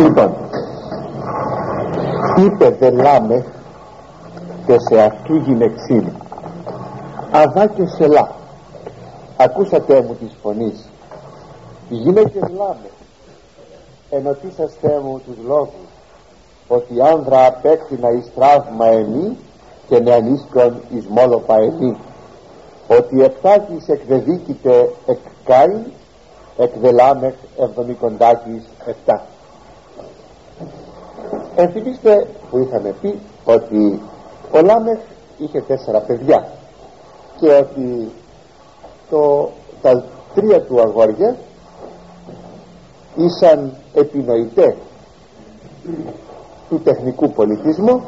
λοιπόν 0.00 0.34
είπε 2.36 2.70
δε 2.70 2.90
λάμε 2.90 3.44
και 4.66 4.76
σε 4.78 5.00
αυτού 5.02 5.36
γυναιξήν 5.36 6.12
αδά 7.30 7.66
και 7.66 7.86
σελά 7.86 8.30
ακούσατε 9.36 10.02
μου 10.02 10.14
της 10.14 10.36
φωνής. 10.42 10.88
Οι 11.88 11.94
γυναίκες 11.94 12.42
λάμε 12.56 12.90
ενωτήσαστε 14.10 15.00
μου 15.04 15.20
τους 15.26 15.36
λόγους 15.46 15.88
ότι 16.68 17.00
άνδρα 17.02 17.46
απέκτηνα 17.46 18.10
εις 18.10 18.30
τραύμα 18.34 18.86
εμεί 18.86 19.36
και 19.88 19.98
νεανίσκον 19.98 20.80
εις 20.90 21.06
μόλοπα 21.06 21.54
εμεί 21.54 21.96
ότι 22.88 23.22
επτάκης 23.22 23.88
εκδεδίκητε 23.88 24.90
εκ 25.06 25.18
Κάιν 25.44 25.84
εκ 26.56 26.72
δελάμεχ 26.80 27.34
εβδομικοντάκης 27.58 28.64
επτά 28.86 29.24
ενθυμίστε 31.60 32.26
που 32.50 32.58
είχαμε 32.58 32.94
πει 33.00 33.18
ότι 33.44 34.00
ο 34.52 34.60
Λάμεχ 34.62 34.98
είχε 35.38 35.60
τέσσερα 35.60 35.98
παιδιά 35.98 36.48
και 37.40 37.48
ότι 37.48 38.10
το, 39.10 39.50
τα 39.82 40.04
τρία 40.34 40.62
του 40.62 40.80
αγόρια 40.80 41.36
ήσαν 43.16 43.72
επινοητές 43.94 44.74
του 46.68 46.80
τεχνικού 46.84 47.30
πολιτισμού 47.30 48.02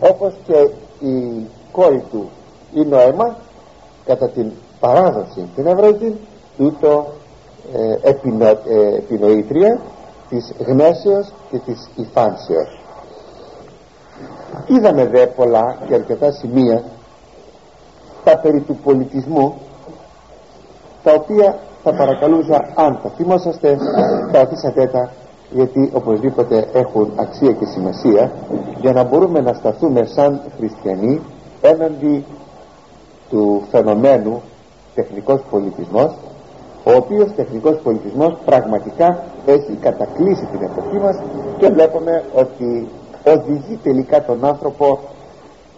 όπως 0.00 0.32
και 0.46 0.70
η 1.06 1.46
κόρη 1.72 2.04
του 2.10 2.30
η 2.74 2.80
Νοέμα 2.84 3.36
κατά 4.04 4.28
την 4.28 4.50
παράδοση 4.80 5.48
την 5.56 5.66
Ευρώπη 5.66 6.16
τούτο 6.56 7.12
ε, 7.74 8.08
επινο, 8.08 8.46
ε, 8.46 8.58
επινοήτρια 8.96 9.80
της 10.28 10.52
γνέσεως 10.58 11.32
και 11.50 11.58
της 11.58 11.88
υφάνσεως. 11.96 12.80
Είδαμε 14.66 15.06
δε 15.06 15.26
πολλά 15.26 15.76
και 15.86 15.94
αρκετά 15.94 16.32
σημεία 16.32 16.82
τα 18.24 18.38
περί 18.38 18.60
του 18.60 18.76
πολιτισμού 18.76 19.54
τα 21.02 21.12
οποία 21.12 21.58
θα 21.82 21.92
παρακαλούσα 21.92 22.72
αν 22.74 23.00
τα 23.02 23.08
θυμόσαστε 23.08 23.78
τα 24.32 24.40
αφήσατε 24.40 24.86
τα 24.86 25.10
γιατί 25.50 25.90
οπωσδήποτε 25.94 26.68
έχουν 26.72 27.12
αξία 27.16 27.52
και 27.52 27.64
σημασία 27.64 28.32
για 28.80 28.92
να 28.92 29.02
μπορούμε 29.02 29.40
να 29.40 29.52
σταθούμε 29.52 30.06
σαν 30.06 30.40
χριστιανοί 30.56 31.20
έναντι 31.60 32.24
του 33.30 33.62
φαινομένου 33.70 34.42
τεχνικός 34.94 35.40
πολιτισμός 35.50 36.14
ο 36.84 36.92
οποίος 36.96 37.32
τεχνικός 37.36 37.76
πολιτισμός 37.82 38.36
πραγματικά 38.44 39.22
έχει 39.46 39.72
κατακλείσει 39.80 40.46
την 40.52 40.62
εποχή 40.62 40.96
μας 40.96 41.16
και 41.58 41.68
βλέπουμε 41.68 42.24
ότι 42.34 42.88
οδηγεί 43.26 43.78
τελικά 43.82 44.24
τον 44.24 44.44
άνθρωπο 44.44 44.98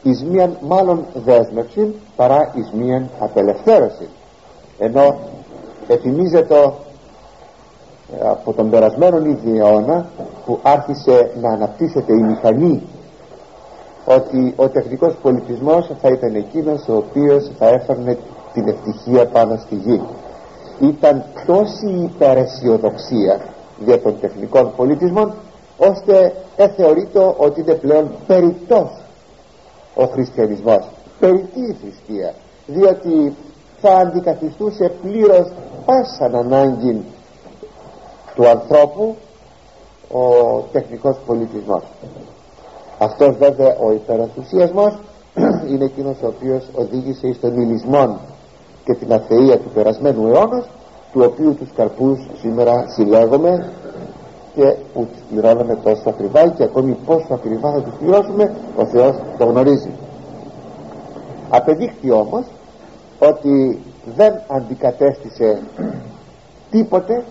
εις 0.03 0.25
μίαν 0.25 0.57
μάλλον 0.61 1.05
δέσμευση 1.25 1.95
παρά 2.17 2.53
εις 2.55 2.71
μίαν 2.73 3.11
απελευθέρωση 3.19 4.09
ενώ 4.79 5.19
εφημίζεται 5.89 6.73
από 8.23 8.53
τον 8.53 8.70
περασμένο 8.70 9.19
ήδη 9.19 9.59
αιώνα 9.59 10.07
που 10.47 10.59
άρχισε 10.63 11.31
να 11.41 11.51
αναπτύσσεται 11.53 12.13
η 12.13 12.23
μηχανή 12.23 12.83
ότι 14.05 14.53
ο 14.57 14.69
τεχνικός 14.69 15.15
πολιτισμός 15.23 15.91
θα 16.01 16.09
ήταν 16.09 16.35
εκείνος 16.35 16.89
ο 16.89 16.97
οποίος 16.97 17.51
θα 17.59 17.67
έφερνε 17.67 18.19
την 18.53 18.69
ευτυχία 18.69 19.27
πάνω 19.27 19.57
στη 19.57 19.75
γη 19.75 20.01
ήταν 20.81 21.25
τόση 21.47 21.87
υπεραισιοδοξία 21.87 23.41
για 23.85 24.01
τον 24.01 24.21
τεχνικών 24.21 24.73
πολιτισμών 24.77 25.35
ώστε 25.77 26.35
εθεωρείται 26.57 27.35
ότι 27.37 27.61
είναι 27.61 27.75
πλέον 27.75 28.11
περιττός 28.27 28.91
ο 29.95 30.05
χριστιανισμός. 30.05 30.89
Περιττή 31.20 31.61
η 31.61 31.77
θρησκεία 31.81 32.35
διότι 32.67 33.36
θα 33.81 33.97
αντικαθιστούσε 33.97 34.92
πλήρως 35.03 35.53
πάσαν 35.85 36.35
ανάγκη 36.35 37.05
του 38.35 38.48
ανθρώπου 38.48 39.17
ο 40.11 40.59
τεχνικός 40.73 41.17
πολιτισμός. 41.27 41.83
Αυτός 42.98 43.36
βέβαια 43.36 43.77
ο 43.77 43.92
υπερανθουσιασμός 43.92 44.98
είναι 45.70 45.85
εκείνος 45.85 46.17
ο 46.23 46.27
οποίος 46.27 46.69
οδήγησε 46.75 47.33
στον 47.33 47.61
ηλισμό 47.61 48.19
και 48.86 48.95
την 48.95 49.13
αθεία 49.13 49.58
του 49.58 49.70
περασμένου 49.74 50.27
αιώνας 50.27 50.69
του 51.13 51.23
οποίου 51.24 51.55
τους 51.55 51.69
καρπούς 51.77 52.19
σήμερα 52.41 52.85
συλλέγουμε 52.89 53.73
και 54.55 54.74
που 54.92 55.07
τις 55.13 55.23
πληρώνουμε 55.30 55.79
τόσο 55.85 56.08
ακριβά 56.08 56.48
και 56.48 56.63
ακόμη 56.63 56.97
πόσο 57.07 57.27
ακριβά 57.30 57.73
θα 57.73 57.83
τους 57.83 57.95
πληρώσουμε 57.98 58.55
ο 58.77 58.86
Θεός 58.86 59.17
το 59.39 59.45
γνωρίζει. 59.45 59.91
Απεδείχθη 61.51 62.11
όμως 62.11 62.45
ότι 63.19 63.79
δεν 64.17 64.41
αντικατέστησε 64.47 65.61
τίποτε 66.70 67.24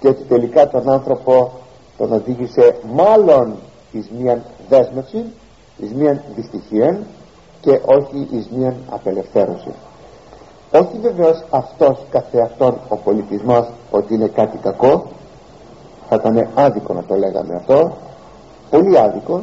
και 0.00 0.08
ότι 0.08 0.22
τελικά 0.22 0.68
τον 0.68 0.90
άνθρωπο 0.90 1.52
τον 1.96 2.12
οδήγησε 2.12 2.76
μάλλον 2.94 3.54
εις 3.92 4.10
μίαν 4.18 4.42
δέσμευση 4.68 5.24
εις 5.78 5.92
μίαν 5.92 6.22
δυστυχία 6.34 6.98
και 7.60 7.80
όχι 7.84 8.28
εις 8.30 8.48
μίαν 8.56 8.74
απελευθέρωση 8.90 9.70
όχι 10.78 10.98
βεβαίως 11.00 11.44
αυτός 11.50 11.98
καθεαυτόν 12.10 12.78
ο 12.88 12.96
πολιτισμός 12.96 13.68
ότι 13.90 14.14
είναι 14.14 14.26
κάτι 14.26 14.58
κακό 14.58 15.06
θα 16.08 16.16
ήταν 16.16 16.48
άδικο 16.54 16.92
να 16.94 17.02
το 17.04 17.14
λέγαμε 17.14 17.54
αυτό 17.54 17.96
πολύ 18.70 18.98
άδικο 18.98 19.42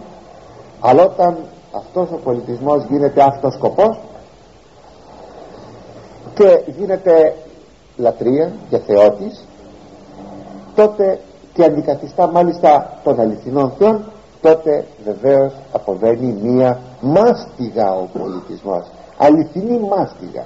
αλλά 0.79 1.03
όταν 1.03 1.37
αυτός 1.75 2.11
ο 2.11 2.15
πολιτισμός 2.23 2.83
γίνεται 2.89 3.23
αυτός 3.23 3.53
σκοπός 3.53 3.99
και 6.33 6.63
γίνεται 6.77 7.35
λατρεία 7.97 8.51
και 8.69 8.77
θεότης 8.77 9.45
τότε 10.75 11.19
και 11.53 11.63
αντικαθιστά 11.63 12.27
μάλιστα 12.27 12.97
των 13.03 13.19
αληθινών 13.19 13.71
θεών 13.77 14.05
τότε 14.41 14.85
βεβαίως 15.05 15.53
αποβαίνει 15.71 16.37
μία 16.41 16.79
μάστιγα 17.01 17.93
ο 17.93 18.07
πολιτισμός 18.19 18.87
αληθινή 19.17 19.79
μάστιγα 19.79 20.45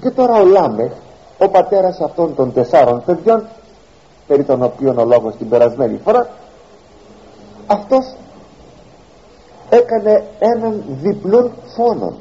και 0.00 0.10
τώρα 0.10 0.40
ο 0.40 0.44
Λάμεχ 0.44 0.92
ο 1.38 1.48
πατέρας 1.48 2.00
αυτών 2.00 2.34
των 2.34 2.52
τεσσάρων 2.52 3.02
παιδιών 3.04 3.46
περί 4.26 4.44
των 4.44 4.62
οποίων 4.62 4.98
ο 4.98 5.04
λόγος 5.04 5.36
την 5.36 5.48
περασμένη 5.48 6.00
φορά 6.04 6.28
αυτός 7.66 8.14
έκανε 9.70 10.24
έναν 10.38 10.82
διπλόν 10.88 11.52
φόνο. 11.76 12.12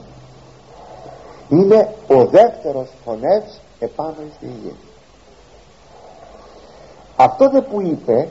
Είναι 1.49 1.93
ο 2.07 2.25
δεύτερος 2.25 2.89
φωνεύς 3.05 3.59
επάνω 3.79 4.15
στη 4.35 4.45
γη. 4.45 4.75
Αυτό 7.15 7.49
δε 7.49 7.61
που 7.61 7.81
είπε 7.81 8.27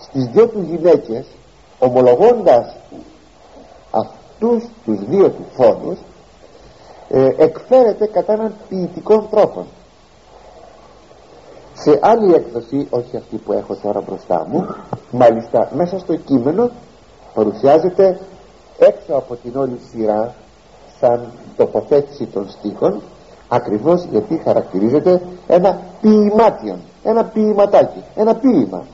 στις 0.00 0.26
δύο 0.26 0.48
του 0.48 0.60
γυναίκες 0.60 1.26
ομολογώντας 1.78 2.76
αυτούς 3.90 4.64
τους 4.84 5.04
δύο 5.08 5.30
τους 5.30 5.46
φόνους 5.54 5.98
ε, 7.08 7.28
εκφέρεται 7.36 8.06
κατά 8.06 8.32
έναν 8.32 8.54
ποιητικό 8.68 9.26
τρόπο. 9.30 9.66
Σε 11.74 11.98
άλλη 12.02 12.34
έκδοση 12.34 12.86
όχι 12.90 13.16
αυτή 13.16 13.36
που 13.36 13.52
έχω 13.52 13.74
τώρα 13.82 14.00
μπροστά 14.00 14.46
μου 14.50 14.66
μάλιστα 15.10 15.70
μέσα 15.74 15.98
στο 15.98 16.16
κείμενο 16.16 16.70
παρουσιάζεται 17.34 18.18
έξω 18.78 19.14
από 19.14 19.36
την 19.36 19.56
όλη 19.56 19.80
σειρά 19.90 20.34
σαν 21.00 21.32
τοποθέτηση 21.56 22.26
των 22.26 22.48
στίχων 22.48 23.02
ακριβώς 23.48 24.04
γιατί 24.10 24.40
χαρακτηρίζεται 24.44 25.22
ένα 25.46 25.80
ποιημάτιον 26.00 26.78
ένα 27.02 27.24
ποιηματάκι 27.24 28.02
ένα 28.14 28.34
ποίημα. 28.34 28.84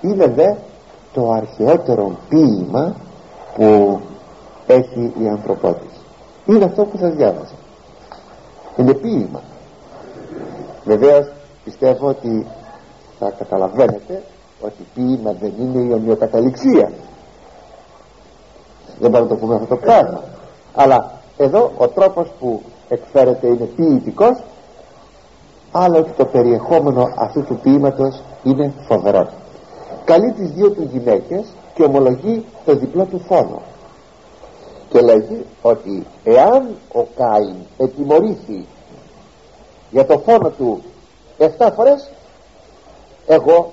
Είναι 0.00 0.26
δε 0.26 0.54
το 1.12 1.30
αρχαιότερο 1.30 2.16
ποίημα 2.28 2.94
που 3.54 4.00
έχει 4.66 5.12
η 5.22 5.28
ανθρωπότητα 5.28 5.91
είναι 6.46 6.64
αυτό 6.64 6.84
που 6.84 6.98
σας 6.98 7.14
διάβασα. 7.14 7.54
Είναι 8.76 8.94
ποίημα. 8.94 9.40
Βεβαίως 10.84 11.30
πιστεύω 11.64 12.08
ότι 12.08 12.46
θα 13.18 13.30
καταλαβαίνετε 13.30 14.22
ότι 14.60 14.86
ποίημα 14.94 15.32
δεν 15.40 15.52
είναι 15.58 15.82
η 15.82 15.92
ομοιοκαταληξία. 15.92 16.92
Δεν 18.98 19.10
μπορούμε 19.10 19.30
να 19.30 19.36
το 19.36 19.36
πούμε 19.36 19.54
αυτό 19.54 19.66
το 19.66 19.76
πράγμα. 19.76 20.22
Αλλά 20.74 21.12
εδώ 21.36 21.72
ο 21.76 21.88
τρόπος 21.88 22.28
που 22.38 22.62
εκφέρεται 22.88 23.46
είναι 23.46 23.64
ποιητικός 23.64 24.42
αλλά 25.72 25.98
ότι 25.98 26.10
το 26.10 26.24
περιεχόμενο 26.24 27.08
αυτού 27.16 27.44
του 27.44 27.58
ποίηματος 27.62 28.22
είναι 28.42 28.72
φοβερό. 28.86 29.28
Καλεί 30.04 30.32
τις 30.32 30.50
δύο 30.50 30.70
του 30.70 30.88
γυναίκες 30.92 31.46
και 31.74 31.82
ομολογεί 31.82 32.44
το 32.64 32.74
διπλό 32.74 33.04
του 33.04 33.18
φόνο 33.18 33.62
και 34.92 35.00
λέγει 35.00 35.46
ότι 35.62 36.06
εάν 36.24 36.76
ο 36.92 37.02
Κάιν 37.16 37.54
ετιμωρήθη 37.76 38.66
για 39.90 40.06
το 40.06 40.18
φόνο 40.18 40.50
του 40.50 40.82
7 41.38 41.70
φορές 41.76 42.10
εγώ 43.26 43.72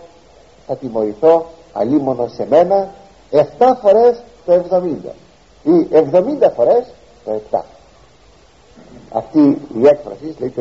θα 0.68 0.75
τιμωρηθώ 0.75 1.45
αλίμονο 1.74 2.27
σε 2.27 2.45
μένα 2.50 2.89
7 3.31 3.44
φορές 3.81 4.21
το 4.45 4.63
70 4.71 4.88
ή 5.63 5.88
70 5.92 6.50
φορές 6.56 6.94
το 7.25 7.42
7 7.51 7.60
αυτή 9.12 9.62
η 9.77 9.88
έκφραση 9.88 10.36
λέει 10.39 10.54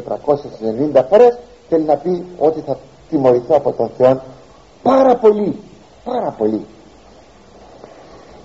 490 0.95 1.05
φορές 1.09 1.39
θέλει 1.69 1.85
να 1.85 1.97
πει 1.97 2.25
ότι 2.39 2.61
θα 2.61 2.79
τιμωρηθώ 3.09 3.57
από 3.57 3.73
τον 3.73 3.91
Θεό 3.97 4.23
πάρα 4.83 5.17
πολύ 5.17 5.59
πάρα 6.09 6.31
πολύ. 6.31 6.67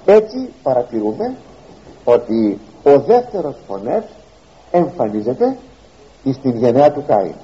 Έτσι 0.06 0.54
παρατηρούμε 0.63 1.36
ότι 2.04 2.60
ο 2.84 3.00
δεύτερος 3.00 3.56
φωνεύς 3.68 4.12
εμφανίζεται 4.72 5.58
στην 6.32 6.58
γενναία 6.58 6.92
του 6.92 7.04
Κάιν 7.08 7.36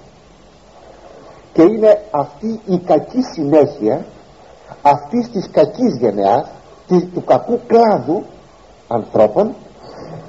και 1.54 1.62
είναι 1.62 2.02
αυτή 2.12 2.60
η 2.66 2.78
κακή 2.78 3.22
συνέχεια 3.22 4.06
αυτής 4.82 5.30
της 5.30 5.50
κακής 5.52 5.98
γενεάς 5.98 6.48
του 6.88 7.24
κακού 7.26 7.60
κλάδου 7.68 8.24
ανθρώπων 8.88 9.56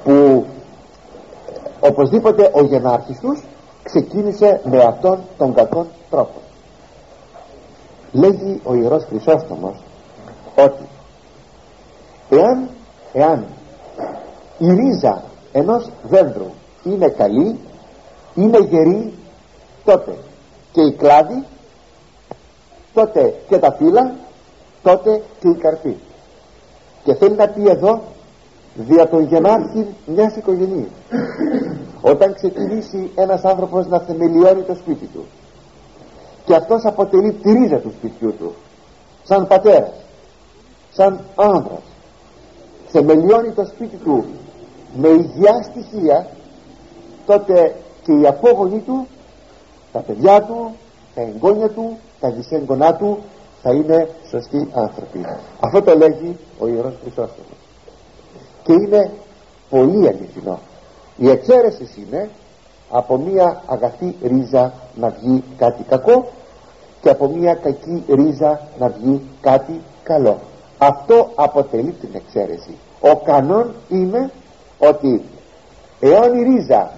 που 0.05 0.47
οπωσδήποτε 1.81 2.51
ο 2.55 2.63
γενάρχης 2.65 3.19
τους 3.21 3.43
ξεκίνησε 3.83 4.61
με 4.65 4.83
αυτόν 4.83 5.19
τον 5.39 5.55
κακόν 5.55 5.87
τρόπο. 6.11 6.41
Λέγει 8.13 8.61
ο 8.65 8.75
Ιερός 8.75 9.05
Χρυσόστομος 9.05 9.77
ότι 10.57 10.85
εάν, 12.31 12.69
εάν 13.13 13.47
η 14.59 14.67
ρίζα 14.67 15.23
ενός 15.53 15.91
δέντρου 16.03 16.51
είναι 16.85 17.09
καλή 17.09 17.59
είναι 18.35 18.59
γερή 18.59 19.13
τότε 19.85 20.17
και 20.73 20.81
η 20.81 20.93
κλάδη 20.93 21.45
τότε 22.95 23.35
και 23.49 23.59
τα 23.59 23.73
φύλλα 23.73 24.15
τότε 24.83 25.23
και 25.41 25.49
η 25.49 25.55
καρπή. 25.55 25.97
Και 27.05 27.15
θέλει 27.15 27.35
να 27.35 27.49
πει 27.49 27.69
εδώ 27.69 28.01
δια 28.75 29.09
τον 29.09 29.23
γενάρχη 29.23 29.87
μιας 30.07 30.37
οικογενείας. 30.37 30.91
Όταν 32.01 32.35
ξεκινήσει 32.35 33.11
ένας 33.15 33.45
άνθρωπος 33.45 33.87
να 33.87 33.99
θεμελιώνει 33.99 34.63
το 34.63 34.75
σπίτι 34.75 35.07
του 35.07 35.25
και 36.45 36.55
αυτός 36.55 36.85
αποτελεί 36.85 37.33
τη 37.33 37.53
ρίζα 37.53 37.77
του 37.77 37.93
σπιτιού 37.97 38.35
του 38.39 38.55
σαν 39.25 39.47
πατέρας 39.47 39.93
σαν 40.93 41.21
άνδρας 41.37 41.83
θεμελιώνει 42.93 43.51
το 43.51 43.65
σπίτι 43.65 43.97
του 43.97 44.25
με 44.97 45.09
υγεία 45.09 45.63
στοιχεία 45.63 46.27
τότε 47.27 47.75
και 48.03 48.13
οι 48.13 48.27
απόγονοι 48.27 48.79
του 48.79 49.07
τα 49.93 50.01
παιδιά 50.01 50.43
του 50.43 50.75
τα 51.15 51.21
εγγόνια 51.21 51.69
του 51.69 51.99
τα 52.21 52.31
δυσέγγονά 52.31 52.95
του 52.95 53.19
θα 53.63 53.73
είναι 53.73 54.09
σωστοί 54.31 54.69
άνθρωποι. 54.75 55.25
Αυτό 55.61 55.83
το 55.83 55.97
λέγει 55.97 56.39
ο 56.59 56.67
Ιερός 56.67 56.95
Χρυσόστομος. 57.03 57.59
Και 58.63 58.73
είναι 58.73 59.11
πολύ 59.71 60.09
αληθινό. 60.09 60.59
Η 61.17 61.29
εξαίρεση 61.29 61.89
είναι 61.97 62.31
από 62.91 63.17
μια 63.17 63.63
αγαθή 63.67 64.17
ρίζα 64.23 64.73
να 64.95 65.09
βγει 65.09 65.45
κάτι 65.57 65.83
κακό 65.83 66.29
και 67.01 67.11
από 67.11 67.29
μια 67.29 67.55
κακή 67.55 68.05
ρίζα 68.09 68.61
να 68.79 68.89
βγει 68.89 69.23
κάτι 69.41 69.81
καλό 70.03 70.39
αυτό 70.83 71.31
αποτελεί 71.35 71.91
την 71.91 72.09
εξαίρεση. 72.13 72.77
Ο 73.01 73.17
κανόν 73.17 73.75
είναι 73.89 74.31
ότι 74.79 75.23
εάν 76.01 76.39
η 76.39 76.43
ρίζα 76.43 76.91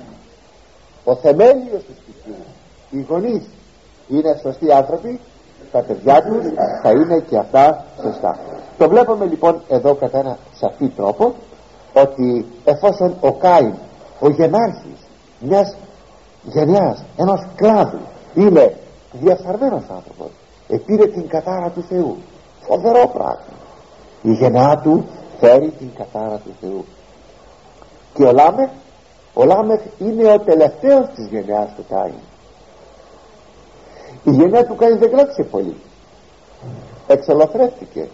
ο 1.04 1.14
θεμέλιος 1.16 1.82
του 1.82 1.94
σπιτιού 2.00 2.34
οι 2.90 3.06
γονείς 3.08 3.42
είναι 4.08 4.38
σωστοί 4.42 4.72
άνθρωποι 4.72 5.20
τα 5.72 5.80
παιδιά 5.80 6.22
τους 6.22 6.44
θα 6.82 6.90
είναι 6.90 7.18
και 7.28 7.36
αυτά 7.38 7.84
σωστά. 8.02 8.38
Το 8.78 8.88
βλέπουμε 8.88 9.24
λοιπόν 9.24 9.62
εδώ 9.68 9.94
κατά 9.94 10.18
ένα 10.18 10.38
σαφή 10.54 10.88
τρόπο 10.88 11.34
ότι 11.92 12.46
εφόσον 12.64 13.16
ο 13.20 13.32
Κάιν 13.32 13.74
ο 14.20 14.28
γενάρχης 14.28 15.06
μιας 15.40 15.76
γενιάς 16.42 17.04
ενός 17.16 17.46
κλάδου 17.56 17.98
είναι 18.34 18.76
διαφθαρμένος 19.12 19.82
άνθρωπος 19.90 20.30
επήρε 20.68 21.06
την 21.06 21.28
κατάρα 21.28 21.70
του 21.70 21.84
Θεού. 21.88 22.16
Φοβερό 22.60 23.10
πράγμα 23.12 23.60
η 24.22 24.32
γενιά 24.32 24.80
του 24.82 25.06
φέρει 25.40 25.70
την 25.70 25.88
κατάρα 25.96 26.36
του 26.36 26.54
Θεού. 26.60 26.84
Και 28.14 28.22
ο 28.22 28.32
Λάμεχ 28.32 28.70
ο 29.34 29.44
Λάμεχ 29.44 29.80
είναι 29.98 30.32
ο 30.32 30.38
τελευταίος 30.38 31.08
της 31.14 31.26
γενιάς 31.26 31.74
του 31.76 31.84
Κάιν 31.88 32.14
η 34.24 34.30
γενιά 34.30 34.66
του 34.66 34.76
Κάιν 34.76 34.98
δεν 34.98 35.10
κράτησε 35.10 35.42
πολύ. 35.42 35.76
Εξολοθρεύτηκε. 37.06 38.08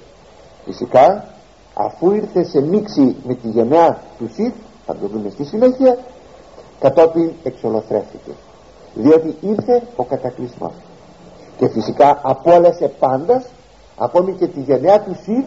Φυσικά 0.65 1.25
αφού 1.75 2.11
ήρθε 2.13 2.45
σε 2.45 2.61
μίξη 2.61 3.17
με 3.25 3.35
τη 3.35 3.49
γενιά 3.49 4.03
του 4.19 4.31
Σιθ 4.35 4.55
θα 4.87 4.97
το 4.97 5.07
δούμε 5.07 5.31
στη 5.31 5.45
συνέχεια 5.45 5.99
κατόπιν 6.81 7.31
εξολοθρεύτηκε. 7.43 8.31
Διότι 8.95 9.37
ήρθε 9.41 9.83
ο 9.97 10.05
κατακλυσμός. 10.05 10.73
Και 11.59 11.69
φυσικά 11.69 12.21
απόλυσε 12.23 12.89
πάντας 12.99 13.45
ακόμη 13.97 14.33
και 14.33 14.47
τη 14.47 14.61
γενιά 14.61 15.01
του 15.01 15.17
Σιθ 15.23 15.45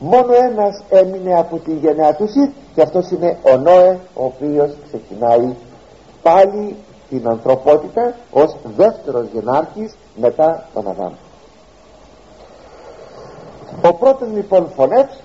μόνο 0.00 0.34
ένας 0.34 0.82
έμεινε 0.88 1.38
από 1.38 1.56
τη 1.56 1.72
γενιά 1.72 2.14
τους 2.14 2.30
Σιθ 2.30 2.50
και 2.74 2.82
αυτός 2.82 3.10
είναι 3.10 3.38
ο 3.42 3.56
Νόε 3.56 3.98
ο 4.14 4.24
οποίος 4.24 4.70
ξεκινάει 4.86 5.54
πάλι 6.22 6.76
την 7.08 7.28
ανθρωπότητα 7.28 8.14
ως 8.30 8.56
δεύτερος 8.76 9.26
γενάρχης 9.32 9.94
μετά 10.16 10.68
τον 10.74 10.88
Αδάμ. 10.88 11.12
Ο 13.84 13.94
πρώτος 13.94 14.28
λοιπόν 14.28 14.70
φωνεύς 14.76 15.20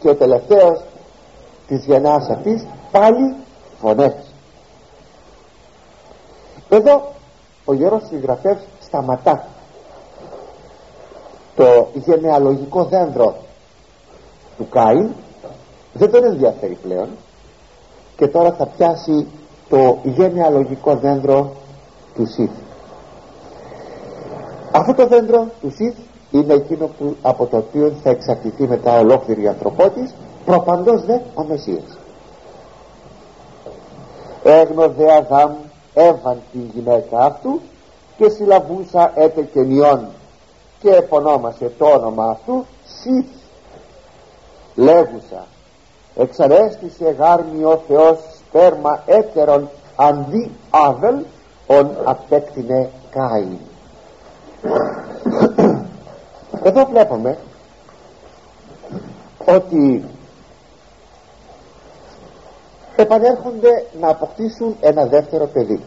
και 0.00 0.08
ο 0.08 0.14
τελευταίος 0.14 0.82
της 1.66 1.84
γενιάς 1.84 2.28
αυτής 2.28 2.66
πάλι 2.90 3.34
φωνεύς. 3.80 4.34
Εδώ 6.68 7.12
ο 7.64 7.72
Ιερός 7.72 8.02
Συγγραφεύς 8.08 8.62
σταματά 8.80 9.46
το 11.56 11.88
γενεαλογικό 11.94 12.84
δέντρο 12.84 13.36
του 14.58 14.68
Κάιν 14.68 15.08
δεν 15.92 16.10
τον 16.10 16.24
ενδιαφέρει 16.24 16.78
πλέον. 16.82 17.08
Και 18.16 18.26
τώρα 18.26 18.52
θα 18.52 18.66
πιάσει 18.66 19.26
το 19.68 19.98
γενεαλογικό 20.02 20.96
δέντρο 20.96 21.52
του 22.14 22.26
Σιθ. 22.26 22.50
Αυτό 24.72 24.94
το 24.94 25.06
δέντρο 25.06 25.46
του 25.60 25.70
Σιθ 25.70 25.96
είναι 26.30 26.54
εκείνο 26.54 26.86
που, 26.86 27.16
από 27.22 27.46
το 27.46 27.56
οποίο 27.56 27.92
θα 28.02 28.10
εξαρτηθεί 28.10 28.66
μετά 28.66 28.98
ολόκληρη 28.98 29.42
η 29.42 29.48
ανθρωπότης 29.48 30.14
προπαντός 30.44 31.04
δε 31.04 31.18
ο 31.34 31.44
Μεσσίας. 31.44 31.98
Έγνω 34.42 34.88
δε 34.88 35.12
Αδάμ 35.12 35.52
έβαν 35.94 36.38
τη 36.52 36.58
γυναίκα 36.58 37.18
αυτού 37.18 37.60
και 38.16 38.28
συλλαβούσα 38.28 39.12
έτε 39.14 39.42
και 39.42 39.60
και 40.80 40.90
επωνόμασε 40.90 41.72
το 41.78 41.86
όνομα 41.86 42.24
αυτού 42.30 42.64
Σιθ 42.84 43.37
λέγουσα. 44.78 45.46
Εξαρέστησε 46.16 47.10
γάρμι 47.18 47.64
ο 47.64 47.82
Θεός 47.88 48.18
σπέρμα 48.38 49.02
έτερον 49.06 49.68
αντί 49.96 50.50
άβελ 50.70 51.24
ον 51.66 51.90
απέκτηνε 52.04 52.90
Κάιν. 53.10 53.58
Εδώ 56.62 56.84
βλέπουμε 56.84 57.38
ότι 59.44 60.04
επανέρχονται 62.96 63.86
να 64.00 64.08
αποκτήσουν 64.08 64.76
ένα 64.80 65.06
δεύτερο 65.06 65.46
παιδί. 65.46 65.82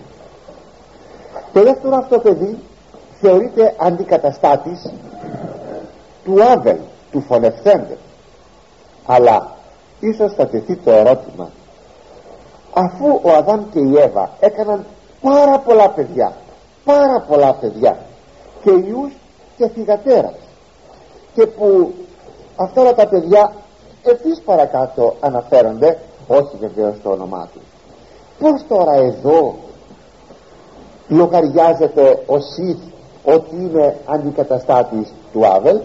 Το 1.54 1.64
δεύτερο 1.64 1.96
αυτό 1.96 2.20
παιδί 2.20 2.58
θεωρείται 3.22 3.76
αντικαταστάτης 3.78 4.92
του 6.24 6.44
Άβελ 6.44 6.78
του 7.12 7.22
φωνευθέντε 7.22 7.98
αλλά 9.06 9.56
ίσως 10.00 10.34
θα 10.34 10.48
τεθεί 10.48 10.76
το 10.76 10.92
ερώτημα. 10.92 11.50
Αφού 12.74 13.20
ο 13.24 13.32
Αδάμ 13.32 13.70
και 13.72 13.80
η 13.80 13.98
Εύα 13.98 14.30
έκαναν 14.40 14.86
πάρα 15.22 15.60
πολλά 15.60 15.90
παιδιά 15.90 16.34
πάρα 16.86 17.26
πολλά 17.28 17.54
παιδιά 17.54 17.98
και 18.64 18.70
ιούς 18.72 19.14
και 19.58 19.68
θυγατέρας 19.68 20.36
και 21.34 21.46
που 21.46 21.94
αυτά 22.56 22.94
τα 22.94 23.08
παιδιά 23.08 23.54
ευθύς 24.04 24.42
παρακάτω 24.46 25.16
αναφέρονται 25.20 25.98
όχι 26.28 26.58
βεβαίως 26.60 26.96
το 27.04 27.10
όνομά 27.10 27.50
τους. 27.54 27.64
Πως 28.40 28.66
τώρα 28.68 28.94
εδώ 28.94 29.56
λογαριάζεται 31.08 32.24
ο 32.26 32.40
Σιθ 32.40 32.80
ότι 33.24 33.56
είναι 33.56 33.98
αντικαταστάτης 34.06 35.14
του 35.34 35.46
Άβελ 35.48 35.82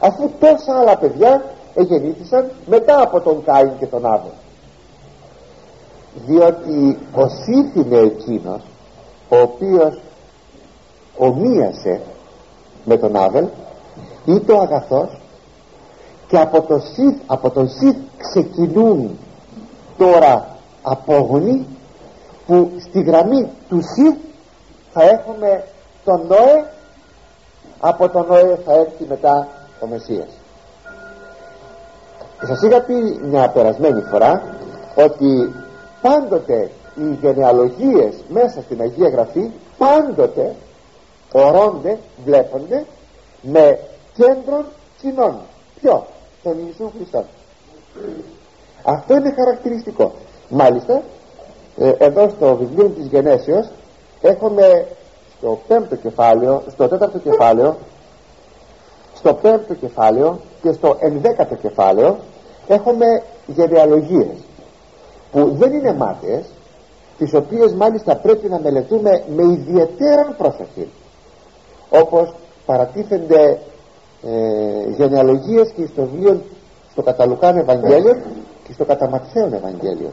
αφού 0.00 0.30
τόσα 0.40 0.78
άλλα 0.78 0.96
παιδιά 0.96 1.44
εγεννήθησαν 1.74 2.50
μετά 2.66 3.02
από 3.02 3.20
τον 3.20 3.44
Κάιν 3.44 3.70
και 3.78 3.86
τον 3.86 4.06
Άβελ 4.06 4.30
διότι 6.26 6.98
ο 7.14 7.28
Σιθ 7.28 7.74
είναι 7.74 7.98
εκείνος 7.98 8.62
ο 9.28 9.36
οποίος 9.36 10.00
ομοίασε 11.16 12.00
με 12.84 12.96
τον 12.96 13.16
Άβελ 13.16 13.46
ή 14.24 14.40
το 14.40 14.58
αγαθός 14.58 15.20
και 16.28 16.38
από 16.38 16.62
το 16.62 16.78
Σιθ, 16.78 17.16
από 17.26 17.50
τον 17.50 17.68
Σιθ 17.68 17.96
ξεκινούν 18.16 19.18
τώρα 19.98 20.56
απόγονοι 20.82 21.66
που 22.46 22.70
στη 22.88 23.02
γραμμή 23.02 23.48
του 23.68 23.80
Σιθ 23.82 24.16
θα 24.92 25.02
έχουμε 25.02 25.64
τον 26.04 26.26
Νόε 26.28 26.64
από 27.80 28.08
τον 28.08 28.26
Νόε 28.26 28.58
θα 28.64 28.72
έρθει 28.72 29.04
μετά 29.08 29.48
ο 29.80 29.86
Μεσσίας 29.86 30.39
σας 32.46 32.62
είχα 32.62 32.80
πει 32.80 32.94
μια 33.22 33.48
περασμένη 33.48 34.00
φορά 34.00 34.42
ότι 34.94 35.54
πάντοτε 36.00 36.70
οι 36.96 37.18
γενεαλογίες 37.20 38.14
μέσα 38.28 38.62
στην 38.62 38.80
Αγία 38.80 39.08
Γραφή 39.08 39.50
πάντοτε 39.78 40.54
ορώνται, 41.32 41.98
βλέπονται 42.24 42.84
με 43.42 43.78
κέντρο 44.14 44.64
κοινών. 45.00 45.36
Ποιο, 45.80 46.06
τον 46.42 46.56
Ιησού 46.66 46.90
Χριστό 46.96 47.24
αυτό 48.82 49.14
είναι 49.14 49.32
χαρακτηριστικό. 49.36 50.12
Μάλιστα 50.48 51.02
ε, 51.78 51.92
εδώ 51.98 52.28
στο 52.28 52.56
βιβλίο 52.56 52.88
της 52.88 53.06
Γενέσεως 53.06 53.68
έχουμε 54.20 54.86
στο 55.38 55.58
πέμπτο 55.68 55.96
κεφάλαιο 55.96 56.62
στο 56.70 56.88
τέταρτο 56.88 57.18
κεφάλαιο 57.18 57.76
στο 59.14 59.34
πέμπτο 59.34 59.74
κεφάλαιο 59.74 60.40
και 60.62 60.72
στο 60.72 60.96
ενδέκατο 61.00 61.54
κεφάλαιο 61.54 62.18
έχουμε 62.68 63.22
γενεαλογίες 63.46 64.36
που 65.32 65.50
δεν 65.58 65.72
είναι 65.72 65.92
μάταιες 65.92 66.44
τις 67.18 67.34
οποίες 67.34 67.72
μάλιστα 67.74 68.16
πρέπει 68.16 68.48
να 68.48 68.60
μελετούμε 68.60 69.22
με 69.36 69.42
ιδιαίτερη 69.42 70.34
πρόσοχη 70.36 70.88
όπως 71.90 72.34
παρατίθενται 72.66 73.58
ε, 74.22 74.90
γενεαλογίες 74.96 75.72
και 75.76 75.86
στο 75.86 76.02
βιβλίο 76.02 76.40
στο 76.90 77.02
καταλουκάν 77.02 77.56
Ευαγγέλιο 77.56 78.14
και 78.66 78.72
στο 78.72 78.84
καταματθέον 78.84 79.52
Ευαγγέλιο 79.52 80.10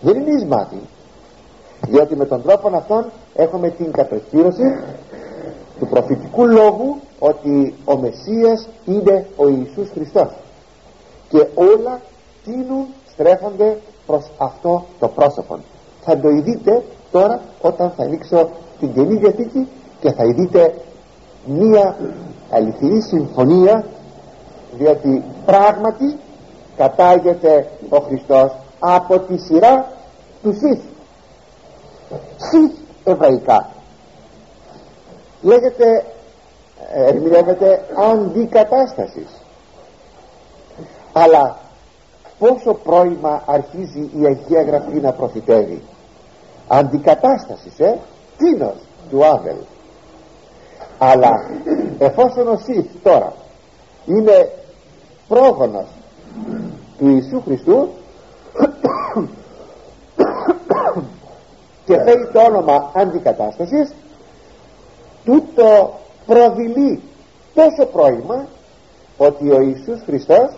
δεν 0.00 0.16
είναι 0.16 0.30
εις 0.30 0.44
μάτι 0.44 0.80
διότι 1.88 2.16
με 2.16 2.24
τον 2.24 2.42
τρόπο 2.42 2.76
αυτόν 2.76 3.10
έχουμε 3.34 3.70
την 3.70 3.92
κατοχήρωση 3.92 4.62
του 5.80 5.86
προφητικού 5.86 6.46
λόγου 6.46 6.96
ότι 7.18 7.74
ο 7.84 7.96
Μεσσίας 7.96 8.68
είναι 8.84 9.26
ο 9.36 9.48
Ιησούς 9.48 9.90
Χριστός. 9.90 10.30
Και 11.28 11.46
όλα 11.54 12.00
τίνουν, 12.44 12.86
στρέφονται 13.12 13.78
προς 14.06 14.30
αυτό 14.38 14.84
το 14.98 15.08
πρόσωπο. 15.08 15.58
Θα 16.04 16.18
το 16.18 16.28
ειδείτε 16.28 16.82
τώρα 17.10 17.40
όταν 17.60 17.92
θα 17.96 18.02
ανοίξω 18.02 18.48
την 18.78 18.92
Καινή 18.94 19.16
Διαθήκη 19.16 19.68
και 20.00 20.12
θα 20.12 20.24
ειδείτε 20.24 20.74
μία 21.44 21.96
αληθινή 22.50 23.00
συμφωνία 23.00 23.84
διότι 24.72 25.22
πράγματι 25.46 26.16
κατάγεται 26.76 27.70
ο 27.88 27.96
Χριστός 27.96 28.52
από 28.78 29.18
τη 29.18 29.38
σειρά 29.38 29.92
του 30.42 30.52
Σιθ. 30.52 30.80
Σιθ 32.36 32.72
εβραϊκά 33.04 33.68
λέγεται 35.42 36.04
ερμηνεύεται 36.94 37.84
αντικατάστασης. 37.96 39.42
Αλλά 41.12 41.58
πόσο 42.38 42.74
πρόημα 42.74 43.42
αρχίζει 43.46 44.10
η 44.20 44.26
Αγία 44.26 44.62
Γραφή 44.62 45.00
να 45.00 45.12
προφητεύει. 45.12 45.82
Αντικατάστασης 46.68 47.78
ε 47.78 47.98
τίνος 48.36 48.76
του 49.10 49.24
Άβελ 49.24 49.56
αλλά 51.02 51.50
εφόσον 51.98 52.48
ο 52.48 52.60
Σιθ 52.64 52.86
τώρα 53.02 53.32
είναι 54.06 54.52
πρόγονος 55.28 55.86
του 56.98 57.08
Ιησού 57.08 57.42
Χριστού 57.44 57.88
και 61.86 61.98
φέρει 61.98 62.28
το 62.32 62.40
όνομα 62.40 62.90
αντικατάστασης 62.94 63.92
τούτο 65.24 65.98
προδηλεί 66.26 67.02
τόσο 67.54 67.86
πρόημα 67.86 68.46
ότι 69.16 69.50
ο 69.50 69.60
Ιησούς 69.60 70.02
Χριστός 70.06 70.50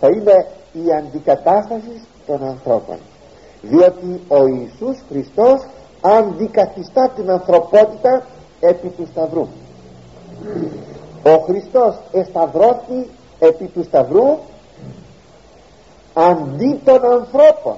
θα 0.00 0.08
είναι 0.08 0.46
η 0.72 0.92
αντικατάσταση 0.98 2.06
των 2.26 2.44
ανθρώπων. 2.44 2.96
Διότι 3.62 4.20
ο 4.28 4.46
Ιησούς 4.46 4.98
Χριστός 5.08 5.66
αντικαθιστά 6.00 7.08
την 7.08 7.30
ανθρωπότητα 7.30 8.26
επί 8.60 8.88
του 8.88 9.08
Σταυρού. 9.10 9.46
Ο 11.22 11.38
Χριστός 11.46 11.94
εσταυρώθη 12.12 13.10
επί 13.38 13.64
του 13.64 13.84
Σταυρού 13.84 14.38
αντί 16.14 16.80
των 16.84 17.04
ανθρώπων 17.04 17.76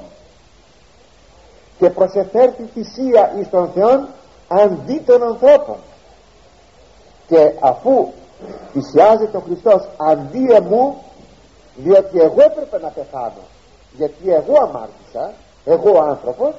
και 1.79 1.91
προσεφέρθη 1.91 2.63
θυσία 2.75 3.35
εις 3.41 3.51
τον 3.51 3.71
Θεόν 3.75 4.09
αντί 4.49 5.03
των 5.07 5.23
ανθρώπων 5.23 5.77
και 7.31 7.53
αφού 7.61 8.09
θυσιάζεται 8.73 9.37
ο 9.37 9.41
Χριστός 9.41 9.89
αντί 9.97 10.53
εμού 10.53 10.97
διότι 11.77 12.19
εγώ 12.21 12.43
έπρεπε 12.43 12.79
να 12.79 12.89
πεθάνω 12.89 13.43
γιατί 13.97 14.33
εγώ 14.33 14.55
αμάρτησα 14.63 15.33
εγώ 15.65 15.91
ο 15.91 16.01
άνθρωπος 16.01 16.55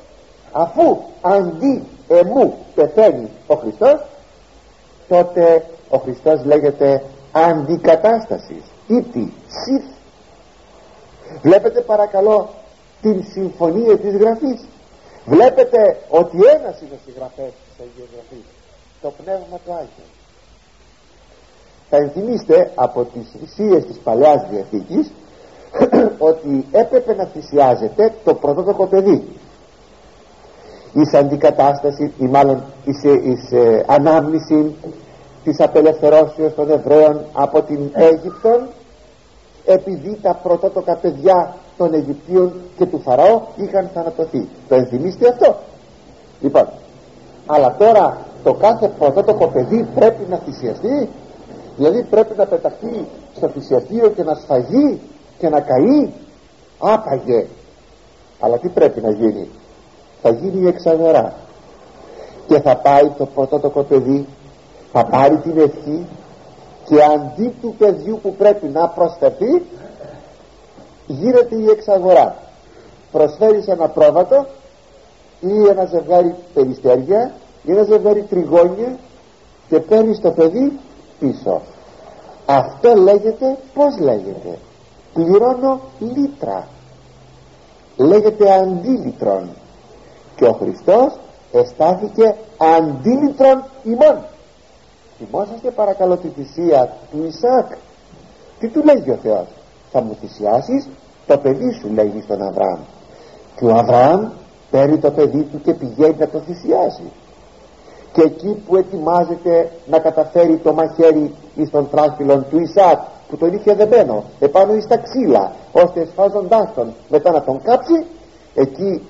αφού 0.51 0.98
αντί 1.22 1.88
εμού 2.08 2.54
πεθαίνει 2.75 3.30
ο 3.48 3.56
Χριστός 3.56 4.00
τότε 5.08 5.66
ο 5.90 5.98
Χριστός 5.98 6.44
λέγεται 6.46 7.04
αντικατάστασης 7.32 8.63
ήτι 8.88 9.34
σιθ 9.48 9.86
βλέπετε 11.42 11.82
παρακαλώ 11.82 12.50
την 13.01 13.24
συμφωνία 13.32 13.98
της 13.98 14.16
γραφής. 14.18 14.66
Βλέπετε 15.25 16.01
ότι 16.10 16.38
ένας 16.38 16.82
είναι 16.82 16.94
ο 16.94 17.00
συγγραφέας 17.06 17.54
της 17.63 17.86
Αγίας 17.86 18.10
Γραφής 18.13 18.46
το 19.01 19.12
Πνεύμα 19.24 19.58
του 19.66 19.74
Άγιο 19.74 20.06
θα 21.91 21.98
ενθυμίστε 21.98 22.71
από 22.75 23.03
τις 23.03 23.27
θυσίες 23.39 23.86
της 23.86 23.98
Παλαιάς 24.03 24.45
Διαθήκης 24.50 25.12
ότι 26.31 26.65
έπρεπε 26.71 27.15
να 27.15 27.25
θυσιάζεται 27.25 28.13
το 28.24 28.33
πρωτότοκο 28.33 28.86
παιδί. 28.86 29.27
Εις 30.93 31.13
αντικατάσταση 31.13 32.13
ή 32.17 32.25
μάλλον 32.25 32.63
εις, 32.86 33.03
εις 33.03 33.51
ε, 33.51 33.83
ανάμνηση 33.88 34.75
της 35.43 35.60
απελευθερώσεως 35.60 36.53
των 36.55 36.71
Εβραίων 36.71 37.21
από 37.33 37.62
την 37.62 37.79
Αίγυπτον 37.93 38.67
επειδή 39.65 40.19
τα 40.21 40.39
πρωτότοκα 40.43 40.95
παιδιά 40.95 41.55
των 41.77 41.93
Αιγυπτίων 41.93 42.53
και 42.77 42.86
του 42.86 43.00
Φαραώ 43.00 43.41
είχαν 43.55 43.89
θανατωθεί. 43.93 44.48
Το 44.67 44.75
ενθυμίστε 44.75 45.27
αυτό. 45.29 45.55
Λοιπόν 46.41 46.67
αλλά 47.45 47.75
τώρα 47.77 48.17
το 48.43 48.53
κάθε 48.53 48.91
πρωτότοκο 49.00 49.48
παιδί 49.48 49.88
πρέπει 49.95 50.25
να 50.29 50.38
θυσιαστεί 50.38 51.10
δηλαδή 51.78 52.04
πρέπει 52.04 52.34
να 52.38 52.46
πεταχθεί 52.46 53.06
στο 53.36 53.48
θυσιαστήριο 53.48 54.10
και 54.10 54.24
να 54.24 54.34
σφαγεί 54.34 55.00
και 55.38 55.50
να 55.50 55.60
καεί. 55.60 56.10
Άπαγε. 56.80 57.46
Αλλά 58.40 58.58
τι 58.58 58.68
πρέπει 58.68 59.01
να 59.01 59.12
γίνει. 59.12 59.50
Θα 60.22 60.30
γίνει 60.30 60.63
η 60.63 60.68
εξαγορά. 60.68 61.34
Και 62.48 62.60
θα 62.60 62.75
πάει 62.75 63.10
το 63.18 63.25
πρωτότοκο 63.25 63.84
παιδί 63.84 64.28
θα 64.92 65.06
πάρει 65.06 65.38
την 65.38 65.58
ευχή 65.58 66.06
και 66.86 67.04
αντί 67.04 67.54
του 67.62 67.75
παιδιού 67.78 68.20
που 68.22 68.36
πρέπει 68.36 68.68
να 68.68 68.88
προσθεθεί 68.88 69.62
γίνεται 71.08 71.56
η 71.56 71.70
εξαγορά. 71.70 72.36
Προσφέρεις 73.12 73.68
ένα 73.68 73.88
πρόβατο 73.88 74.46
ή 75.40 75.68
ένα 75.68 75.86
ζευγάρι 75.86 76.36
περιστέρια 76.54 77.32
ή 77.63 77.72
ένα 77.72 77.84
ζευγάρι 77.84 78.22
τριγώνια 78.22 78.98
και 79.70 79.80
παίρνεις 79.80 80.20
το 80.20 80.32
παιδί 80.32 80.80
πίσω 81.22 81.62
αυτό 82.46 82.96
λέγεται 82.96 83.58
πως 83.74 83.98
λέγεται; 84.00 84.58
Πληρώνω 85.13 85.80
λίτρα. 86.00 86.68
Λέγεται 87.98 88.51
αντίλιτρον 88.54 89.50
και 90.36 90.46
ο 90.46 90.54
Χριστός 90.54 91.18
εστάθηκε 91.51 92.36
αντίλιτρον 92.58 93.63
ημών. 93.84 94.18
Θυμόσαστε 95.18 95.72
παρακαλώ 95.72 96.18
τη 96.18 96.28
θυσία 96.28 96.98
του 97.12 97.25
Ισάκ. 97.28 97.72
Τι 98.60 98.68
του 98.68 98.84
λέγει 98.84 99.12
ο 99.12 99.18
Θεός; 99.22 99.48
Θα 99.92 100.01
μου 100.01 100.18
θυσιάσεις 100.20 100.88
το 101.28 101.38
παιδί 101.38 101.72
σου 101.72 101.90
λέγει 101.94 102.22
στον 102.22 102.42
Αβραάμ. 102.42 102.80
Και 103.56 103.66
ο 103.66 103.75
Αβραάμ 103.75 104.30
παίρνει 104.72 104.98
το 104.98 105.12
παιδί 105.12 105.44
του 105.44 105.62
και 105.62 105.74
πηγαίνει 105.74 106.16
να 106.20 106.28
το 106.28 106.40
θυσιάσει 106.40 107.12
και 108.13 108.22
εκεί 108.22 108.63
που 108.68 108.75
ετοιμάζεται 108.75 109.72
να 109.86 110.00
καταφέρει 110.00 110.58
το 110.58 110.74
μαχαίρι 110.74 111.34
εις 111.56 111.70
τον 111.70 111.89
τράχυλον 111.89 112.46
του 112.50 112.60
Ισάκ 112.60 113.00
που 113.30 113.38
τον 113.38 113.53
είχε 113.53 113.74
δεμένο 113.74 114.24
επάνω 114.39 114.74
εις 114.74 114.88
τα 114.88 114.98
ξύλα 114.98 115.51
ώστε 115.72 116.08
σφάζοντάς 116.12 116.74
τον 116.75 116.94
μετά 117.10 117.32
να 117.32 117.41
τον 117.41 117.62
κάψει 117.62 118.06
εκεί 118.53 119.01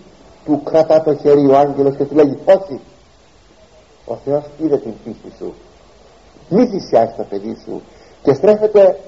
του 0.46 0.62
κρατά 0.63 1.01
το 1.01 1.15
χέρι 1.15 1.46
ο 1.46 1.58
άγγελος 1.58 1.96
και 1.96 2.03
του 2.03 2.15
λέγει 2.15 2.38
όχι 2.46 2.79
ο 4.05 4.15
Θεός 4.25 4.43
είδε 4.58 4.77
την 4.77 4.93
πίστη 5.03 5.31
σου. 5.38 5.53
Μη 6.50 6.67
θυσιάσεις 6.67 7.15
το 7.15 7.24
παιδί 7.29 7.58
σου 7.63 7.81
και 8.24 8.34
στρέφεται 8.34 9.00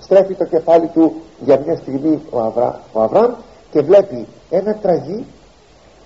στρέφει 0.00 0.34
το 0.34 0.44
κεφάλι 0.44 0.86
του 0.86 1.12
για 1.40 1.60
μια 1.64 1.76
στιγμή 1.76 2.22
ο, 2.30 2.40
Αβρα, 2.40 2.80
ο 2.92 3.02
Αβραάμ 3.02 3.32
και 3.70 3.80
βλέπει 3.80 4.26
ένα 4.50 4.74
τραγί 4.74 5.26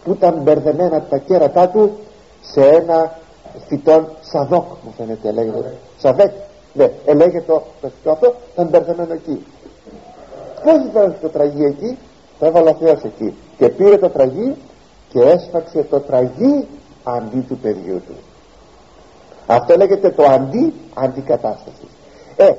που 0.05 0.13
ήταν 0.13 0.35
μπερδεμένα 0.43 1.03
τα 1.03 1.19
κέρατά 1.19 1.69
του 1.69 1.99
σε 2.43 2.67
ένα 2.67 3.19
φυτόν 3.67 4.09
σαδόκ 4.21 4.65
μου 4.83 4.95
φαίνεται 4.97 5.33
λέγεται 5.33 5.77
σαδέκ. 5.99 6.33
Ναι 6.73 6.91
ελέγεται 7.05 7.45
το, 7.47 7.63
το 7.81 7.89
φυτό 7.89 8.11
αυτό 8.11 8.35
ήταν 8.53 8.69
μπερδεμένο 8.69 9.13
εκεί. 9.13 9.47
Πως 10.65 10.85
ήταν 10.91 11.17
το 11.21 11.29
τραγί 11.29 11.65
εκεί; 11.65 11.99
Το 12.39 12.47
έβαλε 12.47 12.71
ο 12.71 12.75
Θεός 12.75 13.03
εκεί. 13.05 13.35
Και 13.59 13.69
πήρε 13.69 13.99
το 13.99 14.09
τραγί 14.09 14.57
και 15.09 15.21
έσφαξε 15.21 15.83
το 15.91 16.01
τραγί 16.01 16.69
αντί 17.03 17.41
του 17.41 17.59
παιδιού 17.59 18.03
του. 18.07 18.15
Αυτό 19.47 19.77
λέγεται 19.77 20.11
το 20.11 20.23
αντί 20.23 20.75
αντικατάστασης. 20.95 21.91
Ε 22.37 22.53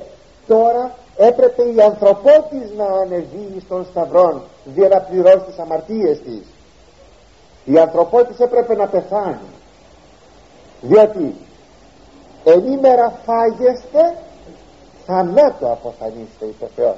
τώρα 0.46 0.94
έπρεπε 1.16 1.62
η 1.62 1.80
ανθρωπότης 1.80 2.70
να 2.76 2.84
ανεβεί 2.84 3.62
στον 3.64 3.86
σταυρόν 3.90 4.42
για 4.74 4.88
να 4.88 5.00
πληρώσει 5.00 5.44
τις 5.46 5.58
αμαρτίες 5.58 6.20
της. 6.20 6.42
Η 7.64 7.78
ανθρωπότης 7.78 8.38
έπρεπε 8.38 8.74
να 8.74 8.86
πεθάνει 8.86 9.48
διότι 10.80 11.34
ενήμερα 12.44 13.12
φάγεστε 13.24 14.16
θανάτου 15.06 15.70
αποθανείστε 15.70 16.44
είπε 16.44 16.64
ο 16.64 16.68
Θεός. 16.76 16.96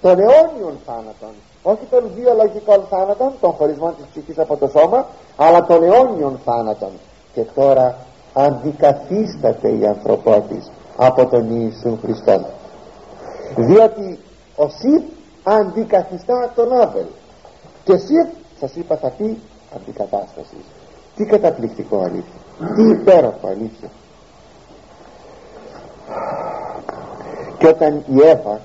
Των 0.00 0.18
αιώνιων 0.18 0.78
θάνατων 0.86 1.32
όχι 1.62 1.84
των 1.90 2.10
βιολογικών 2.14 2.84
θάνατων 2.90 3.32
των 3.40 3.52
χωρισμών 3.52 3.94
της 3.96 4.04
ψυχής 4.10 4.38
από 4.38 4.56
το 4.56 4.68
σώμα 4.68 5.06
αλλά 5.36 5.64
των 5.66 5.82
αιώνιων 5.82 6.40
θάνατων 6.44 6.90
και 7.34 7.42
τώρα 7.54 7.96
αντικαθίσταται 8.32 9.68
η 9.68 9.86
ανθρωπότης 9.86 10.70
από 10.96 11.26
τον 11.26 11.60
Ιησού 11.60 11.98
Χριστό 12.02 12.44
διότι 13.56 14.18
ο 14.56 14.68
Σιθ 14.68 15.02
αντικαθιστά 15.42 16.52
τον 16.54 16.72
Άβελ. 16.72 17.06
Και 17.84 17.96
Σιθ 17.96 18.28
σας 18.60 18.74
είπα 18.74 18.96
θα 18.96 19.08
πει 19.08 19.38
αντικατάστασης. 19.74 20.64
Τι 21.16 21.24
καταπληκτικό 21.24 21.98
αλήθεια. 21.98 22.40
τι 22.46 22.49
υπέροχο 22.76 23.46
αλήθεια. 23.46 23.90
Και 27.58 27.66
όταν 27.66 28.04
η 28.06 28.20
Εύα 28.20 28.60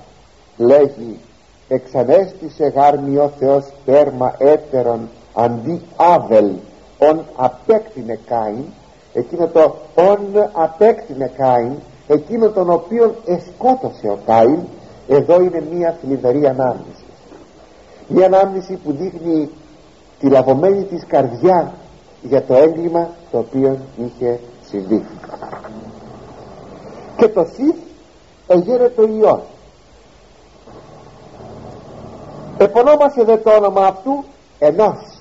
λέγει 0.56 1.18
εξανέστησε 1.68 2.72
γάρμι 2.74 3.16
ο 3.16 3.32
Θεός 3.38 3.64
τέρμα 3.84 4.34
έτερον 4.38 5.08
αντί 5.34 5.82
Άβελ 5.96 6.50
ον 6.98 7.24
απέκτηνε 7.36 8.18
Κάιν 8.26 8.64
εκείνο 9.12 9.46
το 9.46 9.76
ον 9.94 10.48
απέκτηνε 10.52 11.30
Κάιν 11.36 11.72
εκείνο 12.06 12.48
τον 12.48 12.70
οποίον 12.70 13.14
εσκότωσε 13.26 14.08
ο 14.08 14.18
Κάιν 14.26 14.58
εδώ 15.08 15.40
είναι 15.40 15.62
μία 15.72 15.96
θλιβερή 16.00 16.46
ανάμνηση. 16.46 17.04
Μία 18.08 18.26
ανάμνηση 18.26 18.72
που 18.84 18.92
δείχνει 18.92 19.50
τη 20.20 20.28
λαβωμένη 20.28 20.82
της 20.84 21.04
καρδιά 21.06 21.72
για 22.22 22.42
το 22.42 22.54
έγκλημα 22.54 23.10
το 23.30 23.38
οποίο 23.38 23.78
είχε 23.96 24.40
συμβεί. 24.68 25.04
Και 27.16 27.28
το 27.28 27.46
Σιθ 27.54 27.76
εγέρε 28.46 28.88
το 28.88 29.02
Υιόν 29.02 29.40
επωνόμασε 32.58 33.24
δε 33.24 33.36
το 33.36 33.50
όνομα 33.50 33.86
αυτού 33.86 34.24
ενός. 34.58 35.20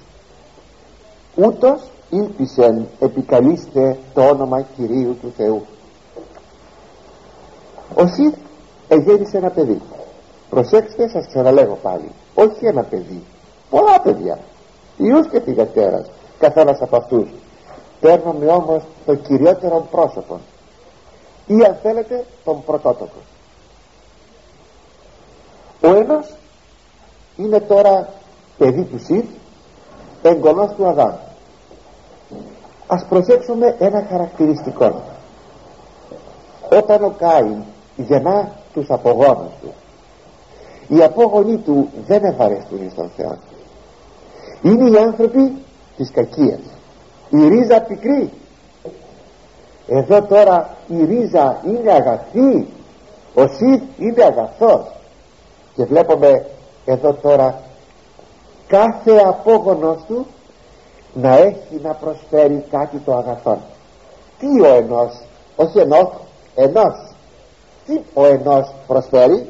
Ούτως 1.35 1.81
ήλπισεν 2.09 2.87
επικαλείστε 2.99 3.97
το 4.13 4.21
όνομα 4.21 4.61
Κυρίου 4.61 5.17
του 5.21 5.33
Θεού. 5.37 5.65
Ο 7.95 8.07
Σιθ 8.07 8.35
εγέννησε 8.87 9.37
ένα 9.37 9.49
παιδί. 9.49 9.81
Προσέξτε 10.49 11.09
σας 11.09 11.27
ξαναλέγω 11.27 11.77
πάλι 11.81 12.11
όχι 12.35 12.65
ένα 12.65 12.83
παιδί 12.83 13.23
πολλά 13.69 14.01
παιδιά 14.01 14.39
ιούς 14.97 15.27
και 15.27 15.39
θυγατέρας 15.39 16.05
καθένας 16.45 16.81
από 16.81 16.95
αυτούς. 16.97 17.29
Παίρνουμε 17.99 18.45
όμως 18.45 18.83
το 19.05 19.15
κυριότερο 19.15 19.87
πρόσωπο. 19.91 20.39
Ή 21.47 21.63
αν 21.63 21.77
θέλετε 21.81 22.25
τον 22.43 22.63
πρωτότοκο. 22.63 23.19
Ο 25.81 25.95
ένας 25.95 26.33
είναι 27.35 27.59
τώρα 27.59 28.09
παιδί 28.57 28.83
του 28.83 28.99
Σιθ 28.99 29.25
εγγονός 30.21 30.71
του 30.75 30.87
Αδάμ. 30.87 31.13
Ας 32.87 33.05
προσέξουμε 33.09 33.75
ένα 33.79 34.05
χαρακτηριστικό. 34.09 35.01
Όταν 36.71 37.03
ο 37.03 37.13
Κάιν 37.17 37.63
γεννά 37.95 38.51
τους 38.73 38.89
απογόνους 38.89 39.51
του 39.61 39.73
οι 40.87 41.03
απόγονοι 41.03 41.57
του 41.57 41.89
δεν 42.07 42.23
ευαρεστούν 42.23 42.89
στον 42.91 43.11
Θεό. 43.15 43.37
Είναι 44.61 44.89
οι 44.89 44.97
άνθρωποι 44.97 45.64
της 45.97 46.11
κακίας 46.11 46.59
η 47.29 47.47
ρίζα 47.47 47.81
πικρή. 47.81 48.31
Εδώ 49.87 50.21
τώρα 50.21 50.75
η 50.87 51.05
ρίζα 51.05 51.61
είναι 51.65 51.91
αγαθή. 51.91 52.67
Ο 53.33 53.47
Σιθ 53.47 53.81
είναι 53.97 54.23
αγαθός. 54.23 54.91
Και 55.75 55.83
βλέπουμε 55.83 56.45
εδώ 56.85 57.13
τώρα 57.13 57.61
κάθε 58.67 59.17
απόγονος 59.17 59.97
του 60.07 60.25
να 61.13 61.33
έχει 61.37 61.79
να 61.83 61.93
προσφέρει 61.93 62.65
κάτι 62.71 62.97
το 62.97 63.15
αγαθό 63.15 63.57
τι 64.39 64.61
ο 64.61 64.65
ενός 64.65 65.21
όχι 65.55 65.79
ενός 65.79 66.09
ενός. 66.55 67.11
Τι 67.85 67.99
ο 68.13 68.25
ενός 68.25 68.73
προσφέρει; 68.87 69.47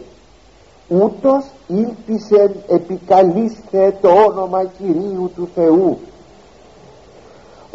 Ούτως 0.88 1.45
ήλπισεν 1.67 2.51
επικαλείστε 2.67 3.97
το 4.01 4.10
όνομα 4.10 4.63
Κυρίου 4.63 5.31
του 5.36 5.49
Θεού 5.55 5.99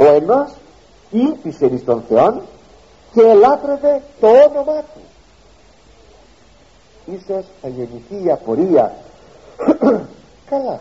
ο 0.00 0.04
ενός 0.04 0.50
ήλπισε 1.10 1.66
εις 1.66 1.84
τον 1.84 2.02
Θεό 2.08 2.42
και 3.12 3.20
ελάτρευε 3.20 4.02
το 4.20 4.28
όνομά 4.28 4.82
του. 4.94 5.00
Ίσως 7.06 7.44
θα 7.62 7.68
γεννηθεί 7.68 8.24
η 8.24 8.30
απορία. 8.30 8.94
Καλά. 10.50 10.80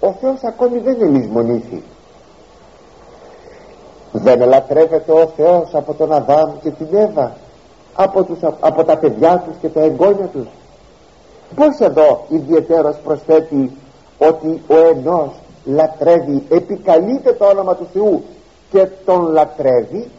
Ο 0.00 0.12
Θεός 0.12 0.42
ακόμη 0.42 0.78
δεν 0.78 0.96
ελισμονήθη 1.00 1.82
δεν 4.12 4.40
ελατρεύεται 4.40 5.12
ο 5.12 5.26
Θεός 5.36 5.74
από 5.74 5.94
τον 5.94 6.12
Αδάμ 6.12 6.50
και 6.62 6.70
την 6.70 6.86
Εύα 6.92 7.36
από, 7.94 8.24
τους, 8.24 8.38
από 8.60 8.84
τα 8.84 8.96
παιδιά 8.96 9.42
τους 9.46 9.54
και 9.60 9.68
τα 9.68 9.80
εγγόνια 9.80 10.26
τους. 10.26 10.46
Πως 11.54 11.78
εδώ 11.78 12.24
ιδιαίτερος 12.28 12.96
προσθέτει 13.04 13.76
ότι 14.18 14.62
ο 14.68 14.76
ενός 14.76 15.30
λατρεύει 15.74 16.42
επικαλείται 16.50 17.32
το 17.32 17.44
όνομα 17.44 17.76
του 17.76 17.86
Θεού 17.92 18.24
και 18.70 18.86
τον 19.04 19.32
λατρεύει 19.32 20.10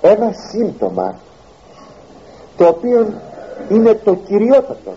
ένα 0.00 0.32
σύμπτωμα 0.50 1.18
το 2.56 2.66
οποίο 2.66 3.12
είναι 3.70 3.94
το 3.94 4.14
κυριότατο 4.14 4.92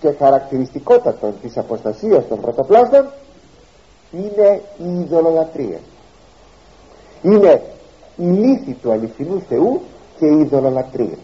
και 0.00 0.12
χαρακτηριστικότατο 0.18 1.32
της 1.42 1.56
αποστασίας 1.56 2.28
των 2.28 2.40
πρωτοπλάστων 2.40 3.08
είναι 4.10 4.62
η 4.78 5.00
ειδωλολατρία 5.00 5.78
είναι 7.22 7.62
η 8.16 8.24
λύθη 8.24 8.72
του 8.72 8.92
αληθινού 8.92 9.42
Θεού 9.48 9.80
και 10.18 10.26
η 10.26 10.38
ειδωλολατρία 10.38 11.18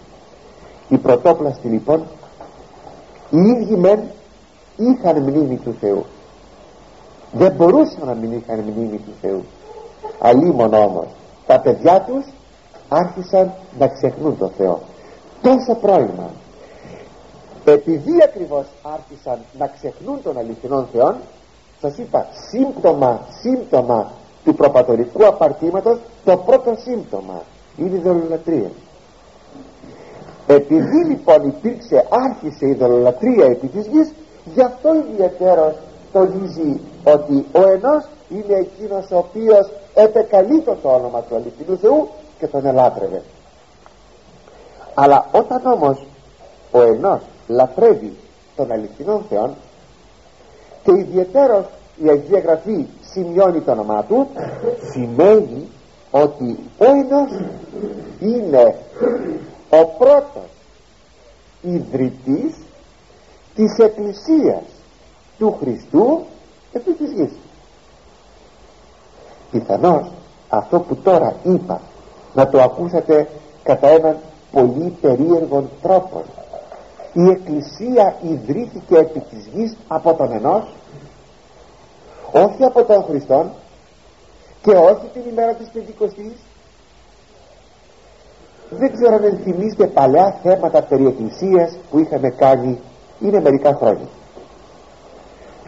οι 0.89 0.97
πρωτόπλαστοι 0.97 1.69
λοιπόν 1.69 2.03
οι 3.31 3.39
ίδιοι 3.39 3.77
μεν 3.77 4.01
είχαν 4.77 5.23
μνήμη 5.23 5.57
του 5.57 5.75
Θεού. 5.81 6.05
Δεν 7.33 7.53
μπορούσαν 7.53 8.07
να 8.07 8.15
μην 8.15 8.33
είχαν 8.33 8.59
μνήμη 8.59 8.97
του 8.97 9.13
Θεού. 9.21 9.45
Αλίμον 10.19 10.75
όμως 10.75 11.07
τα 11.47 11.61
παιδιά 11.61 12.01
τους 12.01 12.25
άρχισαν 12.89 13.53
να 13.79 13.89
ξεχνούν 13.89 14.39
το 14.39 14.51
Θεό. 14.57 14.81
Τόσο 15.43 15.75
πρόημα 15.75 16.31
επειδή 17.65 18.23
ακριβώς 18.23 18.67
άρχισαν 18.83 19.39
να 19.59 19.67
ξεχνούν 19.67 20.23
τον 20.23 20.39
αληθινό 20.39 20.87
Θεό 20.93 21.15
σας 21.81 21.99
είπα 21.99 22.27
σύμπτωμα 22.51 23.21
σύμπτωμα 23.41 24.13
του 24.45 24.55
προπατορικού 24.55 25.27
απαρτήματος 25.27 25.99
το 26.25 26.37
πρώτο 26.37 26.75
σύμπτωμα 26.85 27.43
είναι 27.77 27.97
η 27.97 28.01
δολολατρία 28.01 28.71
επειδή 30.47 31.05
λοιπόν 31.05 31.47
υπήρξε 31.47 32.07
άρχισε 32.11 32.67
η 32.67 32.75
δολολατρία 32.75 33.45
επί 33.45 33.67
της 33.67 33.87
γης 33.87 34.13
γι' 34.45 34.63
αυτό 34.63 34.95
ιδιαίτερος 34.95 35.75
τονίζει 36.13 36.81
ότι 37.05 37.47
ο 37.53 37.69
ενός 37.69 38.05
είναι 38.29 38.55
εκείνος 38.55 39.11
ο 39.11 39.17
οποίος 39.17 39.71
επεκαλεί 39.95 40.61
το 40.61 40.77
όνομα 40.83 41.21
του 41.21 41.35
αληθινού 41.35 41.79
Θεού 41.79 42.09
και 42.39 42.47
τον 42.47 42.67
ελάτρευε. 42.67 43.23
Αλλά 44.95 45.27
όταν 45.33 45.61
όμως 45.65 46.07
ο 46.71 46.83
ενός 46.83 47.21
λατρεύει 47.47 48.17
τον 48.57 48.73
αληθινό 48.73 49.23
Θεό 49.29 49.55
και 50.85 50.93
ιδιαίτερος 50.93 51.65
η 52.05 52.09
Αγία 52.09 52.39
Γραφή 52.39 52.87
σημειώνει 53.11 53.61
το 53.61 53.71
όνομά 53.71 54.05
του 54.05 54.29
σημαίνει 54.93 55.69
ότι 56.11 56.59
ο 56.79 56.85
ενός 56.85 57.31
είναι 58.21 58.77
ο 59.71 59.85
πρώτος 59.85 60.49
ιδρυτής 61.63 62.55
της 63.55 63.79
Εκκλησίας 63.79 64.63
του 65.39 65.57
Χριστού 65.61 66.25
επί 66.73 66.93
της 66.93 67.13
γης. 67.13 67.33
Πιθανώς 69.51 70.11
αυτό 70.49 70.81
που 70.81 70.97
τώρα 70.97 71.37
είπα 71.43 71.81
να 72.35 72.49
το 72.49 72.63
ακούσατε 72.63 73.29
κατά 73.63 73.89
έναν 73.89 74.17
πολύ 74.53 74.97
περίεργον 75.01 75.71
τρόπο. 75.83 76.23
Η 77.13 77.29
Εκκλησία 77.29 78.17
ιδρύθηκε 78.23 78.97
επί 78.97 79.21
της 79.21 79.47
γης 79.55 79.77
από 79.89 80.15
τον 80.15 80.33
ενός 80.33 80.65
όχι 82.33 82.65
από 82.65 82.85
τον 82.85 83.05
Χριστόν 83.05 83.51
και 84.63 84.71
όχι 84.71 85.07
την 85.13 85.23
ημέρα 85.31 85.55
της 85.55 85.69
Πεντηκοστής. 85.73 86.33
Δεν 88.71 88.93
ξέρω 88.93 89.15
αν 89.15 89.41
θυμίστε 89.43 89.87
παλιά 89.87 90.39
θέματα 90.43 90.83
περί 90.83 91.07
Εκκλησίας 91.07 91.77
που 91.91 91.99
είχαμε 91.99 92.31
κάνει 92.31 92.79
είναι 93.21 93.41
μερικά 93.41 93.75
χρόνια. 93.75 94.09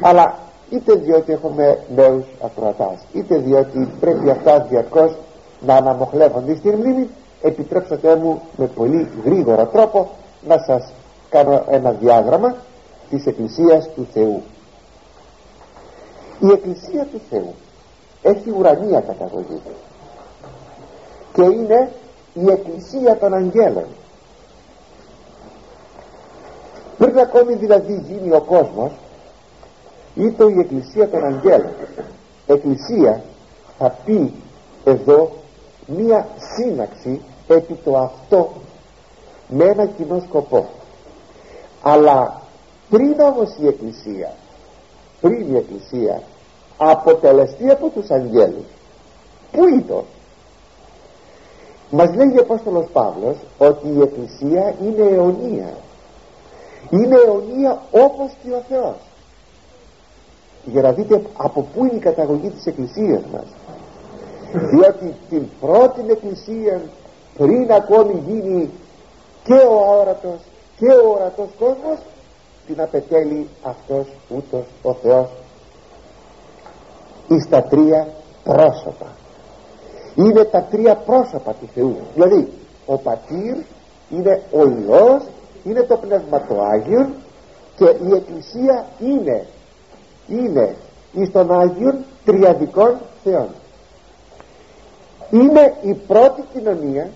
Αλλά 0.01 0.35
είτε 0.71 0.95
διότι 0.95 1.33
έχουμε 1.33 1.79
νέους 1.95 2.25
ακροατάς 2.45 3.05
είτε 3.13 3.37
διότι 3.39 3.89
πρέπει 4.01 4.31
αυτά 4.31 4.61
διαρκώς 4.61 5.17
να 5.61 5.75
αναμοχλεύονται 5.75 6.55
στην 6.55 6.75
μνήμη 6.75 7.09
επιτρέψατε 7.43 8.17
μου 8.17 8.41
με 8.57 8.67
πολύ 8.67 9.09
γρήγορο 9.25 9.67
τρόπο 9.67 10.11
να 10.47 10.59
σας 10.67 10.93
κάνω 11.31 11.65
ένα 11.69 11.91
διάγραμμα 11.91 12.57
της 13.11 13.27
Εκκλησίας 13.27 13.89
του 13.95 14.07
Θεού. 14.13 14.43
Η 16.41 16.51
Εκκλησία 16.53 17.07
του 17.13 17.21
Θεού 17.31 17.55
έχει 18.23 18.51
ουρανία 18.59 19.01
καταγωγή 19.01 19.61
και 21.33 21.43
είναι 21.43 21.91
η 22.35 22.51
Εκκλησία 22.51 23.17
των 23.17 23.35
Αγγέλων 23.35 23.87
πριν 26.99 27.19
ακόμη 27.19 27.55
δηλαδή 27.55 28.05
γίνει 28.09 28.35
ο 28.35 28.41
κόσμος 28.41 28.93
είτε 30.15 30.45
η 30.45 30.59
Εκκλησία 30.59 31.09
των 31.09 31.25
Αγγέλων. 31.25 31.73
Εκκλησία 32.47 33.23
θα 33.79 33.99
πει 34.05 34.33
εδώ 34.85 35.31
μία 35.87 36.29
σύναξη 36.57 37.21
επί 37.49 37.75
το 37.85 37.97
αυτό 37.97 38.53
με 39.49 39.65
ένα 39.65 39.87
κοινό 39.87 40.23
σκοπό. 40.29 40.69
Αλλά 41.83 42.43
πριν 42.91 43.21
όμως 43.21 43.57
η 43.61 43.67
Εκκλησία 43.67 44.33
πριν 45.21 45.55
η 45.55 45.57
Εκκλησία 45.57 46.23
αποτελεστεί 46.77 47.71
από 47.71 47.89
τους 47.89 48.11
αγγέλους 48.11 48.67
πού 49.53 49.67
ήταν 49.69 50.05
μας 51.91 52.15
λέει 52.15 52.37
ο 52.37 52.41
Απόστολος 52.41 52.87
Παύλος 52.93 53.37
ότι 53.59 53.89
η 53.89 54.01
Εκκλησία 54.01 54.75
είναι 54.83 55.03
αιωνία 55.03 55.75
είναι 56.91 57.17
αιωνία 57.17 57.83
όπως 57.91 58.33
και 58.43 58.51
ο 58.51 58.63
Θεός. 58.69 58.97
Για 60.65 60.83
να 60.83 60.93
δείτε 60.93 61.23
από 61.37 61.67
πού 61.75 61.85
είναι 61.85 61.97
η 61.97 61.99
καταγωγή 61.99 62.51
της 62.51 62.67
Εκκλησίας 62.67 63.23
μας. 63.33 63.47
Διότι 64.53 65.15
την 65.29 65.49
πρώτη 65.61 66.01
Εκκλησία 66.11 66.81
πριν 67.37 67.73
ακόμη 67.73 68.23
γίνει 68.27 68.71
και 69.45 69.55
ο 69.55 69.85
αόρατος 69.85 70.41
και 70.77 70.93
ο 70.93 71.13
ορατός 71.15 71.49
κόσμος 71.59 71.99
την 72.67 72.81
απετέλει 72.81 73.49
αυτός 73.63 74.07
ούτως 74.37 74.65
ο 74.83 74.93
Θεός. 74.93 75.29
Εις 77.29 77.49
τα 77.49 77.63
τρία 77.63 78.09
πρόσωπα. 78.45 79.07
Είναι 80.15 80.45
τα 80.45 80.63
τρία 80.63 80.97
πρόσωπα 80.97 81.53
του 81.53 81.69
Θεού. 81.75 81.97
Δηλαδή 82.15 82.49
ο 82.87 82.97
Πατήρ 82.97 83.57
είναι 84.11 84.43
ο 84.53 84.67
Υιός 84.67 85.23
είναι 85.67 85.83
το 85.83 85.97
Πνεύμα 85.97 86.47
το 86.47 86.63
Άγιον 86.63 87.13
και 87.77 87.85
η 87.85 88.15
Εκκλησία 88.15 88.87
είναι 89.01 89.47
είναι 90.29 90.77
εις 91.13 91.33
των 91.33 91.61
Άγιων 91.61 92.05
τριαδικών 92.25 92.97
Θεών. 93.25 93.49
Είναι 95.31 95.75
η 95.83 95.95
πρώτη 95.95 96.45
κοινωνία 96.53 97.11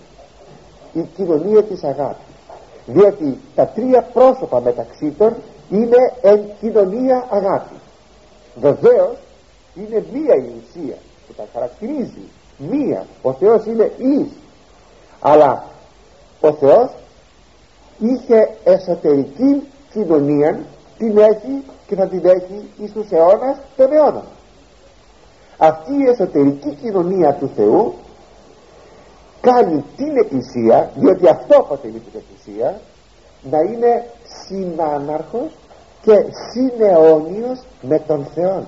η 0.93 1.01
κοινωνία 1.15 1.63
της 1.63 1.83
αγάπης 1.83 2.25
διότι 2.85 3.39
τα 3.55 3.67
τρία 3.67 4.01
πρόσωπα 4.01 4.61
μεταξύ 4.61 5.13
των 5.17 5.35
είναι 5.69 6.13
εν 6.21 6.41
κοινωνία 6.59 7.27
αγάπης. 7.29 7.77
Βεβαίως 8.55 9.17
είναι 9.75 10.05
μία 10.13 10.35
η 10.35 10.49
ουσία 10.59 10.97
που 11.27 11.33
τα 11.33 11.43
χαρακτηρίζει. 11.53 12.27
Μία 12.57 13.05
ο 13.21 13.33
Θεός 13.33 13.65
είναι 13.65 13.91
εις. 13.97 14.27
Αλλά 15.19 15.63
ο 16.41 16.51
Θεός 16.53 16.89
είχε 18.01 18.49
εσωτερική 18.63 19.67
κοινωνία 19.93 20.59
την 20.97 21.17
έχει 21.17 21.63
και 21.87 21.95
θα 21.95 22.07
την 22.07 22.25
έχει 22.25 22.69
εις 22.77 22.91
τους 22.91 23.11
αιώνας 23.11 23.57
των 23.77 23.91
αιώνων 23.91 24.23
αυτή 25.63 25.91
η 25.93 26.07
εσωτερική 26.09 26.77
κοινωνία 26.81 27.33
του 27.33 27.49
Θεού 27.55 27.93
κάνει 29.41 29.83
την 29.97 30.17
Εκκλησία 30.17 30.91
διότι 30.95 31.27
αυτό 31.27 31.57
αποτελεί 31.57 31.99
την 31.99 32.21
Εκκλησία 32.21 32.81
να 33.41 33.59
είναι 33.59 34.05
συνάναρχος 34.45 35.51
και 36.01 36.25
συναιώνιος 36.51 37.59
με 37.81 37.99
τον 37.99 38.27
Θεό. 38.35 38.65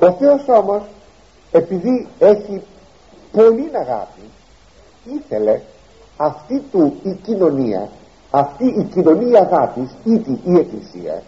Ο 0.00 0.12
Θεός 0.12 0.48
όμως 0.48 0.82
επειδή 1.52 2.08
έχει 2.18 2.62
πολύ 3.32 3.70
αγάπη 3.74 4.30
ήθελε 5.04 5.60
αυτή 6.18 6.62
του 6.70 6.96
η 7.02 7.12
κοινωνία 7.12 7.88
αυτή 8.30 8.64
η 8.64 8.84
κοινωνία 8.84 9.40
αγάπης 9.40 9.90
ήτι 10.04 10.40
η 10.44 10.58
Εκκλησία 10.58 11.22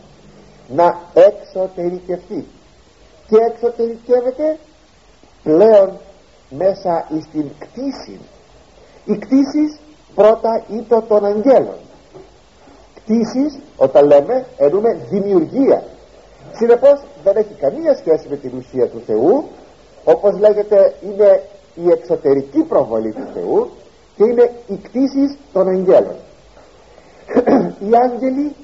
να 0.68 0.98
εξωτερικευτεί. 1.14 2.46
Και 3.28 3.36
εξωτερικεύεται 3.52 4.58
πλέον 5.42 5.98
μέσα 6.50 7.06
στην 7.28 7.50
κτήση. 7.58 8.20
Οι 9.04 9.16
κτήσεις 9.16 9.78
πρώτα 10.14 10.64
ήτο 10.68 11.02
των 11.08 11.24
αγγέλων. 11.24 11.78
Κτήσεις 12.94 13.58
όταν 13.76 14.06
λέμε 14.06 14.46
εννοούμε 14.56 14.98
δημιουργία. 15.10 15.84
Συνεπώς 16.52 17.00
δεν 17.24 17.36
έχει 17.36 17.54
καμία 17.60 17.96
σχέση 17.96 18.28
με 18.28 18.36
την 18.36 18.50
ουσία 18.58 18.88
του 18.88 19.02
Θεού 19.06 19.44
όπως 20.04 20.38
λέγεται 20.38 20.94
είναι 21.02 21.42
η 21.74 21.90
εξωτερική 21.90 22.62
προβολή 22.62 23.12
του 23.12 23.28
Θεού 23.34 23.70
και 24.20 24.26
είναι 24.26 24.52
οι 24.66 24.76
κτήσεις 24.76 25.36
των 25.52 25.68
αγγέλων. 25.68 26.16
Οι 27.88 27.96
άγγελοι 27.96 28.54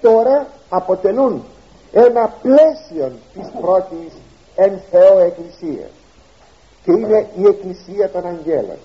τώρα 0.00 0.46
αποτελούν 0.68 1.44
ένα 1.92 2.34
πλαίσιο 2.42 3.12
της 3.34 3.50
πρώτης 3.60 4.12
εν 4.54 4.80
Θεό 4.90 5.18
Εκκλησίας 5.18 5.90
και 6.84 6.92
είναι 6.92 7.26
η 7.36 7.46
Εκκλησία 7.46 8.10
των 8.10 8.26
Αγγέλων. 8.26 8.78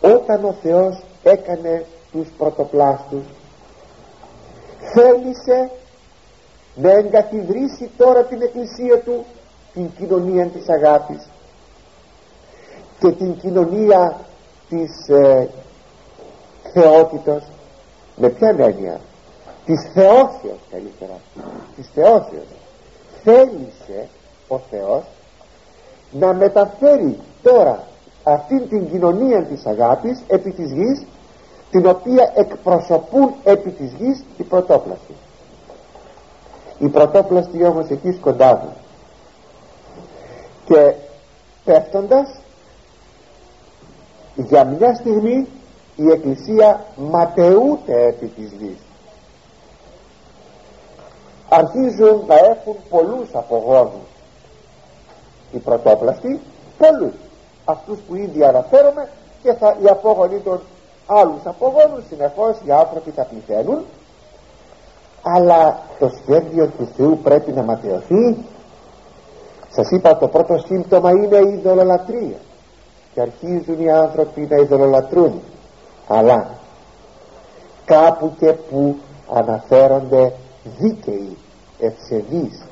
Όταν 0.00 0.44
ο 0.44 0.54
Θεός 0.62 1.02
έκανε 1.22 1.84
τους 2.12 2.28
πρωτοπλάστους 2.38 3.24
θέλησε 4.92 5.70
να 6.74 6.90
εγκαθιδρύσει 6.90 7.90
τώρα 7.96 8.24
την 8.24 8.42
Εκκλησία 8.42 8.98
του 8.98 9.24
την 9.72 9.90
κοινωνία 9.98 10.46
της 10.46 10.68
αγάπης 10.68 11.28
και 13.04 13.10
την 13.10 13.36
κοινωνία 13.36 14.16
της 14.68 15.08
ε, 15.08 15.48
θεότητος. 16.72 17.42
Με 18.16 18.28
ποια 18.28 18.48
έννοια; 18.48 19.00
Της 19.64 19.90
θεώσεως 19.94 20.58
καλύτερα. 20.70 21.18
Της 21.76 21.88
θεώσεως. 21.94 22.46
Θέλησε 23.22 24.08
ο 24.48 24.58
Θεός 24.70 25.02
να 26.10 26.32
μεταφέρει 26.32 27.18
τώρα 27.42 27.82
αυτήν 28.22 28.68
την 28.68 28.90
κοινωνία 28.90 29.42
της 29.42 29.66
αγάπης 29.66 30.20
επί 30.26 30.50
της 30.50 30.72
γης 30.72 31.06
την 31.70 31.86
οποία 31.86 32.32
εκπροσωπούν 32.34 33.34
επί 33.44 33.70
της 33.70 33.92
γης 33.98 34.24
οι 34.36 34.42
πρωτόπλαστοι. 34.42 35.14
Οι 36.78 36.88
πρωτόπλαστοι 36.88 37.64
όμως 37.64 37.88
εκεί 37.88 38.12
σκοντάβουν 38.12 38.72
και 40.64 40.94
πέφτοντας 41.64 42.38
για 44.34 44.64
μια 44.64 44.94
στιγμή 44.94 45.48
η 45.96 46.10
Εκκλησία 46.10 46.84
ματαιούται 46.96 48.06
επί 48.06 48.26
της 48.26 48.52
γης. 48.58 48.78
Αρχίζουν 51.48 52.24
να 52.26 52.34
έχουν 52.34 52.76
πολλούς 52.90 53.28
απογόνους. 53.32 54.08
Οι 55.52 55.58
πρωτόπλαστοι 55.58 56.40
πολλούς. 56.78 57.14
Αυτούς 57.64 57.98
που 58.08 58.14
ήδη 58.14 58.44
αναφέρομαι 58.44 59.08
και 59.42 59.52
θα, 59.52 59.76
οι 59.82 59.88
απόγονοι 59.88 60.38
των 60.38 60.60
άλλους 61.06 61.40
απογόνους 61.44 62.04
συνεχώς 62.08 62.56
οι 62.64 62.70
άνθρωποι 62.70 63.10
θα 63.10 63.24
πληθαίνουν. 63.24 63.84
Αλλά 65.22 65.82
το 65.98 66.10
σχέδιο 66.22 66.66
του 66.66 66.88
Θεού 66.96 67.18
πρέπει 67.22 67.52
να 67.52 67.62
ματαιωθεί. 67.62 68.36
Σας 69.68 69.90
είπα 69.90 70.16
το 70.16 70.28
πρώτο 70.28 70.58
σύμπτωμα 70.58 71.10
είναι 71.10 71.36
η 71.36 71.52
ειδωλολατρία 71.52 72.36
και 73.14 73.20
αρχίζουν 73.20 73.80
οι 73.80 73.90
άνθρωποι 73.90 74.40
να 74.50 74.56
ειδωλολατρούν. 74.56 75.40
Αλλά 76.08 76.58
κάπου 77.84 78.34
και 78.38 78.52
που 78.52 78.96
αναφέρονται 79.32 80.32
δίκαιοι 80.78 81.36
ευσεβείς 81.78 82.64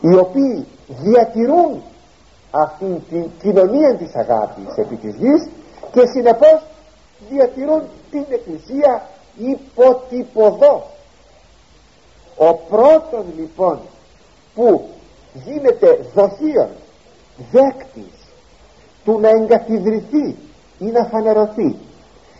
οι 0.00 0.14
οποίοι 0.14 0.66
διατηρούν 0.88 1.82
αυτήν 2.50 3.02
την 3.10 3.30
κοινωνία 3.42 3.96
της 3.96 4.14
αγάπης 4.14 4.76
επί 4.76 4.96
της 4.96 5.14
γης 5.14 5.48
και 5.92 6.06
συνεπώς 6.06 6.62
διατηρούν 7.30 7.82
την 8.10 8.24
εκκλησία 8.28 9.08
υποτυπωδό. 9.36 10.86
Ο 12.36 12.54
πρώτος 12.54 13.24
λοιπόν 13.36 13.78
που 14.54 14.88
γίνεται 15.44 16.06
δοχείον 16.14 16.68
δέκτης 17.50 18.13
του 19.04 19.20
να 19.20 19.28
εγκαθιδρυθεί 19.28 20.36
ή 20.78 20.84
να 20.84 21.04
φανερωθεί. 21.04 21.76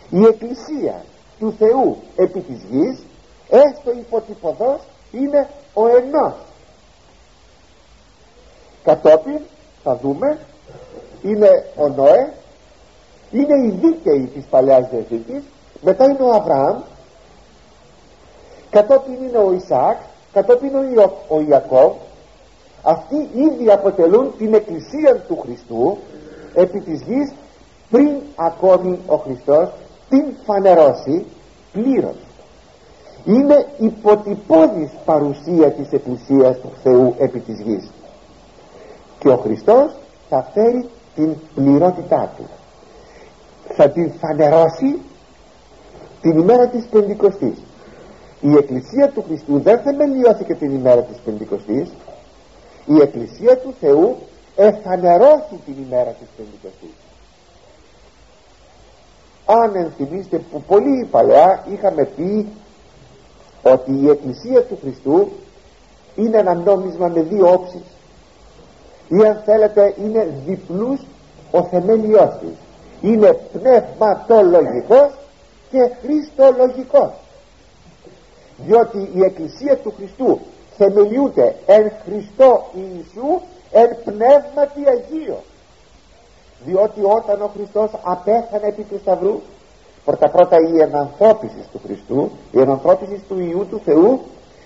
Η 0.09 0.23
εκκλησία 0.23 1.03
του 1.39 1.55
Θεού 1.59 1.97
επί 2.15 2.39
της 2.39 2.63
γης 2.69 2.99
έστω 3.49 3.91
υποτυπωδός 3.91 4.81
είναι 5.11 5.49
ο 5.73 5.87
ενός. 5.87 6.33
Κατόπιν 8.83 9.39
θα 9.83 9.95
δούμε 9.95 10.39
είναι 11.23 11.65
ο 11.75 11.87
Νόε 11.87 12.33
είναι 13.31 13.65
οι 13.65 13.69
δίκαιοι 13.69 14.29
της 14.33 14.45
Παλαιάς 14.49 14.89
Διαθήκης 14.89 15.43
μετά 15.81 16.03
είναι 16.03 16.23
ο 16.23 16.33
Αβραάμ 16.33 16.77
κατόπιν 18.69 19.13
είναι 19.13 19.37
ο 19.37 19.53
Ισαάκ 19.53 19.97
κατόπιν 20.33 20.69
είναι 20.69 21.11
ο 21.27 21.41
Ιακώβ. 21.47 21.91
Αυτοί 22.81 23.29
ήδη 23.33 23.71
αποτελούν 23.71 24.33
την 24.37 24.53
εκκλησία 24.53 25.15
του 25.27 25.39
Χριστού 25.39 25.97
επί 26.55 26.79
της 26.79 27.01
γης 27.01 27.31
πριν 27.89 28.09
ακόμη 28.35 28.99
ο 29.07 29.15
Χριστός 29.15 29.69
την 30.09 30.23
φανερώσει 30.45 31.25
πλήρως. 31.71 32.15
Είναι 33.25 33.67
υποτυπώδης 33.77 34.89
παρουσία 35.05 35.71
της 35.71 35.91
Εκκλησίας 35.91 36.59
του 36.59 36.71
Θεού 36.83 37.15
επί 37.17 37.39
της 37.39 37.59
γης. 37.59 37.89
Και 39.19 39.27
ο 39.27 39.37
Χριστός 39.37 39.91
θα 40.29 40.49
φέρει 40.53 40.89
την 41.15 41.35
πληρότητά 41.55 42.33
του. 42.37 42.43
Θα 43.75 43.89
την 43.89 44.11
φανερώσει 44.19 44.99
την 46.21 46.39
ημέρα 46.39 46.67
της 46.67 46.85
Πεντηκοστής. 46.85 47.57
Η 48.41 48.55
Εκκλησία 48.55 49.09
του 49.09 49.23
Χριστού 49.27 49.59
δεν 49.59 49.79
θεμελιώθηκε 49.79 50.53
την 50.53 50.75
ημέρα 50.75 51.01
της 51.01 51.17
Πεντηκοστής. 51.25 51.89
Η 52.85 53.01
Εκκλησία 53.01 53.57
του 53.57 53.73
Θεού 53.79 54.15
εφανερώθηκε 54.55 55.55
την 55.65 55.75
ημέρα 55.87 56.09
της 56.09 56.27
Πεντηκοστής. 56.37 56.95
Αν 59.45 59.75
ενθυμίστε 59.75 60.37
που 60.37 60.61
πολύ 60.61 61.07
παλιά 61.11 61.65
είχαμε 61.71 62.03
πει 62.03 62.47
ότι 63.63 63.91
η 63.91 64.09
Εκκλησία 64.09 64.63
του 64.63 64.77
Χριστού 64.81 65.31
είναι 66.15 66.37
ένα 66.37 66.53
νόμισμα 66.53 67.07
με 67.07 67.21
δύο 67.21 67.51
όψεις. 67.51 67.83
Ή 69.07 69.27
αν 69.27 69.41
θέλετε 69.45 69.93
είναι 69.97 70.33
διπλούς 70.45 71.01
ο 71.51 71.63
θεμέλιός 71.63 72.33
της. 72.39 72.57
Είναι 73.01 73.33
πνευματολογικός 73.33 75.11
και 75.71 75.89
χριστολογικός. 76.01 77.11
Διότι 78.57 79.09
η 79.13 79.23
Εκκλησία 79.23 79.77
του 79.77 79.93
Χριστού 79.97 80.39
θεμελιούται 80.77 81.55
εν 81.65 81.91
Χριστώ 82.05 82.69
Ιησού 82.73 83.41
εν 83.81 83.89
πνεύματι 84.03 84.81
Αγίος. 84.93 85.45
Διότι 86.65 87.01
όταν 87.03 87.41
ο 87.41 87.49
Χριστός 87.55 87.89
απέθανε 88.03 88.67
επί 88.67 88.81
του 88.81 88.97
Σταυρού 89.01 89.39
πρώτα 90.05 90.29
πρώτα 90.29 90.57
η 90.57 90.81
ενανθρώπισης 90.81 91.65
του 91.71 91.79
Χριστού 91.85 92.31
η 92.51 92.59
ενανθρώπισης 92.59 93.19
του 93.27 93.39
Ιού 93.39 93.67
του 93.69 93.81
Θεού 93.85 94.21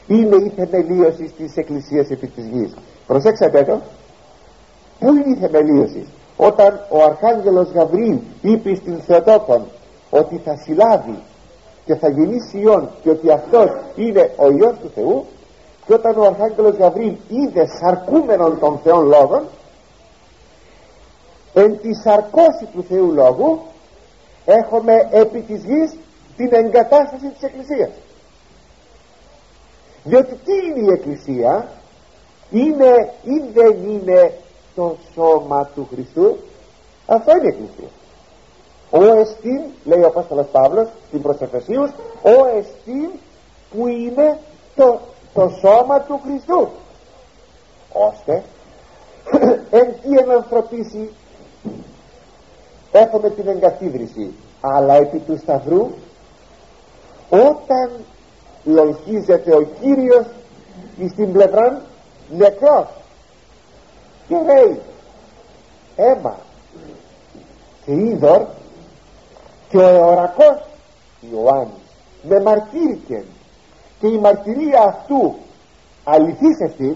είναι 0.08 0.36
η 0.36 0.52
θεμελίωση 0.56 1.34
της 1.38 1.56
Εκκλησίας 1.56 2.10
επί 2.10 2.28
της 2.28 2.46
γης. 2.46 2.74
Προσέξατε 3.08 3.64
το 3.64 3.80
πού 5.00 5.08
είναι 5.08 5.38
η 5.38 5.40
θεμελίωση; 5.40 6.08
Όταν 6.38 6.86
ο 6.90 7.04
Αρχάγγελος 7.04 7.72
Γαβρίλ 7.72 8.18
είπε 8.42 8.76
στην 8.76 9.00
Θεοτόκον 9.02 9.66
ότι 10.10 10.42
θα 10.46 10.56
συλλάβει 10.56 11.20
και 11.86 11.96
θα 11.96 12.10
γεννήσει 12.10 12.58
Υιόν 12.58 12.90
και 13.04 13.10
ότι 13.10 13.32
αυτός 13.32 13.70
είναι 13.96 14.32
ο 14.36 14.52
Υιός 14.52 14.78
του 14.82 14.92
Θεού 14.96 15.26
και 15.90 15.96
όταν 15.96 16.18
ο 16.18 16.26
Αρχάγγελος 16.26 16.76
Γαβρίλ 16.76 17.16
είδε 17.28 17.68
σαρκούμενον 17.82 18.60
των 18.60 18.80
Θεών 18.84 19.06
Λόγων 19.06 19.44
εν 21.54 21.80
τη 21.82 21.94
σαρκώση 21.94 22.66
του 22.74 22.84
Θεού 22.90 23.12
Λόγου 23.12 23.60
έχουμε 24.46 25.08
επί 25.12 25.40
της 25.40 25.64
γης 25.64 25.96
την 26.38 26.54
εγκατάσταση 26.54 27.28
της 27.28 27.42
Εκκλησίας. 27.42 27.90
Διότι 30.04 30.36
τι 30.46 30.52
είναι 30.52 30.92
η 30.92 30.94
Εκκλησία; 30.94 31.68
Είναι 32.50 33.14
ή 33.24 33.52
δεν 33.54 33.90
είναι 33.90 34.34
το 34.76 34.96
σώμα 35.14 35.70
του 35.76 35.88
Χριστού; 35.94 36.38
Αυτό 37.06 37.32
είναι 37.32 37.46
η 37.46 37.48
Εκκλησία. 37.48 37.90
Ο 38.90 39.20
εστίν 39.20 39.62
λέει 39.84 40.02
ο 40.02 40.08
Απόστολος 40.08 40.48
Παύλος 40.52 40.88
στην 41.08 41.22
προς 41.22 41.38
ο 42.22 42.46
εστίν 42.58 43.10
που 43.72 43.88
είναι 43.88 44.40
το, 44.76 45.00
το 45.40 45.50
σώμα 45.50 46.02
του 46.02 46.20
Χριστού 46.24 46.70
ώστε 47.94 48.44
εν 49.70 49.96
τι 50.02 50.18
ενανθρωπίσει 50.18 51.10
έχουμε 52.92 53.30
την 53.30 53.48
εγκαθίδρυση 53.48 54.34
αλλά 54.62 54.94
επί 54.94 55.20
του 55.20 55.38
Σταυρού 55.38 55.90
όταν 57.30 57.92
λογίζεται 58.64 59.56
ο 59.56 59.62
Κύριος 59.62 60.26
στην 61.10 61.32
πλευρά 61.32 61.82
νεκρός 62.30 62.88
και 64.28 64.36
λέει 64.36 64.80
αίμα 65.96 66.38
και 67.86 67.92
είδωρ 67.92 68.46
και 69.70 69.78
ο 69.78 69.88
εωρακός 69.88 70.62
Ιωάννης 71.32 71.74
με 72.22 72.42
μαρτύρηκε 72.42 73.24
και 74.00 74.08
η 74.08 74.18
μαρτυρία 74.18 74.82
αυτού 74.82 75.36
αληθής 76.04 76.60
ευθύν 76.60 76.96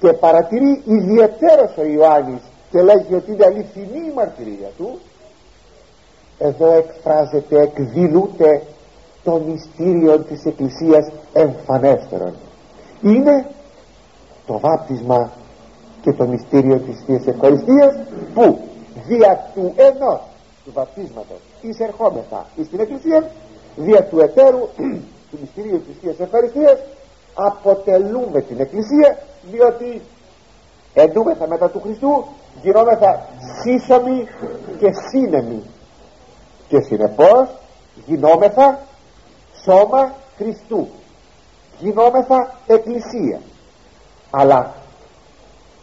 και 0.00 0.12
παρατηρεί 0.12 0.82
ιδιαίτερος 0.84 1.76
ο 1.76 1.84
Ιωάννης 1.84 2.40
και 2.70 2.82
λέγει 2.82 3.14
ότι 3.14 3.32
είναι 3.32 3.44
αληθινή 3.44 4.06
η 4.08 4.12
μαρτυρία 4.14 4.70
του. 4.76 4.98
Εδώ 6.38 6.72
εκφράζεται 6.72 7.60
εκδηλούται 7.60 8.62
το 9.24 9.42
μυστήριο 9.46 10.18
της 10.18 10.44
Εκκλησίας 10.44 11.10
εμφανέστερον. 11.32 12.34
Είναι 13.02 13.46
το 14.46 14.58
βάπτισμα 14.58 15.30
και 16.02 16.12
το 16.12 16.26
μυστήριο 16.26 16.78
της 16.78 17.02
Θείας 17.06 17.26
Ευχαριστίας 17.26 17.94
που 18.34 18.58
δια 19.06 19.50
του 19.54 19.72
ενός 19.76 20.20
του 20.64 20.72
βαπτίσματος 20.72 21.40
εισερχόμεθα 21.60 22.46
στην 22.64 22.80
Εκκλησία 22.80 23.30
δια 23.76 24.04
του 24.04 24.20
εταίρου 24.20 24.68
του 25.30 25.38
μυστηρίου 25.40 25.82
της 25.86 25.96
Θείας 26.00 26.18
Ευχαριστίας 26.18 26.78
αποτελούμε 27.34 28.40
την 28.40 28.60
Εκκλησία 28.60 29.18
διότι 29.50 30.00
εντούμεθα 30.94 31.48
μετά 31.48 31.70
του 31.70 31.80
Χριστού 31.80 32.24
γινόμεθα 32.62 33.28
σύσσωμοι 33.62 34.26
και 34.78 34.90
σύνεμοι. 35.10 35.62
Και 36.68 36.80
συνεπώς 36.80 37.48
γινόμεθα 38.06 38.78
σώμα 39.64 40.14
Χριστού. 40.36 40.88
Γινόμεθα 41.78 42.54
εκκλησία. 42.66 43.40
Αλλά 44.30 44.74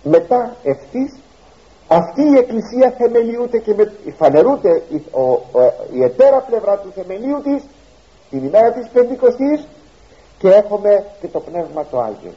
μετά 0.04 0.56
ευθύς 0.64 1.20
αυτή 1.88 2.22
η 2.22 2.38
εκκλησία 2.38 2.94
θεμελιούται 2.98 3.58
και 3.58 3.74
με, 3.74 3.94
φανερούται 4.18 4.84
η, 4.90 4.96
ο, 4.96 5.42
η 5.94 6.04
ετέρα 6.04 6.40
πλευρά 6.40 6.78
του 6.78 6.92
θεμελίου 6.96 7.42
της 7.44 7.64
την 8.30 8.44
ημέρα 8.44 8.72
της 8.72 8.88
Πεντηκοστής 8.94 9.68
και 10.38 10.50
έχουμε 10.50 11.06
και 11.22 11.28
το 11.28 11.40
Πνεύμα 11.40 11.86
το 11.86 12.00
Άγιο. 12.00 12.34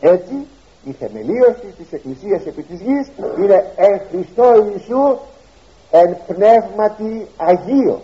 Έτσι 0.00 0.46
η 0.84 0.92
θεμελίωση 0.92 1.74
της 1.78 1.92
Εκκλησίας 1.92 2.46
επί 2.46 2.62
της 2.62 2.80
γης 2.80 3.10
είναι 3.38 3.72
εν 3.76 4.00
Χριστώ 4.10 4.66
Ιησού 4.72 5.18
εν 5.90 6.16
πνεύματι 6.26 7.26
Αγίο 7.36 8.00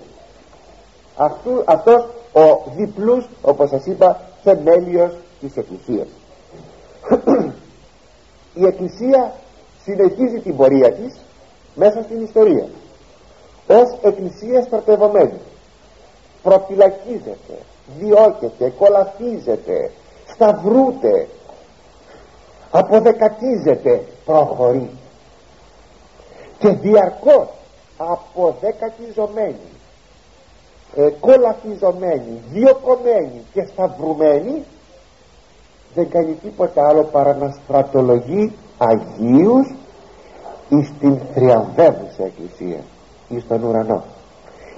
Αυτού, 1.16 1.62
αυτός 1.64 2.08
ο 2.32 2.70
διπλούς 2.76 3.28
όπως 3.42 3.68
σας 3.68 3.86
είπα 3.86 4.20
θεμέλιος 4.42 5.12
της 5.40 5.56
Εκκλησίας. 5.56 6.06
Η 8.54 8.66
Εκκλησία 8.66 9.34
συνεχίζει 9.84 10.40
την 10.42 10.56
πορεία 10.56 10.92
της 10.92 11.20
μέσα 11.74 12.02
στην 12.02 12.22
ιστορία 12.22 12.66
ως 13.66 13.98
Εκκλησία 14.02 14.62
στρατευωμένη 14.62 15.40
προφυλακίζεται 16.42 17.58
διώκεται, 17.98 18.72
κολαφίζεται 18.78 19.90
σταυρούται 20.26 21.28
αποδεκατίζεται 22.70 24.04
προχωρεί. 24.24 24.90
Και 26.58 26.68
διαρκώς 26.68 27.48
αποδεκατιζομένη 27.96 29.70
ε, 30.96 31.08
κολαφιζομένη 31.20 32.42
διοκομμένη 32.50 33.42
και 33.52 33.64
σταυρουμένη 33.72 34.64
δεν 35.94 36.10
κάνει 36.10 36.32
τίποτα 36.32 36.88
άλλο 36.88 37.02
παρά 37.04 37.34
να 37.34 37.56
στρατολογεί 37.64 38.52
Αγίους 38.78 39.74
εις 40.68 40.92
την 41.00 41.18
θριαμβεύουσα 41.34 42.24
εκκλησία 42.24 42.80
εις 43.28 43.46
τον 43.48 43.62
ουρανό. 43.62 44.04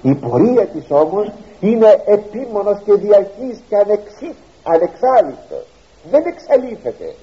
Η 0.03 0.15
πορεία 0.15 0.67
της 0.67 0.85
όμως 0.89 1.33
είναι 1.69 2.03
επίμονος 2.07 2.79
και 2.85 2.93
διαρκής 2.93 3.59
και 3.69 3.77
ανεξή, 3.77 4.35
ανεξάλληπτος. 4.63 5.67
Δεν 6.11 6.23
εξαλείφεται. 6.27 7.15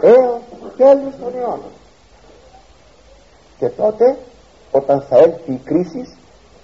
Έως 0.00 0.40
τέλος 0.76 1.12
των 1.20 1.32
αιώνων. 1.34 1.72
Και 3.58 3.68
τότε 3.68 4.16
όταν 4.70 5.04
θα 5.08 5.16
έλθει 5.16 5.52
η 5.52 5.60
κρίση 5.64 6.16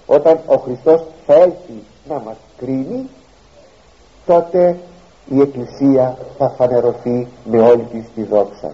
όταν 0.05 0.39
ο 0.45 0.57
Χριστός 0.57 1.03
θα 1.25 1.33
έλθει 1.33 1.83
να 2.07 2.19
μας 2.19 2.35
κρίνει 2.57 3.09
τότε 4.25 4.77
η 5.29 5.41
Εκκλησία 5.41 6.17
θα 6.37 6.49
φανερωθεί 6.49 7.27
με 7.45 7.61
όλη 7.61 7.83
της 7.83 8.05
τη 8.15 8.23
δόξα. 8.23 8.73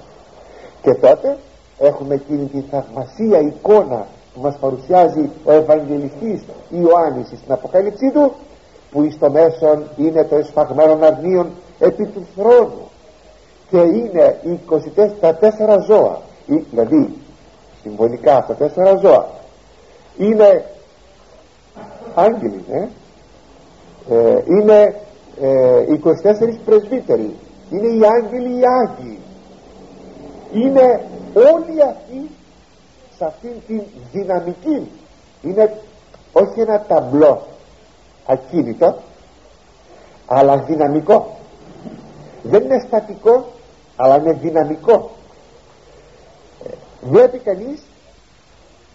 Και 0.81 0.93
τότε 0.93 1.37
έχουμε 1.79 2.13
εκείνη 2.15 2.45
τη 2.45 2.61
θαυμασία 2.61 3.39
εικόνα 3.39 4.07
που 4.33 4.41
μας 4.41 4.57
παρουσιάζει 4.59 5.29
ο 5.43 5.51
Ευαγγελιστής 5.51 6.43
Ιωάννης 6.69 7.27
στην 7.27 7.51
Αποκάλυψή 7.51 8.11
του 8.11 8.33
που 8.91 9.03
εις 9.03 9.17
το 9.19 9.31
μέσον 9.31 9.83
είναι 9.97 10.23
το 10.23 10.35
εσφαγμένο 10.35 11.05
αρνίον 11.05 11.49
επί 11.79 12.05
του 12.05 12.27
θρόνου. 12.35 12.89
Και 13.69 13.77
είναι 13.77 14.39
οι 14.43 14.59
24 15.21 15.79
ζώα 15.87 16.21
δηλαδή 16.45 17.13
συμβολικά 17.81 18.35
αυτά 18.37 18.53
τέσσερα 18.53 18.95
ζώα. 18.95 19.29
Είναι 20.17 20.65
άγγελοι 22.15 22.65
ε; 22.71 22.87
ε, 24.15 24.43
είναι 24.45 24.95
ε, 25.41 25.85
24 26.03 26.57
πρεσβύτεροι. 26.65 27.35
Είναι 27.71 27.87
οι 27.87 28.01
άγγελοι 28.05 28.59
οι 28.59 28.61
άγιοι. 28.81 29.19
Είναι 30.53 31.05
όλοι 31.33 31.81
αυτοί 31.81 32.29
σε 33.21 33.27
αυτήν 33.27 33.51
την 33.67 33.81
δυναμική. 34.11 34.91
Είναι 35.41 35.77
όχι 36.33 36.59
ένα 36.59 36.81
ταμπλό 36.87 37.47
ακίνητο 38.25 38.97
αλλά 40.25 40.57
δυναμικό. 40.57 41.37
Δεν 42.43 42.63
είναι 42.63 42.83
στατικό 42.87 43.45
αλλά 43.95 44.15
είναι 44.15 44.33
δυναμικό. 44.33 45.11
Βλέπει 47.01 47.37
κανείς 47.37 47.81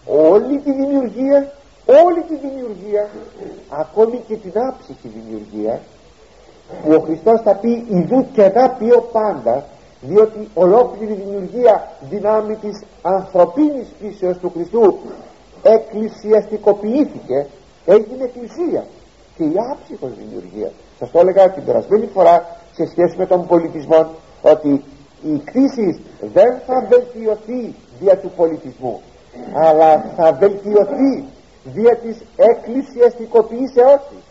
όλη 0.05 0.57
τη 0.57 0.71
δημιουργία 0.71 1.51
όλη 1.85 2.21
τη 2.21 2.35
δημιουργία 2.35 3.09
ακόμη 3.69 4.23
και 4.27 4.35
την 4.35 4.51
άψυχη 4.55 5.07
δημιουργία 5.07 5.81
που 6.83 6.93
ο 6.93 6.99
Χριστός 6.99 7.41
θα 7.41 7.55
πει 7.55 7.85
ιδού 7.89 8.27
και 8.33 8.49
θα 8.49 8.69
πει 8.69 8.91
ο 8.91 9.01
πάντα 9.01 9.65
διότι 10.01 10.47
ολόκληρη 10.53 11.13
δημιουργία 11.13 11.91
δυνάμει 12.09 12.55
της 12.55 12.83
ανθρωπίνης 13.01 13.87
φύσεως 13.99 14.37
του 14.37 14.51
Χριστού 14.53 14.97
εκκλησιαστικοποιήθηκε 15.63 17.45
έγινε 17.85 18.23
εκκλησία 18.23 18.85
και 19.37 19.43
η 19.43 19.53
άψυχος 19.71 20.09
δημιουργία. 20.17 20.71
Σας 20.99 21.11
το 21.11 21.19
έλεγα 21.19 21.49
την 21.49 21.65
περασμένη 21.65 22.09
φορά 22.13 22.57
σε 22.73 22.85
σχέση 22.85 23.17
με 23.17 23.25
τον 23.25 23.47
πολιτισμό 23.47 24.07
ότι 24.41 24.83
η 25.23 25.37
κρίση 25.43 26.01
δεν 26.33 26.59
θα 26.65 26.87
βελτιωθεί 26.89 27.75
δια 27.99 28.17
του 28.17 28.31
πολιτισμού 28.35 29.01
αλλά 29.53 30.05
θα 30.15 30.33
βελτιωθεί 30.33 31.23
δια 31.63 31.95
της 31.95 32.17
εκκλησιαστικοποιήσεώς 32.35 34.01
της. 34.09 34.23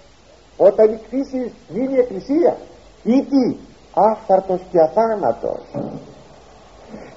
Όταν 0.57 0.93
η 0.93 0.99
κρίση 1.11 1.53
γίνει 1.69 1.99
εκκλησία 1.99 2.57
ή 3.03 3.23
τι 3.23 3.57
άφθαρτος 3.97 4.61
και 4.71 4.81
αθάνατος. 4.81 5.61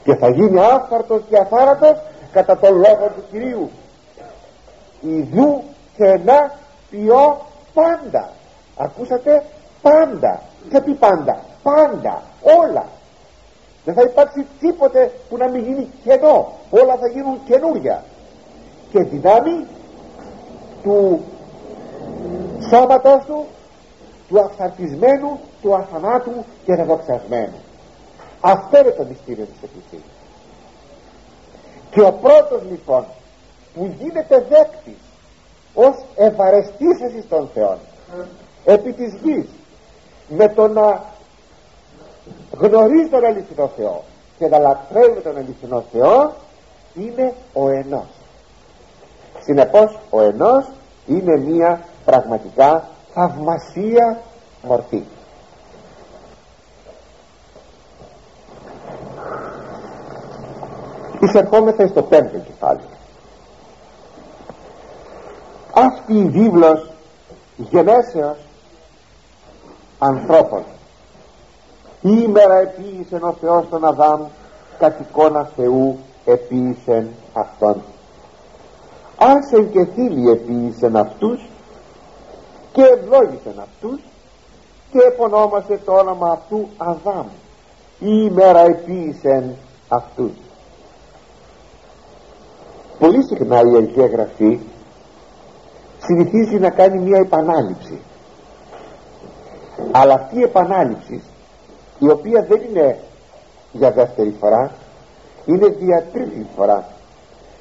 Και 0.03 0.15
θα 0.15 0.29
γίνει 0.29 0.59
άφθαρτος 0.59 1.21
και 1.29 1.37
αθάνατος 1.37 1.97
κατά 2.31 2.57
τον 2.57 2.73
λόγο 2.73 3.11
του 3.15 3.23
Κυρίου. 3.31 3.69
Ιδού 5.01 5.63
και 5.97 6.19
να 6.25 6.51
ποιώ 6.89 7.37
πάντα. 7.73 8.29
Ακούσατε 8.77 9.43
πάντα. 9.81 10.41
Και 10.69 10.79
τι 10.79 10.91
πάντα 10.91 11.39
πάντα 11.63 12.21
όλα. 12.41 12.85
Δεν 13.85 13.93
θα 13.93 14.01
υπάρξει 14.01 14.45
τίποτε 14.59 15.11
που 15.29 15.37
να 15.37 15.49
μην 15.49 15.63
γίνει 15.63 15.89
κενό. 16.03 16.53
Όλα 16.69 16.95
θα 16.95 17.07
γίνουν 17.07 17.39
καινούρια. 17.45 18.03
Και 18.91 19.03
δυνάμει 19.03 19.65
του 20.83 21.21
σώματός 22.69 23.25
του 23.25 23.45
του 24.27 24.39
αυθαρτισμένου 24.39 25.39
του 25.61 25.75
αθανάτου 25.75 26.45
και 26.65 26.75
δεδοξασμένου 26.75 27.59
αυτό 28.41 28.79
είναι 28.79 28.91
το 28.91 29.03
μυστήριο 29.03 29.45
της 29.45 29.63
Εκκλησίας. 29.63 30.11
Και 31.91 32.01
ο 32.01 32.11
πρώτος 32.11 32.61
λοιπόν 32.69 33.05
που 33.73 33.95
γίνεται 33.99 34.45
δέκτης 34.49 35.01
ως 35.73 35.95
ευαρεστής 36.15 37.01
εσείς 37.01 37.27
των 37.29 37.49
Θεών 37.53 37.77
επί 38.65 38.93
της 38.93 39.13
γης 39.23 39.47
με 40.27 40.49
το 40.49 40.67
να 40.67 41.03
γνωρίζει 42.51 43.09
τον 43.09 43.25
αληθινό 43.25 43.71
Θεό 43.75 44.03
και 44.37 44.47
να 44.47 44.57
λατρεύει 44.57 45.21
τον 45.21 45.37
αληθινό 45.37 45.83
Θεό 45.91 46.33
είναι 46.93 47.33
ο 47.53 47.69
ενός. 47.69 48.07
Συνεπώς 49.39 49.99
ο 50.09 50.21
ενός 50.21 50.65
είναι 51.07 51.37
μία 51.37 51.81
πραγματικά 52.05 52.87
θαυμασία 53.13 54.21
μορφή 54.63 55.03
εισερχόμεθα 61.19 61.87
στο 61.87 62.01
πέμπτο 62.01 62.37
κεφάλαιο. 62.37 62.97
Αυτή 65.73 66.13
η 66.13 66.25
βίβλος 66.25 66.89
γενέσεως 67.57 68.37
ανθρώπων. 69.99 70.63
Ημέρα 72.01 72.55
επίησεν 72.55 73.23
ο 73.23 73.35
Θεός 73.41 73.69
τον 73.69 73.85
Αδάμ 73.85 74.21
κατ' 74.79 74.99
εικόνα 74.99 75.49
Θεού 75.55 75.99
επίησεν 76.25 77.07
αυτόν. 77.33 77.81
Άσεν 79.17 79.71
και 79.71 79.85
θύλοι 79.85 80.29
επίησεν 80.29 80.95
αυτούς 80.95 81.49
και 82.71 82.81
ευλόγησεν 82.81 83.59
αυτούς 83.59 83.99
και 84.91 84.99
επωνόμασε 85.07 85.79
το 85.85 85.93
όνομα 85.93 86.31
αυτού 86.31 86.67
Αδάμ. 86.77 87.27
Ημέρα 87.99 88.59
επίησεν 88.59 89.55
αυτούς 89.87 90.31
πολύ 92.99 93.23
συχνά 93.23 93.59
η 93.59 93.75
Αγία 93.75 94.07
Γραφή 94.07 94.59
συνηθίζει 95.99 96.59
να 96.59 96.69
κάνει 96.69 96.99
μια 96.99 97.17
επανάληψη. 97.17 97.99
Αλλά 99.91 100.13
αυτή 100.13 100.39
η 100.39 100.41
επανάληψη 100.41 101.21
η 101.99 102.09
οποία 102.09 102.45
δεν 102.49 102.61
είναι 102.69 102.99
για 103.71 103.91
δεύτερη 103.91 104.35
φορά 104.39 104.71
είναι 105.45 105.75
για 105.79 106.05
τρίτη 106.13 106.45
φορά. 106.55 106.87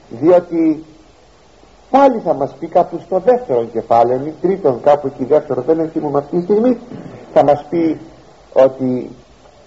Διότι 0.08 0.84
πάλι 1.90 2.20
θα 2.24 2.34
μας 2.34 2.54
πει 2.58 2.66
κάπου 2.66 3.00
στο 3.06 3.18
δεύτερο 3.18 3.64
κεφάλαιο 3.64 4.26
ή 4.26 4.34
τρίτον 4.40 4.80
κάπου 4.80 5.06
εκεί 5.06 5.24
δεύτερο 5.24 5.62
δεν 5.62 5.90
θυμούμε 5.90 6.18
αυτή 6.18 6.36
τη 6.36 6.42
στιγμή 6.42 6.78
θα 7.32 7.44
μας 7.44 7.64
πει 7.70 8.00
ότι 8.52 9.10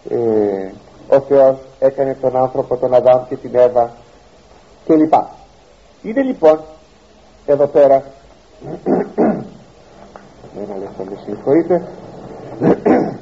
ε, 0.09 0.71
ο 1.15 1.19
Θεός 1.19 1.57
έκανε 1.79 2.17
τον 2.21 2.35
άνθρωπο 2.35 2.77
τον 2.77 2.93
Αδάμ 2.93 3.27
και 3.29 3.35
την 3.35 3.55
Εύα 3.55 3.91
και 4.85 4.95
λοιπά 4.95 5.29
είναι 6.01 6.21
λοιπόν 6.21 6.59
εδώ 7.45 7.67
πέρα 7.67 8.03
ένα 10.61 10.77
λεπτό 10.79 11.03
με 11.03 11.17
συγχωρείτε. 11.25 11.87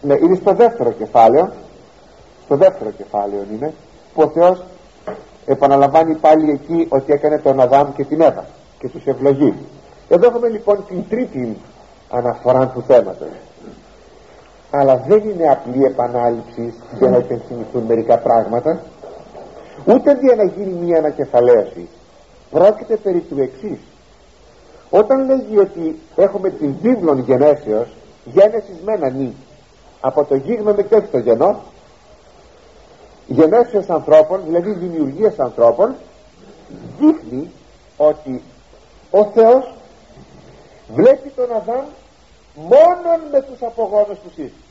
Ναι, 0.00 0.14
είναι 0.14 0.34
στο 0.34 0.52
δεύτερο 0.54 0.90
κεφάλαιο. 0.90 1.52
Στο 2.44 2.56
δεύτερο 2.56 2.90
κεφάλαιο 2.90 3.46
είναι 3.52 3.72
που 4.14 4.22
ο 4.22 4.28
Θεός 4.28 4.62
επαναλαμβάνει 5.46 6.14
πάλι 6.14 6.50
εκεί 6.50 6.86
ότι 6.88 7.12
έκανε 7.12 7.38
τον 7.38 7.60
Αδάμ 7.60 7.92
και 7.92 8.04
την 8.04 8.20
Εύα 8.20 8.44
και 8.78 8.88
τους 8.88 9.04
ευλογεί. 9.04 9.54
Εδώ 10.08 10.26
έχουμε 10.26 10.48
λοιπόν 10.48 10.84
την 10.88 11.08
τρίτη 11.08 11.56
αναφορά 12.10 12.68
του 12.68 12.82
θέματος 12.86 13.28
αλλά 14.70 14.96
δεν 14.96 15.28
είναι 15.28 15.50
απλή 15.50 15.84
επανάληψη 15.84 16.74
για 16.98 17.08
να 17.08 17.16
υπενθυμηθούν 17.16 17.82
μερικά 17.82 18.18
πράγματα 18.18 18.80
ούτε 19.84 20.18
για 20.22 20.34
να 20.34 20.44
γίνει 20.44 20.72
μια 20.72 20.98
ανακεφαλαίωση 20.98 21.88
πρόκειται 22.50 22.96
περί 22.96 23.20
του 23.20 23.40
εξής. 23.40 23.78
όταν 24.90 25.26
λέγει 25.26 25.58
ότι 25.58 25.98
έχουμε 26.16 26.50
την 26.50 26.74
βίβλον 26.82 27.18
γενέσεως 27.18 27.88
γένεσης 28.24 28.80
μένα 28.84 29.10
νη 29.10 29.34
από 30.00 30.24
το 30.24 30.34
γίγνωμο 30.34 30.82
και 30.82 30.94
όχι 30.94 31.06
το 31.06 31.18
γενό 31.18 31.60
γενέσεως 33.26 33.88
ανθρώπων 33.88 34.40
δηλαδή 34.44 34.72
δημιουργίας 34.72 35.38
ανθρώπων 35.38 35.94
δείχνει 36.98 37.50
ότι 37.96 38.42
ο 39.10 39.24
Θεός 39.24 39.74
βλέπει 40.94 41.28
τον 41.28 41.52
Αδάμ 41.52 41.84
μόνον 42.56 43.20
με 43.30 43.42
τους 43.42 43.62
απογόνους 43.62 44.18
του 44.18 44.28
σύστημα 44.28 44.64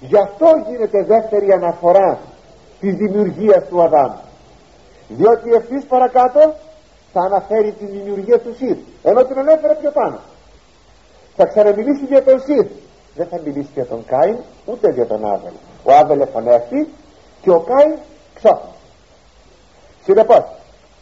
γι' 0.00 0.16
αυτό 0.16 0.46
γίνεται 0.68 1.02
δεύτερη 1.02 1.52
αναφορά 1.52 2.18
της 2.80 2.94
δημιουργίας 2.94 3.64
του 3.68 3.82
Αδάμ. 3.82 4.12
Διότι 5.08 5.52
ευθύς 5.52 5.84
παρακάτω 5.84 6.54
θα 7.12 7.20
αναφέρει 7.20 7.72
τη 7.72 7.84
δημιουργία 7.84 8.38
του 8.40 8.54
Σιθ 8.56 8.78
ενώ 9.02 9.24
την 9.24 9.38
ανέφερε 9.38 9.74
πιο 9.74 9.90
πάνω. 9.90 10.18
Θα 11.36 11.46
ξαναμιλήσει 11.46 12.04
για 12.04 12.22
τον 12.24 12.40
Σιθ 12.40 12.66
δεν 13.14 13.26
θα 13.26 13.40
μιλήσει 13.44 13.70
για 13.74 13.86
τον 13.86 14.04
Κάιν 14.04 14.36
ούτε 14.66 14.92
για 14.92 15.06
τον 15.06 15.26
Άβελ. 15.26 15.52
Ο 15.82 15.92
Άβελ 15.92 16.20
εφωνεύτη 16.20 16.88
και 17.42 17.50
ο 17.50 17.60
Κάιν 17.60 17.98
ξόφνησε 18.34 18.74
συνεπώς 20.04 20.44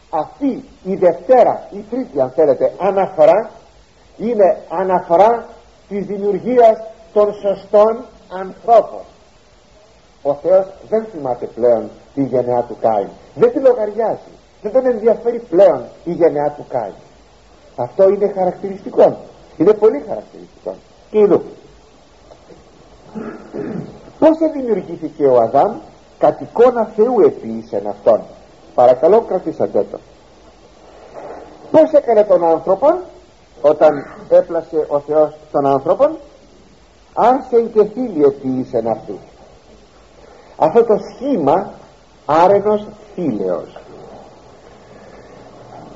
αυτή 0.09 0.63
η 0.83 0.95
Δευτέρα 0.95 1.67
η 1.71 1.85
τρίτη 1.89 2.21
αν 2.21 2.31
θέλετε 2.35 2.73
αναφορά 2.79 3.49
είναι 4.19 4.57
αναφορά 4.69 5.45
της 5.89 6.05
δημιουργίας 6.05 6.77
των 7.13 7.33
σωστών 7.33 8.05
ανθρώπων. 8.29 9.01
Ο 10.21 10.33
Θεός 10.33 10.65
δεν 10.89 11.05
θυμάται 11.11 11.45
πλέον 11.45 11.89
τη 12.13 12.23
γενεά 12.23 12.63
του 12.63 12.77
Κάιν. 12.81 13.07
Δεν 13.35 13.51
τη 13.51 13.59
λογαριάζει. 13.59 14.31
Δεν 14.61 14.71
τον 14.71 14.85
ενδιαφέρει 14.85 15.39
πλέον 15.39 15.83
η 16.03 16.11
γενεά 16.11 16.51
του 16.57 16.65
Κάιν. 16.69 16.93
Αυτό 17.75 18.09
είναι 18.09 18.31
χαρακτηριστικό. 18.35 19.17
Είναι 19.57 19.73
πολύ 19.73 20.03
χαρακτηριστικό. 20.07 20.75
Και 21.11 21.19
ειδού 21.19 21.41
πως 24.19 24.37
δημιουργήθηκε 24.53 25.25
ο 25.25 25.41
Αδάμ; 25.41 25.75
Κατ' 26.19 26.41
εικόνα 26.41 26.91
Θεού 26.95 27.19
επίησεν 27.19 27.87
αυτόν. 27.87 28.21
Παρακαλώ 28.75 29.21
κρατήσατε 29.21 29.85
το. 29.91 29.99
Πως 31.71 31.91
έκανε 31.91 32.23
τον 32.23 32.43
άνθρωπο; 32.45 32.87
Όταν 33.61 34.05
έπλασε 34.29 34.85
ο 34.87 34.99
Θεός 34.99 35.35
τον 35.51 35.65
άνθρωπο 35.65 36.09
άρσεν 37.13 37.71
και 37.73 37.83
θύλι 37.83 38.23
επίησεν 38.23 38.87
αυτούς. 38.87 39.19
Αυτό 40.57 40.83
το 40.83 40.97
σχήμα 41.13 41.71
άρενος 42.25 42.85
θύλεως 43.15 43.77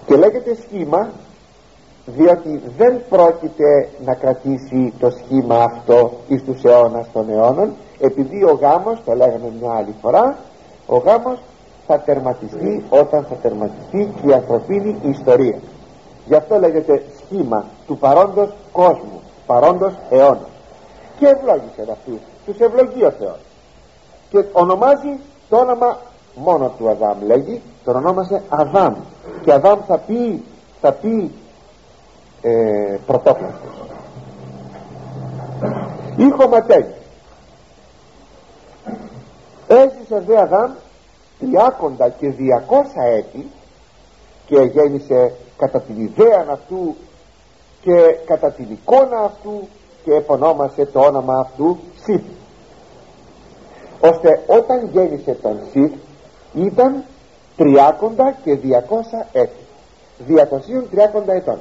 και 0.06 0.16
λέγεται 0.16 0.56
σχήμα 0.56 1.10
διότι 2.06 2.62
δεν 2.78 3.02
πρόκειται 3.10 3.90
να 4.06 4.14
κρατήσει 4.14 4.94
το 5.00 5.10
σχήμα 5.10 5.64
αυτό 5.64 6.12
εις 6.28 6.44
τους 6.44 6.64
αιώνας 6.64 7.08
των 7.14 7.30
αιώνων 7.30 7.74
επειδή 8.00 8.44
ο 8.44 8.60
γάμος, 8.62 9.02
το 9.06 9.14
λέγαμε 9.14 9.52
μια 9.60 9.72
άλλη 9.72 9.96
φορά 10.02 10.38
ο 10.86 10.98
γάμος 10.98 11.40
θα 11.88 12.00
τερματιστεί 12.00 12.84
όταν 12.90 13.26
θα 13.30 13.36
τερματιστεί 13.36 14.14
και 14.22 14.30
η 14.30 14.34
ανθρωπίνη 14.34 14.98
ιστορία 15.04 15.60
γι' 16.26 16.36
αυτό 16.36 16.60
λέγεται 16.60 17.04
σχήμα 17.18 17.66
του 17.88 17.98
παρόντος 17.98 18.50
κόσμου 18.72 19.22
παρόντος 19.46 19.94
αιώνας. 20.10 20.50
Και 21.20 21.28
ευλόγησε 21.28 21.92
αυτούς 21.92 22.20
τους 22.46 22.60
ευλογεί 22.60 23.06
ο 23.06 23.12
Θεός. 23.12 23.40
Και 24.30 24.44
ονομάζει 24.52 25.20
το 25.50 25.58
όνομα 25.58 25.98
μόνο 26.36 26.74
του 26.78 26.90
Αδάμ. 26.90 27.18
Λέγει 27.26 27.62
τον 27.84 27.96
ονόμασε 27.96 28.42
Αδάμ. 28.50 28.94
Και 29.44 29.54
Αδάμ 29.54 29.80
θα 29.88 29.98
πει 29.98 30.44
θα 30.82 30.92
πει 30.92 31.32
ε, 32.42 32.98
πρωτόκλαστος 33.06 33.74
ήχο 36.16 36.48
ματέγι 36.48 36.94
έζησε 39.68 40.24
δε 40.28 40.40
Αδάμ 40.40 40.72
τριάκοντα 41.40 42.10
και 42.10 42.30
διακόσα 42.30 43.04
έτη 43.04 43.50
και 44.46 44.62
γέννησε 44.62 45.34
κατά 45.58 45.82
την 45.82 46.04
ιδέα 46.04 46.46
αυτού 46.50 46.96
και 47.82 48.18
κατά 48.26 48.52
την 48.52 48.68
εικόνα 48.70 49.20
αυτού 49.20 49.68
και 50.04 50.14
επωνόμασε 50.14 50.86
το 50.86 51.00
όνομα 51.00 51.40
αυτού 51.40 51.78
Σιθ 52.04 52.24
ώστε 54.00 54.44
όταν 54.48 54.90
γέννησε 54.92 55.38
τον 55.42 55.60
Σιθ 55.72 55.92
ήταν 56.54 57.04
τριάκοντα 57.58 58.36
και 58.44 58.56
διακόσα 58.56 59.28
έτη. 59.32 59.62
Διακοσίων 60.18 60.90
τριάκοντα 60.90 61.34
ετών. 61.34 61.60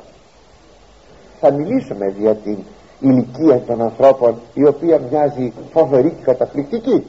Θα 1.41 1.51
μιλήσουμε 1.51 2.15
για 2.19 2.35
την 2.35 2.59
ηλικία 3.01 3.61
των 3.61 3.83
ανθρώπων 3.83 4.41
η 4.55 4.67
οποία 4.67 5.01
μοιάζει 5.11 5.53
φοβερή 5.73 6.11
και 6.11 6.23
καταπληκτική. 6.23 7.07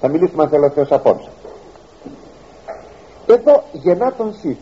Θα 0.00 0.08
μιλήσουμε 0.08 0.42
αν 0.42 0.48
θέλω 0.48 0.70
Θεός 0.70 0.92
απόψε 0.92 1.28
εδώ 3.32 3.64
γεννά 3.72 4.12
τον 4.12 4.34
Σιθ 4.40 4.58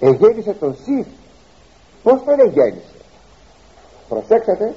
εγέννησε 0.00 0.52
τον 0.52 0.76
Σιθ 0.84 1.06
πως 2.02 2.24
τον 2.24 2.40
εγέννησε; 2.40 2.94
Προσέξατε 4.08 4.74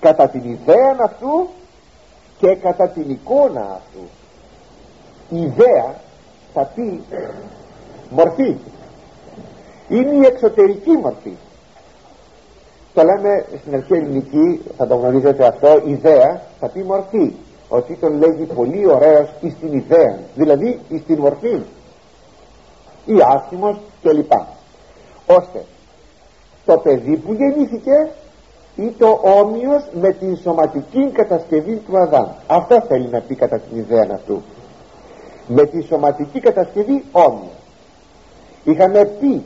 κατά 0.00 0.28
την 0.28 0.50
ιδέα 0.50 0.96
αυτού 1.04 1.48
και 2.38 2.54
κατά 2.54 2.88
την 2.88 3.10
εικόνα 3.10 3.60
αυτού. 3.60 4.08
Η 5.30 5.42
ιδέα 5.42 5.94
θα 6.54 6.62
πει 6.74 7.02
μορφή. 8.10 8.56
Είναι 9.88 10.10
η 10.10 10.26
εξωτερική 10.26 10.90
μορφή. 10.90 11.36
Το 12.94 13.02
λέμε 13.02 13.46
στην 13.60 13.74
αρχή 13.74 13.92
ελληνική 13.92 14.62
θα 14.76 14.86
το 14.86 14.94
γνωρίζετε 14.94 15.46
αυτό 15.46 15.82
ιδέα 15.86 16.42
θα 16.60 16.68
πει 16.68 16.82
μορφή 16.82 17.32
ότι 17.68 17.94
τον 17.94 18.18
λέγει 18.18 18.44
πολύ 18.44 18.86
ωραίος 18.86 19.28
εις 19.40 19.54
την 19.60 19.72
ιδέα 19.72 20.18
δηλαδή 20.34 20.80
εις 20.88 21.04
την 21.06 21.18
μορφή. 21.18 21.62
Ή 23.04 23.14
άσχημος 23.34 23.76
κλπ. 24.02 24.32
Ώστε 25.26 25.64
το 26.64 26.76
παιδί 26.76 27.16
που 27.16 27.32
γεννήθηκε 27.32 28.10
ή 28.76 28.90
το 28.98 29.20
όμοιος 29.22 29.84
με 29.92 30.12
την 30.12 30.36
σωματική 30.36 31.10
κατασκευή 31.12 31.76
του 31.76 31.98
Αδάμ. 31.98 32.28
Αυτό 32.46 32.80
θέλει 32.88 33.08
να 33.08 33.20
πει 33.20 33.34
κατά 33.34 33.58
την 33.58 33.78
ιδέα 33.78 34.08
αυτού. 34.14 34.42
Με 35.46 35.66
τη 35.66 35.82
σωματική 35.82 36.40
κατασκευή 36.40 37.04
όμοιος. 37.12 37.52
Είχαμε 38.64 39.04
πει 39.04 39.42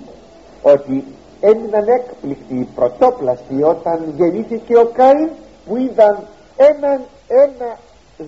ότι 0.62 1.05
έμειναν 1.41 1.89
έκπληκτοι 1.89 2.68
πρωτόπλαστοι 2.75 3.62
όταν 3.62 4.14
γεννήθηκε 4.16 4.77
ο 4.77 4.91
Κάιν 4.93 5.29
που 5.66 5.77
είδαν 5.77 6.18
έναν 6.57 7.01
ένα 7.29 7.79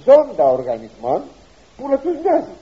ζώντα 0.05 0.45
οργανισμό 0.45 1.22
που 1.76 1.88
να 1.88 1.99
τους 1.99 2.12
μοιάζει 2.22 2.55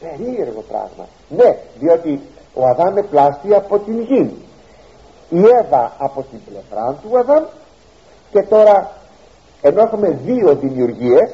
περίεργο 0.00 0.64
πράγμα. 0.68 1.06
Ναι 1.28 1.56
διότι 1.78 2.20
ο 2.54 2.66
Αδάμ 2.66 2.96
επλάστη 2.96 3.54
από 3.54 3.78
την 3.78 4.00
γη. 4.00 4.36
Η 5.28 5.38
Εύα 5.38 5.92
από 5.98 6.24
την 6.30 6.40
πλευρά 6.44 6.98
του 7.02 7.18
Αδάμ. 7.18 7.44
Και 8.30 8.42
τώρα 8.42 8.92
ενώ 9.62 9.80
έχουμε 9.80 10.08
δύο 10.24 10.54
δημιουργίες 10.54 11.30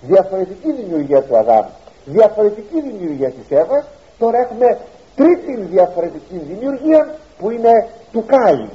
διαφορετική 0.00 0.72
δημιουργία 0.72 1.22
του 1.22 1.36
Αδάμ 1.36 1.66
διαφορετική 2.04 2.80
δημιουργία 2.80 3.30
της 3.30 3.58
Εύας 3.58 3.84
τώρα 4.18 4.38
έχουμε 4.38 4.78
τρίτη 5.16 5.60
διαφορετική 5.60 6.38
δημιουργία 6.48 7.14
που 7.38 7.50
είναι 7.50 7.88
του 8.12 8.24
Κάιν 8.26 8.68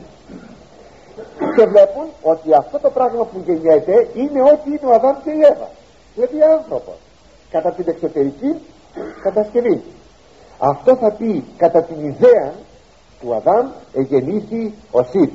και 1.56 1.66
βλέπουν 1.66 2.08
ότι 2.22 2.54
αυτό 2.54 2.80
το 2.80 2.90
πράγμα 2.90 3.24
που 3.26 3.44
γεννιέται 3.46 4.08
είναι 4.14 4.42
ό,τι 4.42 4.70
είναι 4.70 4.92
ο 4.92 4.94
Αδάμ 4.94 5.16
και 5.24 5.30
η 5.30 5.42
Εύα. 5.42 5.70
Δηλαδή 6.16 6.42
άνθρωπο 6.42 6.94
κατά 7.50 7.72
την 7.72 7.86
εξωτερική 7.88 8.56
κατασκευή. 9.24 9.84
Αυτό 10.58 10.96
θα 10.96 11.12
πει 11.12 11.44
κατά 11.58 11.82
την 11.84 12.06
ιδέα 12.06 12.54
του 13.22 13.36
Αδάμ 13.36 13.68
εγεννήθη 13.94 14.74
ο 14.92 15.04
Σιθ 15.04 15.32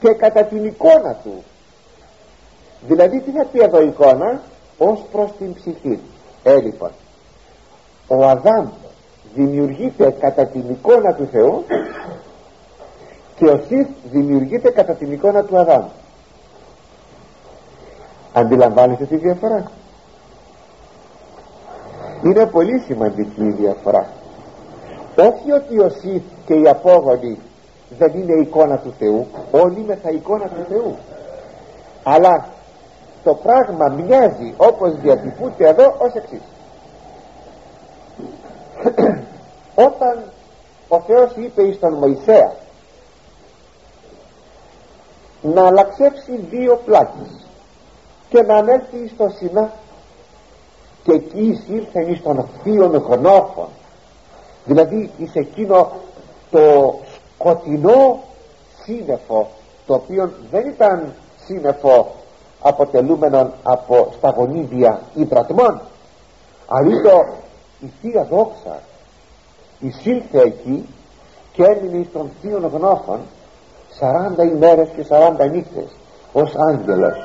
και 0.00 0.12
κατά 0.12 0.44
την 0.44 0.64
εικόνα 0.64 1.14
του. 1.22 1.44
Δηλαδή 2.86 3.20
τι 3.20 3.30
θα 3.30 3.44
πει 3.52 3.60
εδώ 3.60 3.82
η 3.82 3.86
εικόνα; 3.86 4.40
Ως 4.78 5.00
προς 5.12 5.30
την 5.38 5.54
ψυχή. 5.54 6.00
Ε 6.42 6.60
λοιπόν 6.60 6.90
ο 8.08 8.24
Αδάμ 8.24 8.68
δημιουργείται 9.34 10.16
κατά 10.20 10.46
την 10.46 10.70
εικόνα 10.70 11.14
του 11.14 11.28
Θεού 11.32 11.64
και 13.36 13.44
ο 13.44 13.60
Σιθ 13.68 13.88
δημιουργείται 14.10 14.70
κατά 14.70 14.92
την 14.92 15.12
εικόνα 15.12 15.44
του 15.44 15.58
Αδάμ. 15.58 15.84
Αντιλαμβάνεστε 18.32 19.04
τη 19.04 19.16
διαφορά; 19.16 19.70
Είναι 22.22 22.46
πολύ 22.46 22.78
σημαντική 22.78 23.44
η 23.44 23.50
διαφορά. 23.50 24.06
Όχι 25.16 25.52
ότι 25.52 25.78
ο 25.78 25.88
Σιθ 25.88 26.22
και 26.46 26.54
οι 26.54 26.68
απόγονοι 26.68 27.38
δεν 27.98 28.12
είναι 28.14 28.40
εικόνα 28.40 28.78
του 28.78 28.94
Θεού. 28.98 29.26
Όλοι 29.50 29.80
είναι 29.80 29.98
θα 30.02 30.10
εικόνα 30.10 30.44
του 30.44 30.64
Θεού. 30.68 30.96
Αλλά 32.02 32.48
το 33.24 33.34
πράγμα 33.34 33.88
μοιάζει 33.88 34.54
όπως 34.56 34.96
διατυπούται 35.00 35.68
εδώ 35.68 35.94
ως 35.98 36.14
εξής. 36.14 36.42
Όταν 39.88 40.22
ο 40.88 41.00
Θεός 41.00 41.32
είπε 41.36 41.62
εις 41.62 41.78
τον 41.78 41.94
Μωυσέα 41.94 42.52
να 45.54 45.66
αλλαξεύσει 45.66 46.46
δύο 46.50 46.80
πλάκες 46.84 47.46
και 48.28 48.42
να 48.42 48.56
ανέλθει 48.56 49.10
στο 49.14 49.28
Σινά. 49.38 49.72
Και 51.02 51.12
εκεί 51.12 51.40
εισήλθε 51.40 52.00
εις 52.00 52.22
των 52.22 52.48
θείων 52.62 52.96
γνώφων 52.96 53.68
δηλαδή 54.64 55.10
εις 55.18 55.34
εκείνο 55.34 55.92
το 56.50 56.94
σκοτεινό 57.34 58.22
σύννεφο 58.84 59.48
το 59.86 59.94
οποίο 59.94 60.32
δεν 60.50 60.66
ήταν 60.66 61.14
σύννεφο 61.44 62.14
αποτελούμενο 62.60 63.52
από 63.62 64.12
σταγονίδια 64.18 65.00
ύπρατμών 65.14 65.80
αλλήλω 66.66 67.26
η 67.80 67.92
Θεία 68.00 68.24
Δόξα. 68.24 68.82
Εισήλθε 69.80 70.40
εκεί 70.40 70.86
και 71.52 71.64
έμεινε 71.64 71.96
εις 71.96 72.12
των 72.12 72.30
θείων 72.40 72.66
γνώφων 72.66 73.20
40 74.00 74.44
ημέρες 74.44 74.88
και 74.96 75.04
40 75.08 75.50
νύχτες 75.50 75.96
ως 76.32 76.54
άγγελος. 76.68 77.16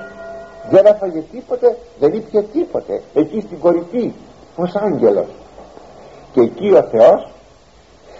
Δεν 0.69 0.85
έφαγε 0.85 1.19
τίποτε 1.31 1.77
δεν 1.99 2.13
ήπια 2.13 2.43
τίποτε 2.43 3.01
εκεί 3.13 3.41
στην 3.41 3.59
κορυφή 3.59 4.13
ως 4.55 4.75
άγγελος. 4.75 5.27
Και 6.33 6.41
εκεί 6.41 6.71
ο 6.71 6.81
Θεός 6.81 7.31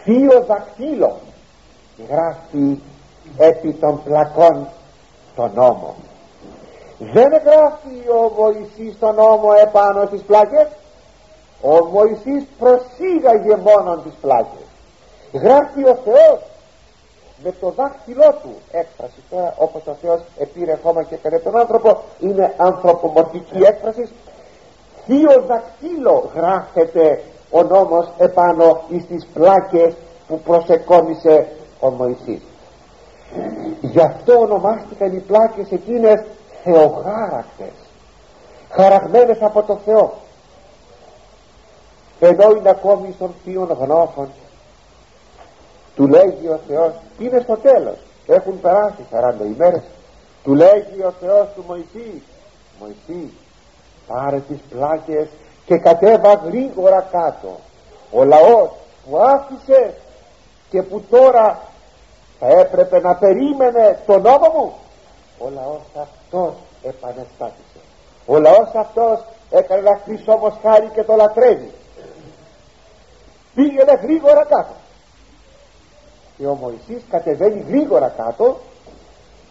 θείο 0.03 0.43
δακτύλο 0.47 1.15
γράφει 2.09 2.79
επί 3.37 3.71
των 3.71 4.03
πλακών 4.03 4.67
τον 5.35 5.51
νόμο. 5.55 5.95
Δεν 6.99 7.29
γράφει 7.29 8.09
ο 8.09 8.33
Μωυσής 8.37 8.99
τον 8.99 9.15
νόμο 9.15 9.49
επάνω 9.61 10.05
στις 10.05 10.21
πλάκες. 10.21 10.67
Ο 11.61 11.85
Μωυσής 11.85 12.43
προσήγαγε 12.59 13.55
μόνον 13.55 14.03
τις 14.03 14.13
πλάκες. 14.21 14.67
Γράφει 15.33 15.83
ο 15.83 15.97
Θεός 16.03 16.39
με 17.43 17.53
το 17.59 17.73
δάχτυλό 17.75 18.35
του 18.41 18.53
έκφρασης. 18.71 19.23
Τώρα 19.29 19.53
όπως 19.57 19.81
ο 19.85 19.95
Θεός 20.01 20.21
επήρε 20.37 20.71
ακόμα 20.71 21.03
και 21.03 21.15
έκανε 21.15 21.39
τον 21.39 21.59
άνθρωπο 21.59 22.01
είναι 22.19 22.53
ανθρωπομορφική 22.57 23.57
έκφρασης. 23.57 24.09
Θείο 25.05 25.43
δακτύλο 25.47 26.31
γράφεται 26.35 27.23
ο 27.49 27.63
νόμος 27.63 28.07
επάνω 28.17 28.81
στις 29.03 29.27
πλάκες 29.33 29.93
που 30.27 30.39
προσεκόμισε 30.39 31.47
ο 31.79 31.89
Μωυσής. 31.89 32.41
Γι' 33.81 34.01
αυτό 34.01 34.39
ονομάστηκαν 34.39 35.15
οι 35.15 35.19
πλάκες 35.19 35.71
εκείνες 35.71 36.23
θεοχάρακτες 36.63 37.73
χαραγμένες 38.71 39.41
από 39.41 39.63
το 39.63 39.79
Θεό. 39.85 40.13
Ενώ 42.19 42.51
είναι 42.57 42.69
ακόμη 42.69 43.13
στον 43.17 43.33
θείων 43.43 43.77
γνώφων 43.79 44.29
του 45.95 46.07
λέγει 46.07 46.47
ο 46.47 46.59
Θεός 46.67 46.93
είναι 47.25 47.39
στο 47.39 47.57
τέλος. 47.57 47.97
Έχουν 48.27 48.61
περάσει 48.61 49.05
40 49.11 49.45
ημέρες. 49.45 49.81
Του 50.43 50.53
λέγει 50.53 51.03
ο 51.03 51.13
Θεός 51.19 51.47
του 51.55 51.63
Μωυσή 51.67 52.21
Μωυσή 52.79 53.33
πάρε 54.07 54.39
τις 54.39 54.59
πλάκες 54.69 55.27
και 55.65 55.77
κατέβα 55.77 56.33
γρήγορα 56.33 57.07
κάτω. 57.11 57.59
Ο 58.11 58.23
λαός 58.23 58.69
που 59.09 59.17
άφησε 59.17 59.93
και 60.69 60.81
που 60.81 61.03
τώρα 61.09 61.59
θα 62.39 62.47
έπρεπε 62.47 62.99
να 62.99 63.15
περίμενε 63.15 63.99
τον 64.05 64.21
νόμο 64.21 64.51
μου 64.55 64.73
ο 65.37 65.49
λαός 65.49 65.81
αυτός 65.95 66.53
επανεστάτησε 66.83 67.79
ο 68.25 68.39
λαός 68.39 68.69
αυτός 68.73 69.23
έκανε 69.49 69.79
ένα 69.79 69.99
χρυσό 70.03 70.37
μοσχάρι 70.37 70.89
και 70.93 71.03
το 71.03 71.15
λατρεύει. 71.15 71.71
Πήγαινε 73.55 73.99
γρήγορα 74.01 74.43
κάτω 74.43 74.73
και 76.41 76.47
ο 76.47 76.57
Μωυσής 76.61 77.03
κατεβαίνει 77.09 77.65
γρήγορα 77.67 78.13
κάτω 78.17 78.57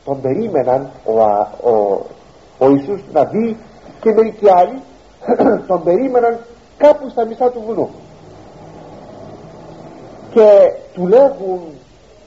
τον 0.04 0.20
περίμεναν 0.20 0.90
ο, 1.04 1.20
ο, 1.70 2.06
ο 2.58 2.70
Ιησούς 2.70 3.02
να 3.12 3.24
δει 3.24 3.56
και 4.00 4.12
μερικοί 4.12 4.50
άλλοι 4.50 4.82
τον 5.68 5.82
περίμεναν 5.82 6.38
κάπου 6.76 7.08
στα 7.08 7.24
μισά 7.24 7.50
του 7.50 7.62
βουνού. 7.66 7.90
Και 10.30 10.72
του 10.94 11.06
λέγουν 11.06 11.60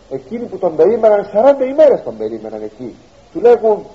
εκείνοι 0.09 0.45
που 0.45 0.57
τον 0.57 0.75
περίμεναν 0.75 1.25
40 1.59 1.69
ημέρες 1.69 2.03
τον 2.03 2.17
περίμεναν 2.17 2.61
εκεί 2.63 2.95
του 3.33 3.39
λέγουν 3.39 3.85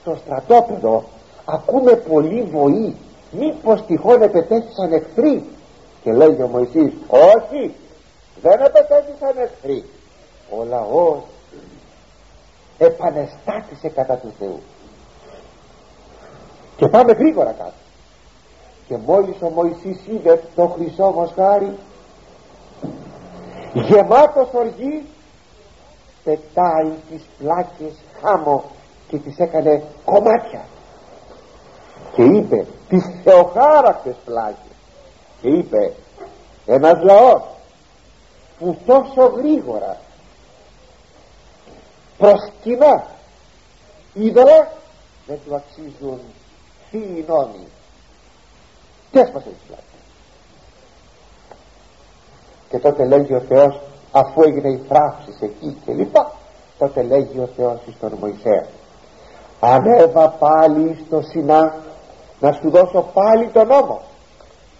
στο 0.00 0.16
στρατόπεδο 0.24 1.04
ακούμε 1.44 1.92
πολύ 1.92 2.42
βοή 2.52 2.96
μήπως 3.30 3.86
τυχόν 3.86 4.22
επετέθησαν 4.22 4.92
εχθροί 4.92 5.44
και 6.02 6.12
λέει 6.12 6.40
ο 6.42 6.48
Μωυσής 6.52 6.92
όχι 7.08 7.74
δεν 8.42 8.60
επετέθησαν 8.60 9.34
εχθροί 9.36 9.84
ο 10.58 10.64
λαός 10.64 11.22
επανεστάτησε 12.78 13.88
κατά 13.88 14.16
του 14.16 14.32
Θεού. 14.38 14.60
Και 16.76 16.88
πάμε 16.88 17.12
γρήγορα 17.12 17.52
κάτω. 17.52 17.72
Και 18.88 18.96
μόλις 18.96 19.36
ο 19.40 19.48
Μωυσής 19.48 20.06
είδε 20.06 20.42
το 20.54 20.66
χρυσό 20.66 21.10
μοσχάρι 21.10 21.78
γεμάτος 23.72 24.48
οργή 24.52 25.06
πετάει 26.24 26.92
τις 27.10 27.22
πλάκες 27.38 27.94
χάμω 28.20 28.64
και 29.08 29.18
τις 29.18 29.38
έκανε 29.38 29.82
κομμάτια. 30.04 30.64
Και 32.14 32.22
είπε 32.22 32.66
τις 32.88 33.04
θεοχάρακτες 33.24 34.14
πλάκες 34.24 34.74
και 35.40 35.48
είπε 35.48 35.92
ένας 36.66 37.02
λαός 37.02 37.42
που 38.58 38.76
τόσο 38.86 39.26
γρήγορα 39.26 39.96
προσκυνά 42.18 43.06
είδωλα 44.14 44.72
δεν 45.26 45.38
του 45.46 45.54
αξίζουν 45.54 46.20
θείοι 46.90 47.24
νόμοι 47.28 47.66
και 49.10 49.18
έσπασε 49.18 49.48
τις 49.48 49.62
πλάκες 49.66 49.84
και 52.68 52.78
τότε 52.78 53.04
λέγει 53.04 53.34
ο 53.34 53.40
Θεός 53.40 53.80
αφού 54.12 54.42
έγινε 54.42 54.68
η 54.68 54.80
φράψη 54.88 55.30
εκεί 55.40 55.76
και 55.84 55.92
λοιπά 55.92 56.32
τότε 56.78 57.02
λέγει 57.02 57.38
ο 57.38 57.48
Θεός 57.56 57.80
στον 57.96 58.12
Μωυσέα 58.20 58.66
ανέβα 59.60 60.28
πάλι 60.28 61.04
στο 61.06 61.22
Σινά 61.22 61.74
να 62.40 62.52
σου 62.52 62.70
δώσω 62.70 63.10
πάλι 63.12 63.48
τον 63.48 63.66
νόμο 63.66 64.00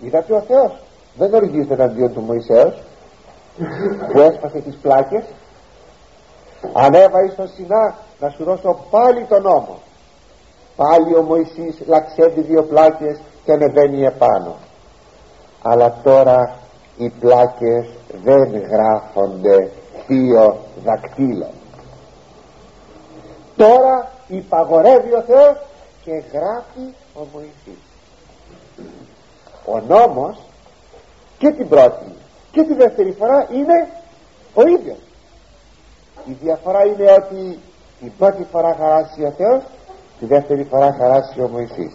είδατε 0.01 0.35
ο 0.35 0.41
Θεός 0.41 0.73
δεν 1.17 1.35
οργίζεται 1.35 1.75
εναντίον 1.75 2.13
του 2.13 2.21
Μωυσέως 2.21 2.83
που 4.13 4.21
έσπασε 4.21 4.59
τις 4.59 4.77
πλάκες 4.83 5.25
ανέβα 6.73 7.19
στο 7.33 7.47
Σινά 7.47 7.95
να 8.21 8.29
σου 8.29 8.45
δώσω 8.45 8.79
πάλι 8.91 9.25
τον 9.25 9.43
νόμο. 9.43 9.79
Πάλι 10.77 11.17
ο 11.17 11.23
Μωυσής 11.23 11.83
λαξεύει 11.87 12.41
δύο 12.41 12.63
πλάκες 12.63 13.21
και 13.45 13.53
ανεβαίνει 13.53 14.05
επάνω. 14.05 14.55
Αλλά 15.63 15.97
τώρα 16.03 16.59
οι 16.97 17.09
πλάκες 17.09 17.89
δεν 18.25 18.57
γράφονται 18.57 19.71
θείο 20.07 20.59
δακτύλο 20.85 21.51
τώρα 23.57 24.11
υπαγορεύει 24.29 25.15
ο 25.15 25.23
Θεός 25.23 25.57
και 26.05 26.11
γράφει 26.33 26.95
ο 27.15 27.21
Μωυσής. 27.33 27.83
Ο 29.65 29.81
νόμος 29.89 30.39
και 31.39 31.51
την 31.51 31.69
πρώτη 31.69 32.13
και 32.53 32.63
τη 32.63 32.75
δεύτερη 32.75 33.13
φορά 33.13 33.49
είναι 33.53 33.89
ο 34.55 34.63
ίδιος 34.63 34.99
η 36.25 36.33
διαφορά 36.43 36.85
είναι 36.85 37.13
ότι 37.13 37.59
την 38.01 38.13
πρώτη 38.19 38.47
φορά 38.51 38.77
χαράσει 38.79 39.25
ο 39.25 39.31
Θεός 39.37 39.63
τη 40.19 40.27
δεύτερη 40.27 40.65
φορά 40.65 40.97
χαράσει 40.99 41.41
ο 41.41 41.49
Μωυσής. 41.49 41.93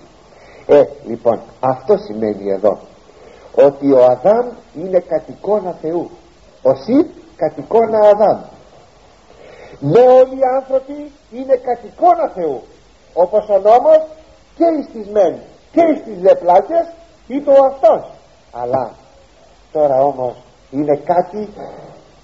Ε 0.67 0.83
λοιπόν 1.05 1.39
αυτό 1.59 1.97
σημαίνει 1.97 2.51
εδώ 2.51 2.79
ότι 3.55 3.91
ο 3.91 4.05
Αδάμ 4.05 4.47
είναι 4.75 4.99
κατ' 4.99 5.29
εικόνα 5.29 5.75
Θεού. 5.81 6.09
Ο 6.61 6.75
Σιπ 6.75 7.07
κατ' 7.35 7.57
εικόνα 7.57 7.99
Αδάμ. 7.99 8.39
Ναι 9.79 9.99
όλοι 9.99 10.35
οι 10.35 10.47
άνθρωποι 10.55 11.11
είναι 11.31 11.55
κατ' 11.55 11.83
εικόνα 11.83 12.31
Θεού 12.35 12.61
όπως 13.13 13.49
ο 13.49 13.57
νόμος 13.57 14.01
και 14.55 14.65
εις 14.79 14.87
τις 14.93 15.07
μεν 15.07 15.35
και 15.71 15.81
εις 15.81 16.03
τις 16.03 16.19
δε 16.21 16.35
πλάκες 16.35 16.91
είπε 17.27 17.51
ο 17.51 17.65
αυτός. 17.65 18.11
Αλλά 18.51 18.91
τώρα 19.71 20.03
όμως 20.03 20.35
είναι 20.71 20.95
κάτι 20.95 21.49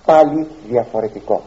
πάλι 0.05 0.47
διαφορετικό 0.67 1.41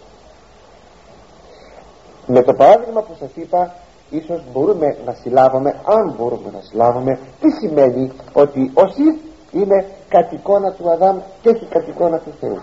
με 2.29 2.43
το 2.43 2.55
παράδειγμα 2.55 3.03
που 3.03 3.14
σας 3.18 3.31
είπα 3.35 3.74
ίσως 4.11 4.43
μπορούμε 4.53 4.97
να 5.05 5.12
συλλάβουμε 5.12 5.81
αν 5.85 6.14
μπορούμε 6.16 6.51
να 6.53 6.61
συλλάβουμε 6.61 7.18
τι 7.41 7.51
σημαίνει 7.51 8.12
ότι 8.33 8.70
ο 8.74 8.89
Σιφ 8.89 9.16
είναι 9.53 9.87
κατ' 10.09 10.33
εικόνα 10.33 10.72
του 10.72 10.91
Αδάμ 10.91 11.18
και 11.43 11.49
έχει 11.49 11.64
κατ' 11.64 11.89
εικόνα 11.89 12.18
του 12.18 12.33
Θεού. 12.41 12.62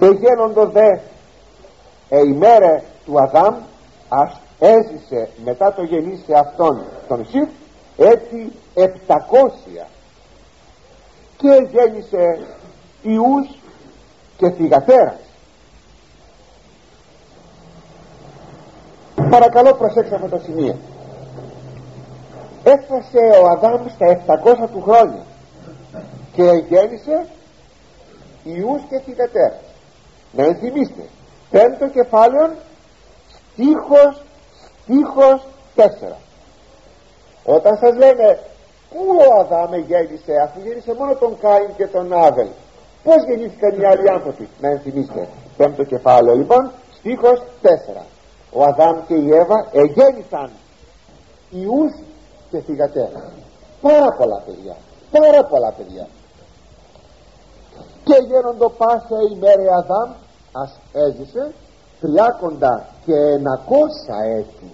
Εγένοντο 0.00 0.66
δε 0.66 0.88
ε, 2.08 2.20
ημέρε 2.20 2.82
του 3.04 3.20
Αδάμ 3.20 3.54
ας 4.08 4.40
έζησε 4.58 5.28
μετά 5.44 5.72
το 5.72 5.82
γεννήσε 5.82 6.34
αυτόν 6.34 6.82
τον 7.08 7.26
Σιφ 7.26 7.48
έτσι 7.96 8.52
επτακόσια 8.74 9.86
και 11.36 11.68
γέννησε 11.70 12.46
ιούς 13.02 13.58
και 14.36 14.50
θυγατέρας 14.50 15.27
παρακαλώ 19.30 19.74
προσέξτε 19.74 20.14
αυτό 20.14 20.28
το 20.28 20.38
σημείο 20.44 20.76
έφτασε 22.64 23.40
ο 23.42 23.46
Αδάμ 23.46 23.86
στα 23.88 24.20
700 24.64 24.68
του 24.72 24.82
χρόνια 24.82 25.24
και 26.32 26.64
γέννησε 26.68 27.26
ιούς 28.42 28.82
και 28.88 29.00
θυγατέρ 29.04 29.52
να 30.32 30.44
ενθυμίστε 30.44 31.02
πέμπτο 31.50 31.88
κεφάλαιο 31.88 32.50
στίχος 33.52 34.22
στίχος 34.82 35.46
4 35.76 35.82
όταν 37.44 37.78
σας 37.78 37.96
λένε 37.96 38.38
πού 38.90 39.00
ο 39.30 39.40
Αδάμ 39.40 39.74
γέννησε 39.74 40.32
αφού 40.44 40.60
γέννησε 40.64 40.94
μόνο 40.94 41.14
τον 41.14 41.38
Κάιν 41.40 41.70
και 41.76 41.86
τον 41.86 42.12
Άβελ. 42.12 42.48
Πως 43.04 43.24
γεννήθηκαν 43.26 43.80
οι 43.80 43.84
άλλοι 43.84 44.10
άνθρωποι 44.10 44.48
να 44.60 44.68
ενθυμίστε 44.68 45.28
πέμπτο 45.56 45.84
κεφάλαιο 45.84 46.36
λοιπόν 46.36 46.70
στίχος 46.98 47.42
4 47.62 47.66
ο 48.52 48.62
Αδάμ 48.62 49.06
και 49.06 49.14
η 49.14 49.28
Εύα 49.34 49.68
εγέννησαν 49.72 50.50
ιούς 51.50 51.92
και 52.50 52.58
θυγατέρα 52.60 53.32
πάρα 53.80 54.12
πολλά 54.18 54.42
παιδιά 54.46 54.76
πάρα 55.10 55.44
πολλά 55.44 55.72
παιδιά. 55.76 56.06
Και 58.04 58.24
γέροντο 58.28 58.68
πάσα 58.70 59.16
ημέρα 59.32 59.76
Αδάμ 59.76 60.10
ας 60.52 60.78
έζησε 60.92 61.52
τριάκοντα 62.00 62.86
και 63.04 63.14
ενακόσα 63.14 64.16
έτη. 64.36 64.70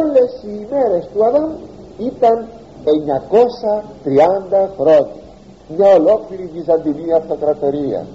Όλες 0.00 0.32
οι 0.42 0.66
ημέρες 0.66 1.08
του 1.12 1.24
Αδάμ 1.24 1.52
ήταν 1.98 2.48
930 2.84 4.68
χρόνια. 4.78 5.22
Μια 5.68 5.94
ολόκληρη 5.94 6.50
Βυζαντινή 6.52 7.12
αυτοκρατορία 7.12 8.06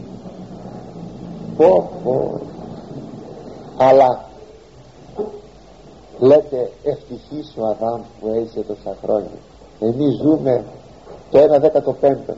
πω 1.60 1.90
πω. 2.04 2.42
Αλλά 3.78 4.30
λέτε 6.20 6.72
ευτυχής 6.84 7.54
ο 7.58 7.66
Αδάμ 7.66 8.02
που 8.20 8.28
έζησε 8.36 8.62
τόσα 8.62 8.98
χρόνια 9.04 9.40
εμείς 9.80 10.20
ζούμε 10.22 10.64
το 11.32 11.40
1 11.40 12.30
15 12.30 12.34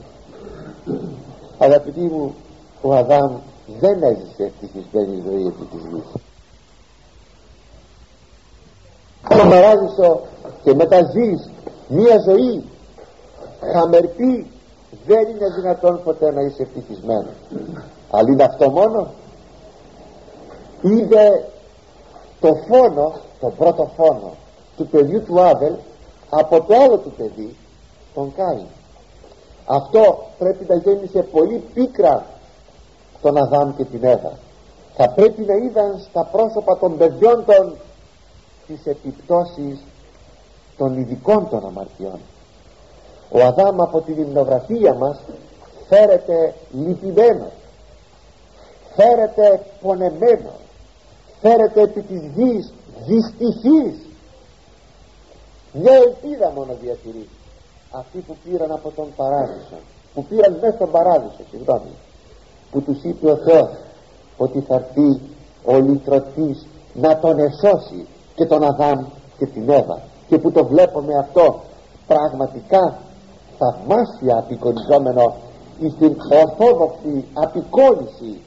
αγαπητοί 1.58 2.00
μου 2.00 2.36
ο 2.82 2.94
Αδάμ 2.94 3.32
δεν 3.80 4.04
έζησε 4.04 4.44
ευτυχισμένη 4.44 5.22
ζωή 5.26 5.46
επί 5.46 5.66
της 5.66 5.84
γης. 5.92 6.22
Στον 9.30 9.50
παράδεισο 9.50 10.22
και 10.64 10.74
μετά 10.74 11.00
ζεις 11.04 11.50
μία 11.88 12.18
ζωή 12.28 12.64
χαμερπή 13.74 14.52
δεν 15.06 15.28
είναι 15.28 15.50
δυνατόν 15.56 16.02
ποτέ 16.04 16.32
να 16.32 16.42
είσαι 16.42 16.62
ευτυχισμένος 16.62 17.34
αλλά 18.12 18.32
είναι 18.32 18.44
αυτό 18.44 18.70
μόνο; 18.70 19.08
Είδε 20.82 21.50
το 22.40 22.56
φόνο 22.68 23.14
το 23.40 23.50
πρώτο 23.58 23.92
φόνο 23.96 24.34
του 24.78 24.88
παιδιού 24.88 25.24
του 25.24 25.42
Άβελ 25.42 25.74
από 26.30 26.62
το 26.62 26.76
άλλο 26.76 26.98
του 26.98 27.12
παιδί 27.12 27.56
τον 28.14 28.34
Κάιν 28.36 28.66
αυτό 29.66 30.26
πρέπει 30.38 30.66
να 30.68 30.76
γέννησε 30.76 31.22
πολύ 31.22 31.64
πίκρα 31.74 32.26
τον 33.22 33.38
Αδάμ 33.38 33.76
και 33.76 33.84
την 33.84 34.04
Εύα. 34.04 34.32
Θα 34.96 35.10
πρέπει 35.10 35.42
να 35.42 35.54
είδαν 35.54 36.06
στα 36.10 36.24
πρόσωπα 36.32 36.78
των 36.78 36.98
παιδιών 36.98 37.46
των 37.46 37.76
τις 38.68 38.86
επιπτώσεις 38.86 39.80
των 40.78 40.98
ειδικών 40.98 41.50
των 41.50 41.66
αμαρτιών. 41.66 42.20
Ο 43.32 43.40
Αδάμ 43.40 43.82
από 43.82 44.02
την 44.02 44.22
υμνογραφία 44.22 44.94
μας 44.94 45.20
φέρεται 45.90 46.54
λυπημένο 46.72 47.52
φέρεται 48.96 49.66
πονεμένο 49.82 50.54
φέρεται 51.42 51.82
επί 51.82 52.02
της 52.02 52.22
γης 52.36 52.74
δυστυχής 53.06 53.96
μια 55.74 55.94
ελπίδα 55.94 56.52
μόνο 56.56 56.74
διατηρεί 56.82 57.30
αυτοί 57.92 58.18
που 58.20 58.36
πήραν 58.44 58.72
από 58.72 58.92
τον 58.96 59.08
παράδεισο 59.16 59.76
που 60.14 60.26
πήραν 60.26 60.58
μέσα 60.62 60.76
στον 60.76 60.92
παράδεισο 60.92 61.42
συγγνώμη 61.52 61.92
που 62.72 62.82
τους 62.82 63.04
είπε 63.04 63.32
ο 63.32 63.36
Θεός 63.36 63.70
ότι 64.38 64.60
θα 64.60 64.76
έρθει 64.76 65.22
ο 65.66 65.80
λυτρωτής 65.80 66.68
να 66.94 67.20
τον 67.20 67.40
εσώσει 67.40 68.08
και 68.36 68.46
τον 68.46 68.64
Αδάμ 68.64 69.06
και 69.38 69.46
την 69.46 69.70
Εύα. 69.70 70.02
Και 70.28 70.38
που 70.38 70.52
το 70.52 70.66
βλέπουμε 70.66 71.18
αυτό 71.18 71.60
πραγματικά 72.08 72.98
θαυμάσια 73.58 74.38
απεικονιζόμενο 74.38 75.36
στην 75.96 76.16
ορθόδοξη 76.32 77.26
απεικόνηση 77.34 78.42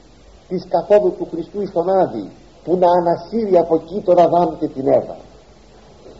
της 0.47 0.65
καθόδου 0.69 1.13
του 1.17 1.27
Χριστού 1.31 1.61
εις 1.61 1.71
τον 1.71 1.89
Άδη 1.89 2.31
που 2.63 2.77
να 2.77 2.87
ανασύρει 2.99 3.57
από 3.57 3.75
εκεί 3.75 4.01
τον 4.01 4.19
Αδάμ 4.19 4.57
και 4.59 4.67
την 4.67 4.87
Εύα. 4.87 5.15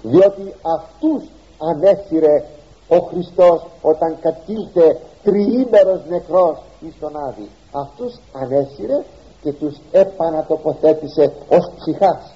Διότι 0.02 0.54
αυτούς 0.76 1.24
ανέσυρε 1.58 2.44
ο 2.88 2.98
Χριστός 2.98 3.66
όταν 3.82 4.18
κατήλθε 4.22 5.00
τριήμερος 5.24 6.02
νεκρός 6.10 6.58
εις 6.82 6.94
τον 7.00 7.18
Άδη. 7.28 7.50
Αυτούς 7.72 8.20
ανέσυρε 8.42 9.04
και 9.42 9.54
τους 9.54 9.78
επανατοποθέτησε 9.92 11.34
ως 11.50 11.72
ψυχάς 11.80 12.34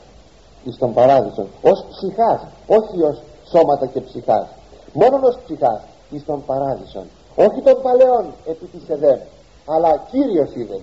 εις 0.64 0.78
τον 0.78 0.94
παράδεισο. 0.94 1.46
Ως 1.62 1.86
ψυχάς 1.90 2.42
όχι 2.68 3.04
ως 3.04 3.22
σώματα 3.52 3.86
και 3.86 4.02
ψυχάς. 4.02 4.48
Μόνο 4.94 5.20
ως 5.28 5.38
ψυχάς 5.46 5.82
εις 6.10 6.26
τον 6.26 6.46
παράδεισο 6.46 7.04
όχι 7.46 7.62
των 7.62 7.82
παλαιών 7.82 8.26
επί 8.46 8.66
της 8.66 8.90
Εδέμ 8.90 9.20
αλλά 9.66 9.92
Κύριος 10.12 10.56
είδε 10.56 10.80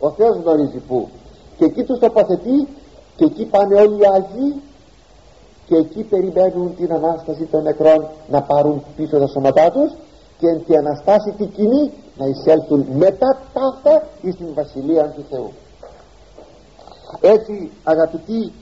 ο 0.00 0.10
Θεός 0.10 0.36
γνωρίζει 0.36 0.78
που 0.88 1.08
και 1.56 1.64
εκεί 1.64 1.84
τους 1.84 1.98
τοποθετεί 1.98 2.68
και 3.16 3.24
εκεί 3.24 3.44
πάνε 3.44 3.74
όλοι 3.80 3.96
οι 4.00 4.06
Άγιοι 4.14 4.62
και 5.66 5.76
εκεί 5.76 6.02
περιμένουν 6.02 6.76
την 6.76 6.92
Ανάσταση 6.92 7.44
των 7.44 7.62
νεκρών 7.62 8.08
να 8.30 8.42
πάρουν 8.42 8.82
πίσω 8.96 9.18
τα 9.18 9.26
σώματά 9.26 9.70
τους 9.70 9.92
και 10.38 10.46
εν 10.46 10.64
τη 10.66 10.76
Αναστάση 10.76 11.30
τη 11.38 11.46
κοινή 11.46 11.92
να 12.16 12.26
εισέλθουν 12.26 12.86
μετά 12.92 13.38
ταύτα 13.52 14.06
εις 14.22 14.36
την 14.36 14.54
Βασιλεία 14.54 15.04
του 15.16 15.24
Θεού. 15.30 15.50
Έτσι 17.20 17.70
αγαπητοί 17.84 18.52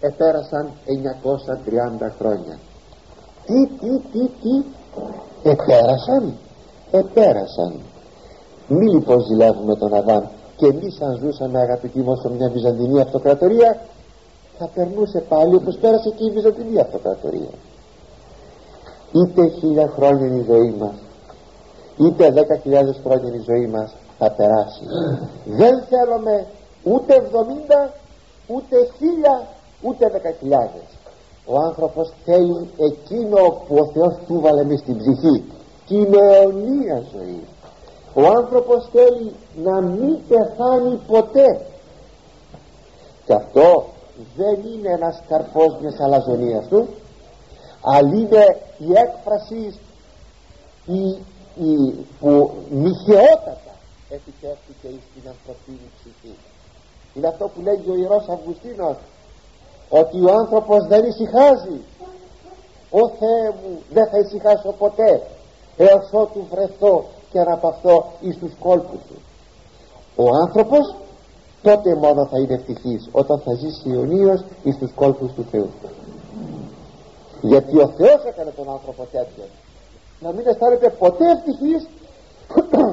επέρασαν 0.00 0.70
930 2.00 2.10
χρόνια. 2.18 2.58
Τι 3.46 3.66
τι 3.66 3.98
τι 4.12 4.28
τι; 4.42 4.64
Επέρασαν 5.42 6.34
επέρασαν. 6.90 7.80
Μη 8.68 8.90
λοιπόν 8.90 9.20
ζηλεύουμε 9.20 9.76
τον 9.76 9.94
Αδάμ 9.94 10.24
και 10.56 10.66
εμείς 10.66 11.00
αν 11.00 11.18
ζούσαμε 11.22 11.58
αγαπητοί 11.58 11.98
μου 12.00 12.16
σε 12.16 12.30
μια 12.30 12.48
Βυζαντινή 12.48 13.00
αυτοκρατορία 13.00 13.80
θα 14.58 14.70
περνούσε 14.74 15.24
πάλι 15.28 15.54
όπως 15.54 15.76
πέρασε 15.76 16.10
και 16.10 16.24
η 16.24 16.30
Βυζαντινή 16.30 16.80
αυτοκρατορία. 16.80 17.54
Είτε 19.12 19.48
χίλια 19.48 19.88
χρόνια 19.96 20.26
είναι 20.26 20.40
η 20.40 20.44
ζωή 20.48 20.74
μας 20.78 20.94
είτε 21.96 22.30
δέκα 22.30 22.56
χιλιάδες 22.56 23.00
χρόνια 23.04 23.28
είναι 23.28 23.36
η 23.36 23.44
ζωή 23.46 23.66
μας 23.66 23.94
θα 24.18 24.30
περάσει. 24.30 24.84
Δεν 25.44 25.84
θέλουμε 25.88 26.46
ούτε 26.82 27.14
εβδομήντα 27.14 27.92
ούτε 28.46 28.76
χίλια 28.96 29.46
ούτε 29.82 30.08
δέκα 30.08 30.30
χιλιάδες. 30.30 30.86
Ο 31.46 31.58
άνθρωπος 31.58 32.12
θέλει 32.24 32.70
εκείνο 32.76 33.62
που 33.66 33.76
ο 33.76 33.86
Θεός 33.92 34.14
του 34.26 34.40
βάλε 34.40 34.64
μες 34.64 34.78
στην 34.78 34.96
ψυχή 34.96 35.44
την 35.86 36.14
αιωνία 36.14 37.02
ζωής 37.12 37.48
ο 38.14 38.26
άνθρωπος 38.26 38.88
θέλει 38.92 39.34
να 39.54 39.80
μην 39.80 40.18
πεθάνει 40.28 41.00
ποτέ. 41.06 41.66
Και 43.24 43.34
αυτό 43.34 43.86
δεν 44.36 44.60
είναι 44.72 44.90
ένας 44.90 45.22
καρπός 45.28 45.76
μιας 45.80 46.00
αλαζονίας 46.00 46.66
του 46.68 46.88
αλλά 47.80 48.08
είναι 48.08 48.60
η 48.78 48.92
έκφραση 49.04 49.78
η, 50.86 51.08
η, 51.54 52.06
που 52.20 52.50
μοιχαιότατα 52.70 53.74
επιτεύχθηκε 54.08 54.88
στην 55.10 55.28
ανθρωπίνη 55.28 55.90
ψυχή 55.98 56.36
είναι 57.14 57.26
αυτό 57.26 57.48
που 57.48 57.60
λέγει 57.60 57.90
ο 57.90 57.96
Ιερός 57.96 58.28
Αυγουστίνος 58.28 58.96
ότι 59.88 60.24
ο 60.24 60.32
άνθρωπος 60.32 60.86
δεν 60.86 61.04
ησυχάζει. 61.04 61.80
Ο 62.90 63.08
Θεέ 63.08 63.48
μου 63.62 63.82
δεν 63.92 64.08
θα 64.10 64.18
ησυχάσω 64.18 64.72
ποτέ 64.78 65.22
έως 65.76 66.08
ότου 66.12 66.46
βρεθώ 66.50 67.04
και 67.34 67.40
αναπαυθώ 67.40 67.96
εις 68.20 68.36
τους 68.38 68.52
κόλπους 68.58 69.00
του. 69.08 69.18
Ο 70.16 70.24
άνθρωπος 70.44 70.94
τότε 71.62 71.94
μόνο 71.94 72.26
θα 72.30 72.38
είναι 72.40 72.54
ευτυχής 72.54 73.08
όταν 73.12 73.36
θα 73.44 73.52
ζήσει 73.54 73.90
αιωνίως 73.90 74.44
εις 74.62 74.76
τους 74.78 74.92
κόλπους 74.94 75.32
του 75.32 75.44
Θεού. 75.50 75.70
Γιατί 77.40 77.74
ο 77.78 77.88
Θεός 77.98 78.20
έκανε 78.30 78.50
τον 78.50 78.68
άνθρωπο 78.70 79.02
τέτοιο 79.16 79.44
να 80.20 80.32
μην 80.32 80.46
αισθάνεται 80.46 80.90
ποτέ 80.90 81.24
ευτυχής 81.36 81.82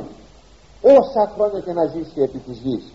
όσα 0.97 1.23
χρόνια 1.35 1.59
και 1.65 1.73
να 1.79 1.85
ζήσει 1.93 2.21
επί 2.27 2.39
της 2.45 2.57
γης. 2.63 2.85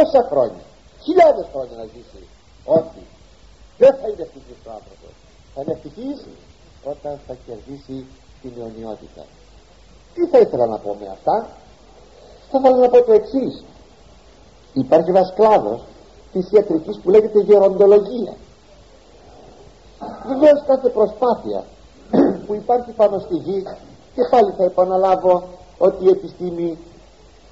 Όσα 0.00 0.20
χρόνια. 0.30 0.64
Χιλιάδες 1.04 1.46
χρόνια 1.52 1.76
να 1.82 1.86
ζήσει. 1.94 2.22
Όχι 2.64 3.02
δεν 3.78 3.92
θα 4.00 4.06
είναι 4.08 4.22
ευτυχής 4.26 4.58
ο 4.68 4.70
άνθρωπος. 4.78 5.12
Θα 5.54 5.60
είναι 5.60 5.72
ευτυχής 5.76 6.18
όταν 6.92 7.12
θα 7.26 7.34
κερδίσει 7.46 8.06
την 8.42 8.52
αιωνιότητα 8.58 9.24
τι 10.14 10.26
θα 10.26 10.38
ήθελα 10.38 10.66
να 10.66 10.78
πω 10.78 10.96
με 11.00 11.08
αυτά; 11.12 11.46
Θα 12.50 12.58
ήθελα 12.58 12.76
να 12.76 12.88
πω 12.88 13.02
το 13.02 13.12
εξής. 13.12 13.64
υπάρχει 14.72 15.10
ένας 15.10 15.32
κλάδος 15.34 15.84
της 16.32 16.50
ιατρικής 16.50 16.98
που 16.98 17.10
λέγεται 17.10 17.40
γεροντολογία 17.40 18.34
βεβαίως 20.26 20.62
κάθε 20.66 20.88
προσπάθεια 20.88 21.64
που 22.46 22.54
υπάρχει 22.54 22.90
πάνω 22.90 23.18
στη 23.18 23.34
γη 23.34 23.62
και 24.14 24.22
πάλι 24.30 24.54
θα 24.56 24.64
επαναλάβω 24.64 25.48
ότι 25.78 26.04
η 26.04 26.08
επιστήμη 26.08 26.78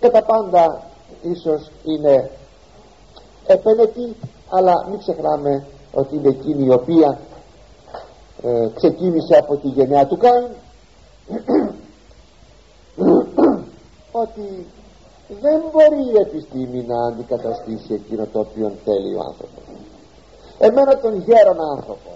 κατά 0.00 0.22
πάντα 0.22 0.82
ίσως 1.22 1.70
είναι 1.84 2.30
επένετη 3.46 4.16
αλλά 4.48 4.86
μην 4.90 4.98
ξεχνάμε 4.98 5.64
ότι 5.92 6.16
είναι 6.16 6.28
εκείνη 6.28 6.64
η 6.66 6.72
οποία 6.72 7.18
ε, 8.42 8.68
ξεκίνησε 8.74 9.36
από 9.36 9.56
τη 9.56 9.68
γενιά 9.68 10.06
του 10.06 10.16
Κάιν 10.16 10.48
ότι 14.12 14.66
δεν 15.40 15.62
μπορεί 15.72 16.02
η 16.14 16.18
επιστήμη 16.20 16.84
να 16.86 17.06
αντικαταστήσει 17.06 17.94
εκείνο 17.94 18.26
το 18.32 18.38
οποίο 18.38 18.72
θέλει 18.84 19.14
ο 19.14 19.20
άνθρωπος. 19.20 19.64
Εμένα 20.58 20.98
τον 20.98 21.14
γέρον 21.16 21.60
άνθρωπο. 21.76 22.10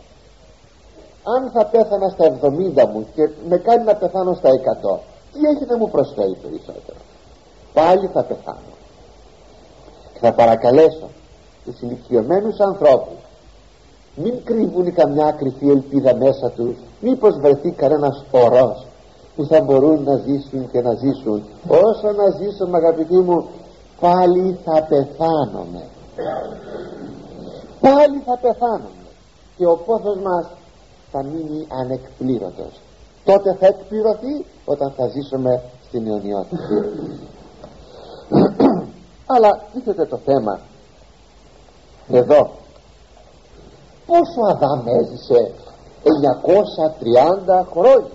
Αν 1.37 1.51
θα 1.51 1.67
πέθανα 1.67 2.09
στα 2.09 2.39
70 2.43 2.87
μου 2.93 3.07
και 3.15 3.29
με 3.49 3.57
κάνει 3.57 3.85
να 3.85 3.95
πεθάνω 3.95 4.35
στα 4.35 4.51
100 4.51 4.99
τι 5.33 5.39
έχει 5.47 5.65
να 5.67 5.77
μου 5.77 5.91
προσφέρει 5.91 6.37
περισσότερο; 6.43 6.99
Πάλι 7.73 8.07
θα 8.07 8.23
πεθάνω. 8.23 8.73
Και 10.13 10.19
θα 10.19 10.33
παρακαλέσω 10.33 11.09
τους 11.65 11.81
ηλικιωμένους 11.81 12.59
ανθρώπους 12.61 13.25
μην 14.17 14.45
κρύβουν 14.45 14.95
καμιά 14.95 15.31
κρυφή 15.31 15.69
ελπίδα 15.69 16.15
μέσα 16.17 16.51
τους 16.51 16.77
μήπως 17.01 17.37
βρεθεί 17.39 17.71
κανένας 17.71 18.25
ορός 18.31 18.87
που 19.37 19.45
θα 19.47 19.61
μπορούν 19.63 20.03
να 20.03 20.17
ζήσουν 20.17 20.71
και 20.71 20.81
να 20.81 20.95
ζήσουν. 20.95 21.45
Όσο 21.69 22.13
να 22.13 22.31
ζήσουν 22.39 22.75
αγαπητοί 22.75 23.17
μου 23.17 23.49
πάλι 24.01 24.59
θα 24.65 24.87
πεθάνομαι. 24.89 25.83
Πάλι 27.81 28.23
θα 28.27 28.39
πεθάνομαι. 28.41 29.05
Και 29.57 29.67
ο 29.67 29.77
πόθος 29.77 30.19
μας 30.19 30.47
θα 31.11 31.23
μείνει 31.23 31.67
ανεκπλήρωτος. 31.81 32.81
Τότε 33.25 33.57
θα 33.61 33.67
εκπληρωθεί 33.67 34.45
όταν 34.65 34.93
θα 34.97 35.09
ζήσουμε 35.09 35.63
στην 35.89 36.07
αιωνιότητα. 36.07 36.57
Αλλά 39.27 39.63
δείτε 39.75 40.05
το 40.05 40.17
θέμα. 40.25 40.61
Εδώ. 42.09 42.51
Πόσο 44.07 44.41
Αδάμ 44.51 44.87
έζησε 44.87 45.53
930 46.03 47.67
χρόνια 47.73 48.09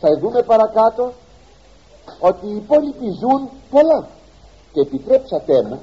θα 0.00 0.18
δούμε 0.20 0.42
παρακάτω 0.42 1.12
ότι 2.20 2.46
οι 2.46 2.56
υπόλοιποι 2.56 3.10
ζουν 3.20 3.50
πολλά. 3.70 4.08
Και 4.72 4.80
επιτρέψατε 4.80 5.62
μου 5.62 5.80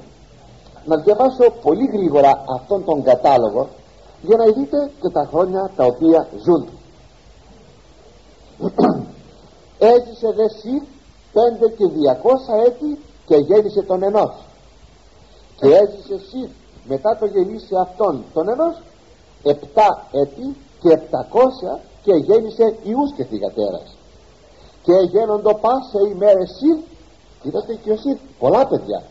να 0.84 0.96
διαβάσω 0.96 1.50
πολύ 1.62 1.86
γρήγορα 1.92 2.44
αυτόν 2.48 2.84
τον 2.84 3.02
κατάλογο 3.02 3.68
για 4.22 4.36
να 4.36 4.44
δείτε 4.44 4.90
και 5.00 5.08
τα 5.08 5.26
χρόνια 5.30 5.70
τα 5.76 5.84
οποία 5.84 6.28
ζουν. 6.44 6.68
Έζησε 9.78 10.32
δε 10.36 10.48
Σιφ 10.48 10.82
πέντε 11.32 11.68
και 11.76 11.86
διακόσα 11.86 12.54
έτη 12.66 12.98
και 13.26 13.36
γέννησε 13.36 13.82
τον 13.82 14.02
ενός. 14.02 14.34
Και 15.56 15.66
έζησε 15.66 16.18
Σιφ 16.28 16.50
μετά 16.88 17.16
το 17.16 17.26
γεννήσει 17.26 17.74
αυτόν 17.76 18.24
τον 18.34 18.48
ενός 18.48 18.76
επτά 19.42 20.06
έτη 20.12 20.56
και 20.80 20.88
επτακόσια 20.88 21.80
και 22.02 22.12
γέννησε 22.12 22.76
ιούς 22.82 23.12
και 23.16 23.24
θυγατέρας 23.24 23.97
και 24.82 24.92
γένοντο 25.10 25.54
πάσε 25.54 25.98
ημέρε 26.12 26.46
Σιφ 26.46 26.78
είδατε 27.42 27.74
και 27.74 27.90
ο 27.90 27.96
Σιφ 27.96 28.18
πολλά 28.38 28.66
παιδιά. 28.66 29.02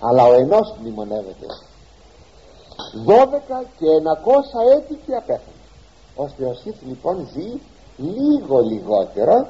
Αλλά 0.00 0.24
ο 0.24 0.32
ενός 0.32 0.74
μνημονεύεται 0.80 1.46
δώδεκα 3.04 3.64
και 3.78 3.86
ενακόσα 3.98 4.60
έτη 4.76 4.94
και 5.06 5.14
απέθανε. 5.14 5.62
Ώστε 6.16 6.44
ο 6.44 6.54
Σιφ 6.54 6.74
λοιπόν 6.82 7.28
ζει 7.32 7.60
λίγο 7.96 8.58
λιγότερο 8.60 9.46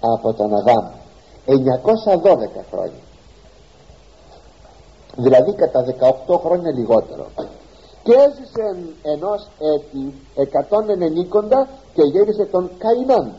από 0.00 0.32
τον 0.32 0.54
Αδάμ. 0.54 0.86
912 1.46 1.54
χρόνια. 2.70 3.02
Δηλαδή 5.16 5.52
κατά 5.52 5.84
18 6.28 6.40
χρόνια 6.40 6.72
λιγότερο. 6.72 7.26
Και 8.02 8.12
έζησε 8.12 8.92
ενός 9.02 9.46
έτη 9.58 10.14
190 10.34 11.66
και 11.94 12.02
γέννησε 12.02 12.44
τον 12.44 12.70
Καϊνάν 12.78 13.34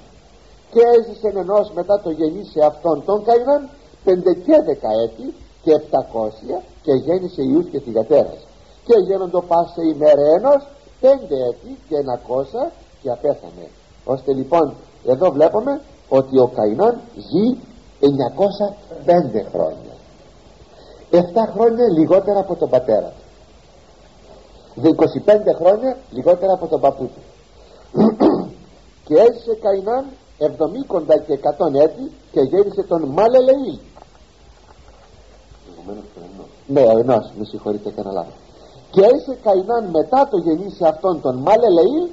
και 0.72 0.82
έζησε 0.98 1.28
ενός 1.40 1.72
μετά 1.74 2.02
το 2.02 2.10
γεννήσε 2.10 2.60
αυτόν 2.66 3.06
τον 3.06 3.24
Καϊνάν 3.24 3.70
5 4.06 4.10
και 4.46 4.56
10 4.68 4.90
έτη 5.04 5.34
και 5.64 5.72
700 5.92 6.62
και 6.82 6.94
γέννησε 6.94 7.42
ιούς 7.42 7.70
και 7.70 7.80
θυγατέρας 7.80 8.40
και 8.90 8.96
γένοντο 9.08 9.42
πάσε 9.42 9.82
ημέρα 9.94 10.22
ενός 10.38 10.68
5 11.02 11.06
έτη 11.50 11.78
και 11.88 11.96
900 12.66 12.72
και 13.02 13.10
απέθανε. 13.10 13.68
Ώστε 14.04 14.34
λοιπόν 14.34 14.74
εδώ 15.06 15.32
βλέπουμε 15.32 15.82
ότι 16.10 16.40
ο 16.40 16.48
Καϊνάν 16.48 17.00
ζει 17.16 17.58
905 18.02 18.12
χρόνια. 19.52 19.94
7 21.12 21.18
χρόνια 21.54 21.86
λιγότερα 21.98 22.40
από 22.40 22.56
τον 22.56 22.70
πατέρα 22.70 23.14
του. 24.76 24.96
25 25.26 25.56
χρόνια 25.60 25.98
λιγότερα 26.12 26.54
από 26.54 26.68
τον 26.68 26.82
παππού 26.82 27.10
του. 27.14 27.22
Και 29.06 29.14
έζησε 29.14 29.58
Καϊνάν 29.62 30.06
70 30.40 31.20
και 31.26 31.40
100 31.58 31.74
έτη 31.74 32.12
και 32.32 32.40
γέννησε 32.40 32.84
τον 32.84 33.02
Μαλελεήλ. 33.04 33.80
Ναι 36.68 36.82
ο 36.82 36.98
ενός 37.00 37.32
με 37.38 37.46
συγχωρείτε 37.46 37.90
έκανα 37.90 38.12
λάθος. 38.12 38.34
Και 38.92 39.02
έζησε 39.02 39.38
Καϊνάν 39.44 39.90
μετά 39.98 40.28
το 40.28 40.38
γεννήσει 40.38 40.86
αυτόν 40.86 41.22
τον 41.22 41.36
Μαλελεήλ 41.36 42.10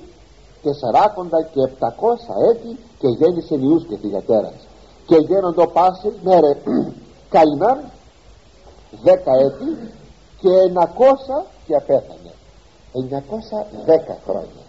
τεσσαράκοντα 0.62 1.42
και 1.42 1.60
επτακόσα 1.60 2.34
έτη 2.50 2.78
και 2.98 3.08
γέννησε 3.08 3.56
νιούς 3.56 3.86
και 3.86 3.96
θυγατέρας 3.96 4.66
και 5.06 5.16
γένοντο 5.16 5.66
πάσε 5.66 6.12
μέρε 6.22 6.52
Καϊνάν 7.28 7.78
δέκα 9.02 9.32
έτη 9.32 9.92
και 10.40 10.48
ενακόσα 10.68 11.44
και 11.66 11.74
απέθανε. 11.74 12.32
910 12.92 14.16
χρόνια. 14.26 14.64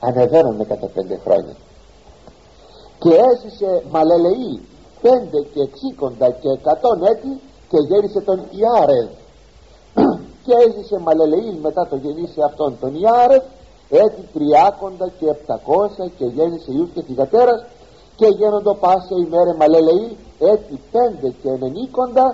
Ανεβαίνονται 0.00 0.64
κατά 0.64 0.86
πέντε 0.86 1.18
χρόνια 1.24 1.54
και 3.04 3.14
έζησε 3.30 3.70
Μαλελεή 3.90 4.54
πέντε 5.02 5.38
και 5.52 5.60
εξήκοντα 5.68 6.30
και 6.30 6.48
εκατόν 6.58 6.98
έτη 7.10 7.32
και 7.70 7.78
γέννησε 7.88 8.20
τον 8.20 8.38
Ιάρεδ 8.60 9.08
και 10.44 10.54
έζησε 10.64 10.96
Μαλελεή 10.98 11.58
μετά 11.62 11.86
το 11.90 11.96
γεννήσει 11.96 12.40
αυτόν 12.48 12.76
τον 12.80 12.94
Ιάρεδ 12.94 13.42
έτη 13.88 14.22
τριάκοντα 14.34 15.06
και 15.18 15.26
επτακόσα 15.34 16.04
και 16.18 16.24
γέννησε 16.24 16.70
ιούς 16.76 16.90
και 16.94 17.02
θυγατέρας 17.02 17.60
και 18.16 18.26
γένοντο 18.26 18.74
πάσε 18.74 19.14
ημέρε 19.26 19.52
Μαλελεή 19.60 20.16
έτη 20.38 20.80
πέντε 20.94 21.28
και 21.42 21.48
ενενήκοντα 21.48 22.26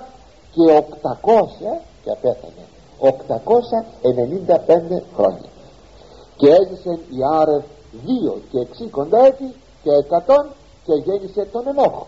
και 0.53 0.63
οκτακόσια 0.81 1.73
και 2.03 2.11
απέθανε 2.15 2.63
895 3.01 3.07
χρόνια. 5.15 5.49
Και 6.35 6.47
έζησε 6.49 6.91
η 7.17 7.19
Άρευ 7.39 7.63
δύο 8.05 8.41
και 8.51 8.59
εξήκοντα 8.59 9.25
έτη 9.25 9.53
και 9.83 9.91
εκατόν 10.03 10.45
και 10.85 10.93
γέννησε 10.93 11.47
τον 11.51 11.67
Ενόχ 11.67 12.05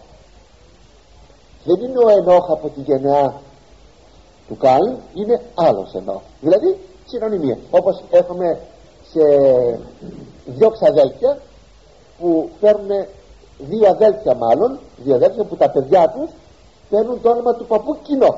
δεν 1.63 1.79
είναι 1.81 1.99
ο 2.05 2.09
Ενόχ 2.09 2.51
από 2.51 2.69
τη 2.69 2.81
γενεά 2.81 3.41
του 4.47 4.57
Κάιν 4.57 4.97
είναι 5.13 5.41
άλλος 5.55 5.93
Ενόχ 5.93 6.21
δηλαδή 6.41 6.77
συνωνυμία. 7.05 7.57
Όπως 7.71 8.03
έχουμε 8.09 8.59
σε 9.11 9.23
δυο 10.45 10.69
ξαδέλφια 10.69 11.37
που 12.19 12.49
παίρνουν 12.59 12.91
δύο 13.57 13.89
αδέλφια 13.89 14.35
μάλλον 14.35 14.79
δύο 14.97 15.15
αδέλφια 15.15 15.43
που 15.43 15.55
τα 15.55 15.69
παιδιά 15.69 16.09
τους 16.09 16.29
παίρνουν 16.89 17.21
το 17.21 17.29
όνομα 17.29 17.53
του 17.53 17.65
παππού 17.65 17.97
κοινό. 18.03 18.37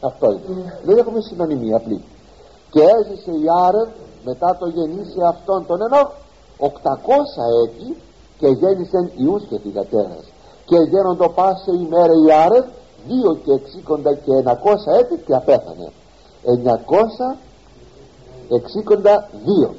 Αυτό 0.00 0.26
είναι. 0.30 0.80
Δεν 0.84 0.98
έχουμε 0.98 1.20
συνωνυμία 1.20 1.76
απλή. 1.76 2.04
Και 2.70 2.80
έζησε 2.80 3.30
η 3.30 3.44
Άρευ 3.66 3.88
μετά 4.24 4.56
το 4.60 4.66
γεννήσει 4.66 5.18
αυτόν 5.28 5.66
τον 5.66 5.78
ενώ 5.82 6.12
800 6.58 6.68
έτη 7.64 7.96
και 8.38 8.48
γέννησεν 8.48 9.10
ιούς 9.16 9.42
και 9.48 9.58
θυγατέρας 9.58 10.24
και 10.68 10.76
γένοντο 10.76 11.28
πάσε 11.28 11.72
ημέρα 11.72 12.12
η 12.26 12.32
Άρευ 12.44 12.66
δύο 13.06 13.34
και 13.44 13.52
εξήκοντα 13.52 14.14
και 14.14 14.32
900 14.44 14.52
έτη 15.00 15.22
και 15.26 15.34
απέθανε. 15.34 15.92
900 17.32 17.36
εξήκοντα 18.56 19.28
δύο. 19.44 19.74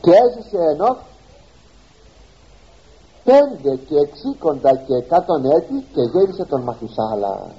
Και 0.00 0.10
έζησε 0.10 0.58
ενώ 0.72 0.96
πέντε 3.24 3.76
και 3.76 3.96
εξήκοντα 3.96 4.76
και 4.76 4.94
εκατόν 4.94 5.44
έτη 5.44 5.86
και 5.94 6.02
γέννησε 6.12 6.44
τον 6.44 6.60
Μαθουσάλα. 6.60 7.50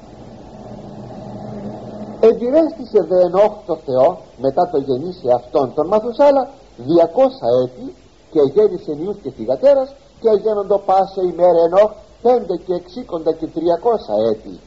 Εγκυρέστησε 2.20 3.04
δε 3.08 3.22
ενόχ 3.22 3.54
το 3.66 3.76
Θεό 3.86 4.22
μετά 4.38 4.70
το 4.70 4.78
γεννήσει 4.78 5.28
αυτόν 5.36 5.74
τον 5.74 5.88
Μαθουσάλα 5.88 6.50
διακόσα 6.78 7.48
έτη 7.64 7.96
και 8.32 8.40
γέννησε 8.54 8.94
νιούς 8.94 9.18
και 9.24 9.32
θυγατέρας 9.32 9.96
και 10.20 10.30
γένοντο 10.44 10.78
πάσε 10.78 11.22
ημέρα 11.32 11.60
ενόχ 11.68 11.92
πέντε 12.22 12.56
και 12.66 12.74
εξήκοντα 12.74 13.34
και 13.34 13.48
τριακόσα 13.48 14.14
έτη. 14.32 14.60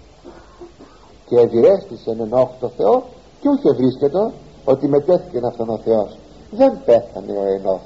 Και 1.29 1.37
ευηρέστησε 1.37 2.11
ενόχ 2.11 2.49
το 2.61 2.69
Θεό 2.69 3.05
και 3.41 3.49
όχι 3.49 3.77
βρίσκεται 3.77 4.33
ότι 4.65 4.89
μετέθηκε 4.89 5.41
αυτόν 5.47 5.69
ο 5.69 5.79
Θεός. 5.85 6.19
Δεν 6.51 6.79
πέθανε 6.85 7.33
ο 7.33 7.45
Ενόχ. 7.45 7.81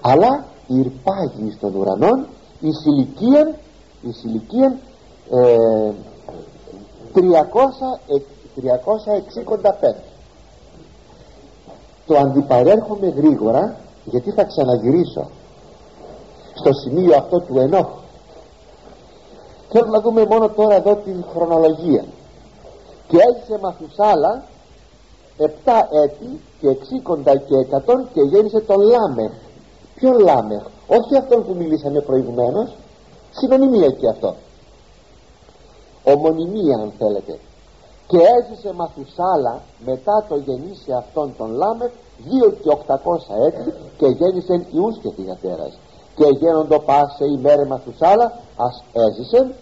Αλλά 0.00 0.44
ηρπάγει 0.66 1.52
στον 1.56 1.74
ουρανό 1.74 2.26
η 2.60 2.70
ηλικίαν 2.84 3.48
η 4.02 4.14
ηλικίαν 4.24 4.78
ε, 5.30 5.92
365 7.14 7.20
το 12.10 12.18
αντιπαρέρχομαι 12.18 13.08
γρήγορα 13.08 13.76
γιατί 14.04 14.30
θα 14.30 14.44
ξαναγυρίσω 14.44 15.30
στο 16.54 16.72
σημείο 16.72 17.16
αυτό 17.16 17.40
του 17.40 17.58
ενόχ 17.58 17.86
θέλω 19.68 19.86
να 19.86 20.00
δούμε 20.00 20.26
μόνο 20.26 20.48
τώρα 20.48 20.74
εδώ 20.74 20.94
την 20.96 21.24
χρονολογία. 21.32 22.04
Και 23.08 23.16
έζησε 23.16 23.58
Μαθουσάλα 23.62 24.42
7 25.38 25.44
έτη 26.04 26.40
και 26.60 26.68
60 27.24 27.36
και 27.46 27.76
100 27.86 28.04
και 28.12 28.20
γέννησε 28.20 28.60
τον 28.60 28.80
Λάμεχ 28.80 29.32
ποιον 29.94 30.18
Λάμεχ 30.18 30.62
όχι 30.86 31.16
αυτόν 31.16 31.46
που 31.46 31.54
μιλήσαμε 31.58 32.00
προηγουμένως. 32.00 32.76
Συνωνυμία 33.30 33.90
και 33.90 34.08
αυτό. 34.08 34.34
Ομωνυμία 36.04 36.76
αν 36.76 36.92
θέλετε 36.98 37.38
και 38.10 38.18
έζησε 38.36 38.72
Μαθουσάλα 38.72 39.62
μετά 39.84 40.24
το 40.28 40.36
γεννήσει 40.36 40.92
αυτόν 40.92 41.34
τον 41.38 41.50
Λάμεχ 41.50 41.92
2 42.46 42.52
και 42.62 42.70
800 42.86 42.96
έτη 43.46 43.74
και 43.98 44.06
γέννησε 44.06 44.66
υιούς 44.70 44.98
και 45.02 45.10
θυγατέρας 45.16 45.78
και 46.16 46.26
γένοντο 46.40 46.78
πάσε 46.80 47.24
ημέρε 47.36 47.64
Μαθουσάλα 47.64 48.32
ας 48.56 48.84
έζησε 48.92 49.54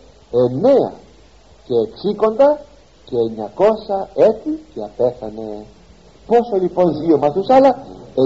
9 0.90 0.92
και 1.66 1.74
60 2.16 2.58
και 3.04 3.16
900 3.56 3.64
έτη 4.14 4.64
και 4.74 4.82
απέθανε. 4.82 5.64
Πόσο 6.26 6.56
λοιπόν 6.60 6.94
ζει 6.94 7.12
ο 7.12 7.18
Μαθουσάλα; 7.18 7.84
969 8.14 8.16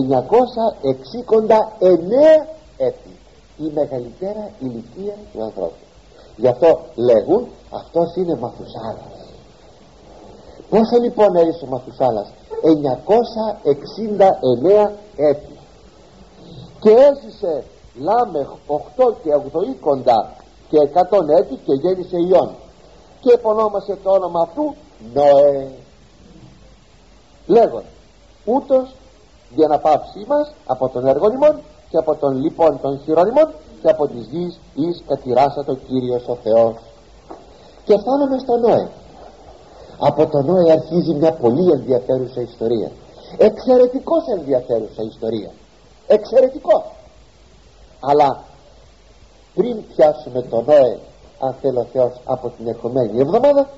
έτη. 2.77 3.16
Η 3.59 3.70
μεγαλύτερα 3.75 4.51
ηλικία 4.59 5.14
του 5.33 5.43
ανθρώπου. 5.43 5.85
Γι' 6.37 6.49
αυτό 6.49 6.81
λέγουν 6.95 7.49
αυτός 7.70 8.16
είναι 8.16 8.37
Μαθουσάλας 8.37 9.22
πόσο 10.73 10.97
λοιπόν 11.05 11.37
έζησε 11.37 11.64
ο 11.64 11.68
Μαθουσάλας 11.68 12.29
969 14.87 14.91
έτη. 15.16 15.55
Και 16.81 16.91
έζησε 16.91 17.64
Λάμεχ 18.07 18.49
8 18.66 19.14
και 19.23 19.31
80 19.53 20.29
και 20.70 20.79
100 20.95 21.29
έτη 21.39 21.55
και 21.55 21.75
γέννησε 21.83 22.16
Ιών. 22.29 22.51
Και 23.20 23.33
επωνόμασε 23.33 23.99
το 24.03 24.11
όνομα 24.11 24.41
αυτού 24.43 24.75
Νοέ 25.14 25.70
λέγον 27.47 27.83
ούτως 28.45 28.95
για 29.55 29.68
να 29.68 29.79
πάψει 29.79 30.25
μας 30.27 30.53
από 30.66 30.89
τον 30.89 31.07
έργο 31.07 31.27
και 31.91 31.97
από 31.97 32.14
τον 32.14 32.41
λοιπόν 32.43 32.81
των 32.81 33.01
χειρονιμών 33.05 33.49
και 33.83 33.91
από 33.91 34.07
τις 34.09 34.27
γης 34.31 34.61
εις 34.75 35.03
κατηράσατο 35.09 35.75
Κύριος 35.75 36.29
ο 36.29 36.37
Θεός. 36.43 36.75
Και 37.85 37.99
φτάνουμε 37.99 38.39
στο 38.39 38.57
Νόε 38.57 38.89
από 40.09 40.26
τον 40.26 40.44
Νόε 40.46 40.72
αρχίζει 40.72 41.14
μια 41.14 41.32
πολύ 41.32 41.70
ενδιαφέρουσα 41.70 42.40
ιστορία. 42.40 42.90
Εξαιρετικός 43.36 44.22
ενδιαφέρουσα 44.36 45.03
ιστορία. 45.03 45.50
Εξαιρετικό. 46.07 46.92
Αλλά 48.00 48.44
πριν 49.55 49.76
πιάσουμε 49.94 50.42
τον 50.42 50.64
Νόε 50.66 50.98
αν 51.38 51.55
θέλει 51.61 51.78
ο 51.78 51.86
Θεός 51.92 52.20
από 52.24 52.48
την 52.57 52.68
ερχομένη 52.68 53.20
εβδομάδα 53.20 53.68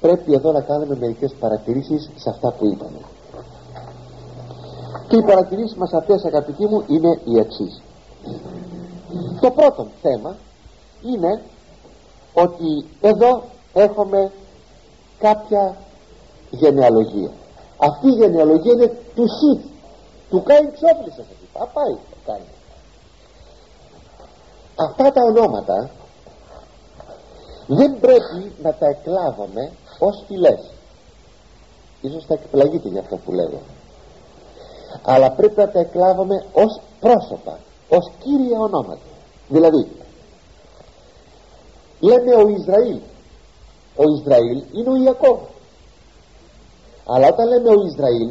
πρέπει 0.00 0.32
εδώ 0.32 0.52
να 0.52 0.60
κάνουμε 0.60 0.96
μερικές 0.96 1.34
παρατηρήσεις 1.40 2.10
σε 2.16 2.30
αυτά 2.30 2.52
που 2.52 2.66
είπαμε. 2.66 2.98
Και 5.08 5.16
οι 5.16 5.22
παρατηρήσεις 5.22 5.76
μας 5.76 5.92
αυτές 5.92 6.24
αγαπητοί 6.24 6.66
μου 6.66 6.84
είναι 6.86 7.20
οι 7.24 7.38
εξής. 7.38 7.82
Το 9.40 9.50
πρώτο 9.50 9.86
θέμα 10.02 10.36
είναι 11.02 11.42
ότι 12.34 12.84
εδώ 13.00 13.42
έχουμε 13.74 14.30
κάποια 15.18 15.76
γενεαλογία. 16.50 17.30
Αυτή 17.78 18.06
η 18.06 18.10
γενεαλογία 18.10 18.72
είναι 18.72 18.96
του 19.14 19.24
Σιθ 19.28 19.64
του 20.30 20.42
Κάιν 20.42 20.72
Ξόφλης 20.72 21.14
σας 21.14 21.26
είπα 21.42 21.66
πάει 21.66 21.94
το 21.94 22.16
Κάιν 22.26 22.42
αυτά 24.78 25.12
τα 25.12 25.22
ονόματα 25.22 25.90
δεν 27.66 28.00
πρέπει 28.00 28.52
να 28.62 28.74
τα 28.74 28.86
εκλάβουμε 28.86 29.72
ως 29.98 30.24
φυλές. 30.26 30.70
Ίσως 32.00 32.24
θα 32.24 32.34
εκπλαγείτε 32.34 32.88
για 32.88 33.00
αυτό 33.00 33.16
που 33.16 33.32
λέω 33.32 33.60
αλλά 35.02 35.30
πρέπει 35.30 35.60
να 35.60 35.68
τα 35.68 35.80
εκλάβουμε 35.80 36.44
ως 36.52 36.80
πρόσωπα 37.00 37.58
ως 37.88 38.10
κύρια 38.18 38.58
ονόματα. 38.58 39.06
Δηλαδή 39.48 39.88
λέμε 42.00 42.34
ο 42.34 42.48
Ισραήλ 42.48 42.98
ο 44.00 44.04
Ισραήλ 44.18 44.62
είναι 44.72 44.90
ο 44.90 44.96
Ιακώβ. 44.96 45.38
Αλλά 47.06 47.26
όταν 47.28 47.48
λέμε 47.48 47.68
ο 47.68 47.80
Ισραήλ 47.86 48.30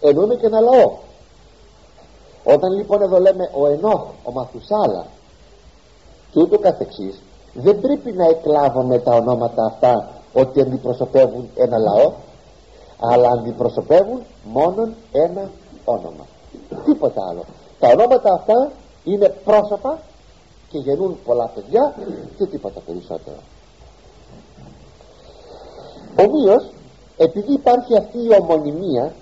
εννοούμε 0.00 0.34
και 0.34 0.46
ένα 0.46 0.60
λαό. 0.60 0.92
Όταν 2.44 2.72
λοιπόν 2.72 3.02
εδώ 3.02 3.18
λέμε 3.20 3.50
ο 3.60 3.66
Ενόχ, 3.66 4.02
ο 4.24 4.32
Μαθουσάλα 4.32 5.06
και 6.32 6.40
ούτω 6.40 6.58
καθεξής 6.58 7.20
δεν 7.52 7.80
πρέπει 7.80 8.12
να 8.12 8.24
εκλάβουμε 8.24 8.98
τα 8.98 9.14
ονόματα 9.14 9.64
αυτά 9.64 10.08
ότι 10.32 10.60
αντιπροσωπεύουν 10.60 11.48
ένα 11.54 11.78
λαό 11.78 12.12
αλλά 13.00 13.28
αντιπροσωπεύουν 13.28 14.22
μόνον 14.44 14.94
ένα 15.12 15.50
όνομα. 15.84 16.26
Τίποτα 16.84 17.22
άλλο. 17.28 17.44
Τα 17.80 17.88
ονόματα 17.88 18.32
αυτά 18.32 18.70
είναι 19.04 19.28
πρόσωπα 19.44 19.98
και 20.68 20.78
γεννούν 20.78 21.18
πολλά 21.24 21.50
παιδιά 21.54 21.94
και 22.38 22.46
τίποτα 22.46 22.80
περισσότερο 22.80 23.36
ομοίως 26.16 26.70
επειδή 27.16 27.52
υπάρχει 27.52 27.96
αυτή 27.96 28.18
η 28.18 28.36
ομονιμία 28.40 29.12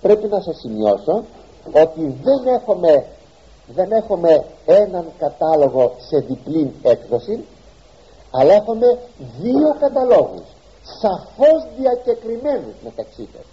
πρέπει 0.00 0.26
να 0.26 0.40
σας 0.40 0.56
σημειώσω 0.58 1.24
ότι 1.72 2.16
δεν 2.22 2.54
έχουμε 2.54 3.06
δεν 3.66 3.92
έχουμε 3.92 4.44
έναν 4.66 5.04
κατάλογο 5.18 5.94
σε 6.08 6.18
διπλή 6.18 6.72
έκδοση 6.82 7.44
αλλά 8.30 8.54
έχουμε 8.54 8.98
δύο 9.40 9.76
καταλόγους 9.80 10.46
σαφώς 11.00 11.66
διακεκριμένους 11.78 12.74
μεταξύ 12.84 13.22
τους 13.32 13.46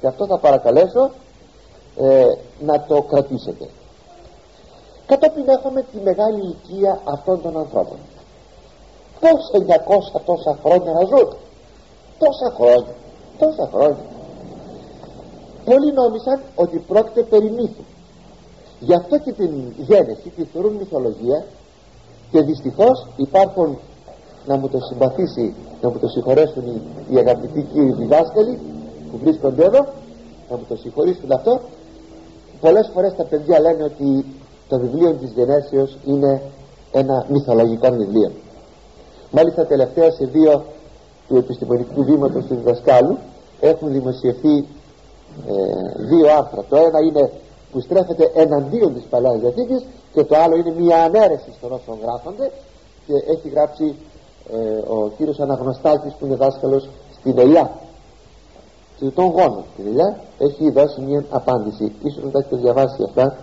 και 0.00 0.06
αυτό 0.06 0.26
θα 0.26 0.38
παρακαλέσω 0.38 1.10
ε, 1.96 2.26
να 2.60 2.80
το 2.80 3.02
κρατήσετε. 3.02 3.68
Κατόπιν 5.06 5.48
έχουμε 5.48 5.82
τη 5.82 5.98
μεγάλη 6.02 6.38
ηλικία 6.38 7.00
αυτών 7.04 7.42
των 7.42 7.58
ανθρώπων. 7.58 7.96
Πως 9.20 9.50
900 10.16 10.20
τόσα 10.24 10.58
χρόνια 10.62 10.92
να 10.92 11.04
ζουν; 11.04 11.36
Τόσα 12.24 12.48
χρόνια 12.56 12.94
τόσα 13.42 13.68
χρόνια. 13.72 14.04
Πολλοί 15.64 15.92
νόμισαν 15.92 16.40
ότι 16.54 16.78
πρόκειται 16.78 17.22
περί 17.22 17.50
μύθου. 17.50 17.84
Γι' 18.80 18.94
αυτό 18.94 19.18
και 19.18 19.32
την 19.32 19.52
γένεση 19.76 20.28
της 20.36 20.46
θεωρούν 20.52 20.72
μυθολογία 20.72 21.44
και 22.30 22.40
δυστυχώς 22.42 23.06
υπάρχουν 23.16 23.78
να 24.46 24.56
μου 24.56 24.68
το 24.68 24.78
συμπαθήσει 24.88 25.54
να 25.82 25.88
μου 25.90 25.98
το 25.98 26.08
συγχωρέσουν 26.08 26.64
οι, 26.66 26.82
οι 27.10 27.18
αγαπητοί 27.18 27.60
κύριοι 27.72 27.92
διδάσκαλοι 27.92 28.58
που 29.10 29.18
βρίσκονται 29.22 29.64
εδώ 29.64 29.82
να 30.50 30.56
μου 30.56 30.64
το 30.68 30.76
συγχωρήσουν 30.76 31.32
αυτό. 31.32 31.60
Πολλές 32.60 32.90
φορές 32.94 33.14
τα 33.16 33.24
παιδιά 33.24 33.60
λένε 33.60 33.82
ότι 33.82 34.24
το 34.68 34.78
βιβλίο 34.78 35.12
της 35.12 35.30
γενέσεως 35.30 35.96
είναι 36.04 36.42
ένα 36.92 37.26
μυθολογικό 37.28 37.90
βιβλίο. 37.90 38.30
Μάλιστα 39.30 39.66
τελευταία 39.66 40.10
σε 40.10 40.24
δύο 40.24 40.64
του 41.32 41.38
επιστημονικού 41.38 42.04
βήματος 42.04 42.44
του 42.44 42.54
διδασκάλου 42.54 43.18
έχουν 43.60 43.92
δημοσιευθεί 43.92 44.56
ε, 44.56 45.54
δύο 45.96 46.26
άρθρα. 46.38 46.64
Το 46.68 46.76
ένα 46.76 46.98
είναι 47.06 47.30
που 47.72 47.80
στρέφεται 47.80 48.30
εναντίον 48.34 48.94
της 48.94 49.02
Παλαιάς 49.10 49.40
Διαθήκης 49.40 49.84
και 50.12 50.24
το 50.24 50.36
άλλο 50.36 50.56
είναι 50.56 50.74
μια 50.78 51.02
ανέρεση 51.02 51.50
στον 51.58 51.72
όσων 51.72 51.98
γράφονται 52.02 52.50
και 53.06 53.14
έχει 53.32 53.48
γράψει 53.48 53.94
ε, 54.52 54.92
ο 54.92 55.10
κύριος 55.16 55.38
Αναγνωστάκης 55.40 56.12
που 56.18 56.26
είναι 56.26 56.34
δάσκαλος 56.34 56.88
στην 57.20 57.38
ΕΛΙΑ 57.38 57.70
των 59.14 59.24
γόνων 59.24 59.64
στην 59.72 59.86
ΕΛΙΑ 59.86 60.16
έχει 60.38 60.70
δώσει 60.70 61.00
μια 61.00 61.24
απάντηση. 61.30 61.92
Ίσως 62.02 62.24
να 62.24 62.30
τα 62.30 62.38
έχετε 62.38 62.56
διαβάσει 62.56 63.02
αυτά. 63.02 63.36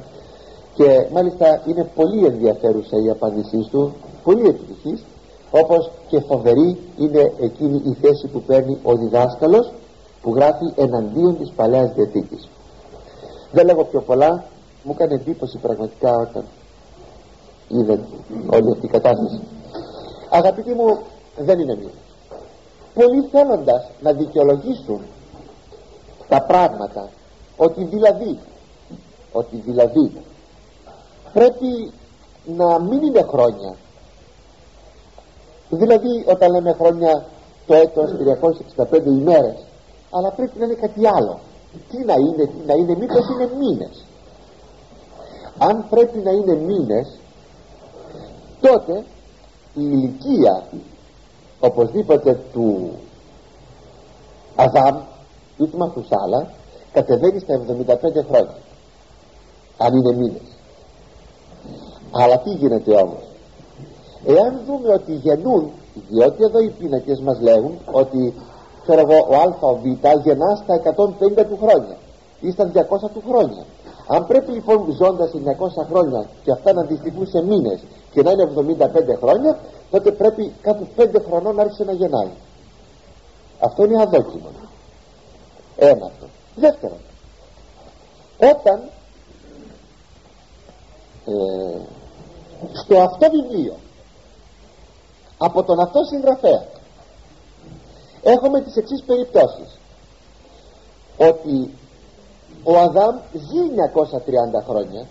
Και 0.75 1.07
μάλιστα 1.13 1.61
είναι 1.65 1.89
πολύ 1.95 2.25
ενδιαφέρουσα 2.25 2.97
η 3.05 3.09
απάντησή 3.09 3.67
του 3.71 3.93
πολύ 4.23 4.47
επιτυχής 4.47 5.03
όπως 5.51 5.91
και 6.10 6.20
φοβερή 6.20 6.78
είναι 6.97 7.34
εκείνη 7.39 7.82
η 7.86 7.97
θέση 8.01 8.28
που 8.28 8.41
παίρνει 8.41 8.78
ο 8.84 8.95
διδάσκαλος 8.95 9.72
που 10.22 10.36
γράφει 10.36 10.74
εναντίον 10.76 11.38
της 11.38 11.51
Παλαιάς 11.55 11.93
Διαθήκης. 11.93 12.47
Δεν 13.51 13.66
λέγω 13.66 13.84
πιο 13.84 14.01
πολλά 14.01 14.43
μου 14.84 14.91
έκανε 14.95 15.14
εντύπωση 15.14 15.57
πραγματικά 15.57 16.16
όταν 16.16 16.45
είδε 17.68 17.99
όλη 18.49 18.72
αυτή 18.72 18.86
η 18.86 18.89
κατάσταση. 18.89 19.41
Αγαπητοί 20.30 20.74
μου 20.74 20.99
δεν 21.38 21.60
είναι 21.60 21.76
μήνυμα 21.76 22.07
πολλοί 22.99 23.28
θέλοντας 23.32 23.89
να 24.01 24.14
δικαιολογήσουν 24.14 25.01
τα 26.28 26.41
πράγματα 26.41 27.10
ότι 27.57 27.84
δηλαδή 27.84 28.39
ότι 29.32 29.55
δηλαδή 29.66 30.12
πρέπει 31.34 31.91
να 32.45 32.80
μην 32.80 33.01
είναι 33.01 33.22
χρόνια 33.22 33.76
δηλαδή 35.70 36.24
όταν 36.28 36.51
λέμε 36.51 36.74
χρόνια 36.74 37.26
το 37.65 37.74
έτος 37.74 38.09
365 38.78 39.05
ημέρες 39.05 39.55
αλλά 40.11 40.32
πρέπει 40.32 40.59
να 40.59 40.65
είναι 40.65 40.74
κάτι 40.74 41.07
άλλο. 41.07 41.39
Τι 41.89 41.97
να 42.03 42.13
είναι, 42.13 42.45
τι 42.45 42.65
να 42.65 42.74
είναι 42.74 42.95
μήπως 42.95 43.28
είναι 43.30 43.49
μήνες. 43.59 44.05
Αν 45.57 45.86
πρέπει 45.89 46.17
να 46.17 46.32
είναι 46.32 46.53
μήνες 46.55 47.20
τότε 48.61 49.03
η 49.74 49.82
ηλικία 49.82 50.63
οπωσδήποτε 51.59 52.39
του 52.53 52.91
Αδάμ 54.55 54.97
ή 55.57 55.67
του 55.67 55.78
Μαθουσάλα 55.78 56.51
κατεβαίνει 56.93 57.39
στα 57.39 57.61
75 57.67 58.26
χρόνια 58.28 58.57
αν 59.78 59.93
είναι 59.95 60.13
μήνες. 60.13 60.41
Αλλά 62.11 62.39
τι 62.39 62.49
γίνεται 62.49 62.95
όμως; 62.95 63.28
Εάν 64.26 64.61
δούμε 64.67 64.93
ότι 64.93 65.13
γεννούν 65.13 65.72
διότι 66.09 66.43
εδώ 66.43 66.59
οι 66.59 66.70
πίνακες 66.70 67.20
μας 67.20 67.39
λέγουν 67.39 67.78
ότι 67.91 68.34
ξέρω 68.84 68.99
εγώ 68.99 69.28
ο 69.30 69.36
α 69.36 69.57
ο 69.59 69.76
β 69.76 69.86
γεννά 70.24 70.55
στα 70.55 70.82
150 71.39 71.45
του 71.49 71.57
χρόνια 71.61 71.97
ή 72.39 72.51
στα 72.51 72.72
200 72.74 72.80
του 73.13 73.24
χρόνια. 73.28 73.63
Αν 74.07 74.28
πρέπει 74.28 74.51
λοιπόν 74.51 74.95
ζώντας 74.97 75.32
900 75.34 75.86
χρόνια 75.91 76.30
και 76.43 76.51
αυτά 76.51 76.74
να 76.74 76.82
αντιστοιχούν 76.82 77.28
σε 77.28 77.43
μήνες 77.43 77.80
και 78.11 78.22
να 78.22 78.32
είναι 78.32 78.49
75 78.55 79.17
χρόνια 79.22 79.57
τότε 79.91 80.11
πρέπει 80.11 80.53
κάπου 80.61 80.88
5 80.97 81.07
χρονών 81.28 81.55
να 81.55 81.61
άρχισε 81.61 81.84
να 81.84 81.91
γεννάει. 81.91 82.32
Αυτό 83.59 83.84
είναι 83.84 84.01
αδόκιμο. 84.01 84.49
Ένα 85.76 86.05
αυτό 86.05 86.26
δεύτερον 86.55 86.97
όταν 88.39 88.82
ε, 91.26 91.80
στο 92.74 92.99
αυτό 92.99 93.28
βιβλίο 93.32 93.76
από 95.41 95.63
τον 95.63 95.79
αυτό 95.79 96.03
συγγραφέα. 96.03 96.63
Έχουμε 98.23 98.61
τις 98.61 98.75
εξής 98.75 99.03
περιπτώσεις. 99.03 99.77
Ότι 101.17 101.73
ο 102.63 102.77
Αδάμ 102.77 103.15
ζει 103.33 103.61
930 104.59 104.63
χρόνια 104.67 105.05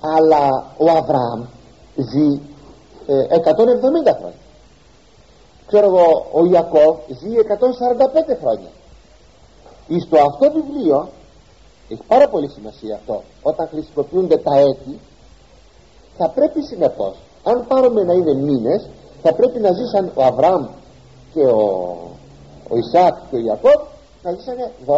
αλλά 0.00 0.72
ο 0.76 0.90
Αβραάμ 0.90 1.44
ζει 1.96 2.40
170 3.06 4.06
ε, 4.06 4.12
χρόνια. 4.12 4.44
Ξέρω 5.66 5.86
εγώ 5.86 6.26
ο 6.32 6.44
Ιακώβ 6.44 6.96
ζει 7.08 7.30
145 8.32 8.36
χρόνια. 8.40 8.70
Στο 10.06 10.16
αυτό 10.18 10.52
βιβλίο 10.52 11.08
έχει 11.88 12.02
πάρα 12.06 12.28
πολύ 12.28 12.48
σημασία 12.48 12.94
αυτό 12.94 13.22
όταν 13.42 13.68
χρησιμοποιούνται 13.68 14.36
τα 14.36 14.58
έτη 14.58 14.98
θα 16.16 16.28
πρέπει 16.28 16.62
συνεπώς 16.62 17.16
αν 17.44 17.66
πάρουμε 17.68 18.02
να 18.02 18.12
είναι 18.12 18.34
μήνες 18.34 18.88
θα 19.26 19.34
πρέπει 19.34 19.60
να 19.60 19.72
ζήσαν 19.72 20.12
ο 20.14 20.22
Αβραάμ 20.22 20.66
και 21.32 21.40
ο, 21.40 21.62
ο 22.68 22.76
Ισάκ 22.76 23.14
και 23.30 23.36
ο 23.36 23.38
Ιακώβ 23.38 23.80
να 24.22 24.30
ζήσανε 24.32 24.72
12-15 24.86 24.92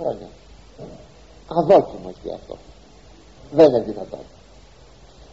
χρόνια. 0.00 0.28
Αδόκιμος 1.58 2.14
για 2.22 2.34
αυτό. 2.34 2.56
Δεν 3.52 3.68
είναι 3.68 3.80
δυνατόν. 3.80 4.24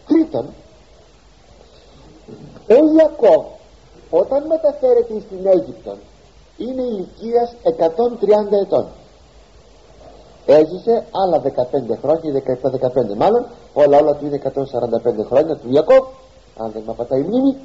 Τρίτον 0.08 0.46
ο 2.70 2.80
Ιακώβ 2.98 3.46
όταν 4.10 4.48
μεταφέρεται 4.48 5.20
στην 5.20 5.46
Αίγυπτο 5.46 5.94
είναι 6.58 6.82
ηλικίας 6.82 7.56
130 7.64 8.52
ετών. 8.66 8.86
Έζησε 10.46 11.06
άλλα 11.12 11.42
15 11.42 11.98
χρόνια 12.02 12.44
17-15 13.14 13.16
μάλλον 13.18 13.46
όλα 13.74 13.98
όλα 13.98 14.16
του 14.16 14.26
είναι 14.26 14.42
145 14.44 15.26
χρόνια 15.30 15.56
του 15.56 15.70
Ιακώβ 15.72 16.04
αν 16.58 16.72
δεν 16.72 16.84
με 16.86 16.92
απατάει 16.92 17.20
η 17.20 17.24
μνήμη 17.24 17.58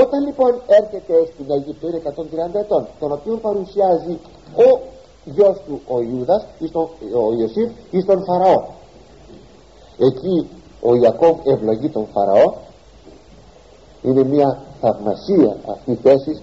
όταν 0.00 0.24
λοιπόν 0.26 0.52
έρχεται 0.66 1.14
στην 1.32 1.50
Αίγυπτο 1.50 1.88
είναι 1.88 2.02
130 2.52 2.54
ετών 2.54 2.86
τον 3.00 3.12
οποίο 3.12 3.36
παρουσιάζει 3.36 4.18
ο 4.56 4.80
γιος 5.24 5.56
του 5.66 5.80
ο 5.88 6.00
Ιούδας 6.00 6.46
ο 7.14 7.32
Ιωσήφ 7.40 7.70
εις 7.90 8.04
τον 8.04 8.24
Φαραώ. 8.24 8.64
Εκεί 9.98 10.48
ο 10.80 10.94
Ιακώβ 10.94 11.36
ευλογεί 11.44 11.88
τον 11.88 12.06
Φαραώ. 12.12 12.52
Είναι 14.02 14.24
μια 14.24 14.62
θαυμασία 14.80 15.56
αυτή 15.66 15.90
η 15.90 15.98
θέση. 16.02 16.42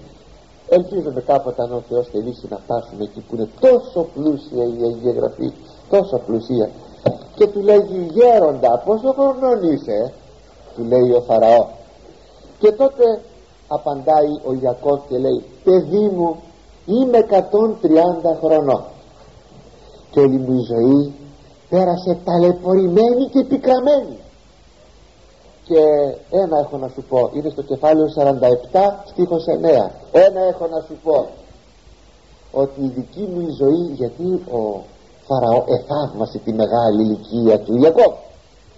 Ελπίζουμε 0.68 1.20
κάποτε 1.20 1.62
αν 1.62 1.72
ο 1.72 1.82
Θεός 1.88 2.08
θελήσει 2.08 2.46
να 2.50 2.56
φτάσουμε 2.56 3.04
εκεί 3.04 3.20
που 3.20 3.34
είναι 3.34 3.48
τόσο 3.60 4.06
πλούσια 4.14 4.64
η 4.64 4.84
Αγία 4.84 5.12
Γραφή 5.12 5.52
τόσο 5.88 6.18
πλουσία 6.26 6.70
και 7.34 7.46
του 7.46 7.60
λέγει 7.60 8.10
γέροντα 8.12 8.82
πόσο 8.84 9.12
χρονών 9.12 9.62
είσαι; 9.62 10.12
Του 10.74 10.84
λέει 10.84 11.10
ο 11.10 11.20
Φαραώ. 11.20 11.66
Και 12.58 12.72
τότε 12.72 13.20
απαντάει 13.76 14.32
ο 14.48 14.52
Ιακώβ 14.62 15.00
και 15.08 15.18
λέει 15.18 15.44
παιδί 15.64 16.06
μου 16.16 16.36
είμαι 16.86 17.26
130 17.30 17.36
χρονών 18.42 18.82
και 20.10 20.20
όλη 20.20 20.38
μου 20.38 20.52
η 20.52 20.64
ζωή 20.72 21.14
πέρασε 21.68 22.18
ταλαιπωρημένη 22.24 23.24
και 23.32 23.44
πικραμένη. 23.44 24.18
Και 25.64 25.80
ένα 26.30 26.58
έχω 26.58 26.76
να 26.76 26.88
σου 26.88 27.02
πω 27.08 27.30
είναι 27.32 27.50
στο 27.50 27.62
κεφάλαιο 27.62 28.06
47 28.16 28.80
στίχος 29.04 29.44
9 29.44 29.90
ένα 30.12 30.40
έχω 30.50 30.66
να 30.66 30.80
σου 30.86 30.96
πω 31.02 31.26
ότι 32.52 32.80
η 32.80 32.92
δική 32.96 33.28
μου 33.32 33.40
η 33.40 33.52
ζωή 33.58 33.92
γιατί 33.94 34.28
ο 34.58 34.82
Φαραώ 35.26 35.64
εθαύμασε 35.66 36.38
τη 36.38 36.52
μεγάλη 36.52 37.02
ηλικία 37.02 37.60
του 37.60 37.76
Ιακώβ 37.76 38.12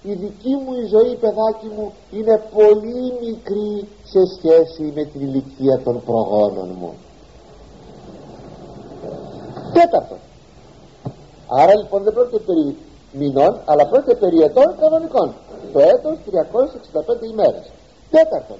η 0.03 0.12
δική 0.12 0.55
μου 0.57 0.74
η 0.82 0.86
ζωή 0.86 1.16
παιδάκι 1.16 1.66
μου 1.76 1.92
είναι 2.11 2.42
πολύ 2.55 3.12
μικρή 3.24 3.88
σε 4.05 4.20
σχέση 4.34 4.92
με 4.94 5.05
την 5.05 5.20
ηλικία 5.20 5.80
των 5.84 6.03
προγόνων 6.05 6.68
μου. 6.78 6.94
Τέταρτον 9.72 10.18
άρα 11.48 11.76
λοιπόν 11.76 12.03
δεν 12.03 12.12
πρόκειται 12.12 12.38
περί 12.38 12.76
μηνών 13.12 13.61
αλλά 13.64 13.86
πρόκειται 13.86 14.14
περί 14.14 14.40
ετών 14.42 14.76
κανονικών. 14.80 15.34
Το 15.72 15.78
έτος 15.78 16.18
365 17.20 17.30
ημέρες. 17.30 17.70
Τέταρτον. 18.11 18.57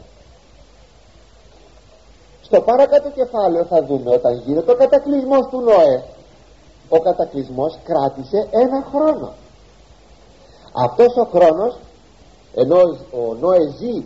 Στο 2.43 2.61
παρακάτω 2.61 3.11
κεφάλαιο 3.11 3.65
θα 3.65 3.85
δούμε 3.85 4.11
όταν 4.11 4.43
γίνεται 4.47 4.73
ο 4.73 4.75
κατακλυσμός 4.75 5.47
του 5.51 5.61
Νόε. 5.61 6.03
Ο 6.89 6.99
κατακλυσμός 6.99 7.79
κράτησε 7.85 8.49
ένα 8.51 8.87
χρόνο 8.93 9.33
αυτός 10.73 11.17
ο 11.17 11.25
χρόνος 11.25 11.79
ενώ 12.55 12.79
ο 13.11 13.35
Νόε 13.41 13.67
ζει 13.79 13.97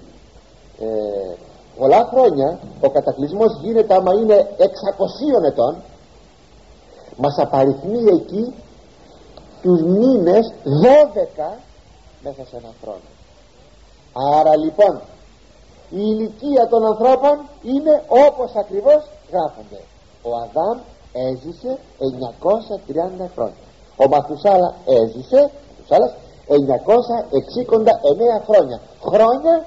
ε, 0.79 1.35
πολλά 1.79 2.09
χρόνια 2.13 2.59
ο 2.81 2.91
κατακλυσμός 2.91 3.59
γίνεται 3.63 3.95
άμα 3.95 4.13
είναι 4.15 4.49
600 4.59 5.45
ετών 5.47 5.77
μας 7.17 7.39
απαριθμεί 7.39 7.99
εκεί 7.99 8.55
τους 9.63 9.83
μήνες 9.83 10.55
12 11.45 11.59
μέσα 12.23 12.45
σε 12.51 12.57
ένα 12.57 12.73
χρόνο. 12.83 13.09
Άρα 14.39 14.57
λοιπόν 14.57 15.01
η 15.91 16.01
ηλικία 16.01 16.67
των 16.71 16.87
ανθρώπων 16.87 17.49
είναι 17.63 18.03
όπως 18.09 18.55
ακριβώς 18.55 19.03
γράφονται. 19.33 19.81
Ο 20.23 20.31
Αδάμ 20.43 20.79
έζησε 21.13 21.79
930 23.19 23.29
χρόνια. 23.35 23.65
Ο 23.97 24.09
Μαθουσάλα 24.09 24.75
έζησε 24.87 25.51
Μαθουσάλας 25.79 26.15
969 26.49 28.43
χρόνια. 28.47 28.81
Χρόνια 29.03 29.67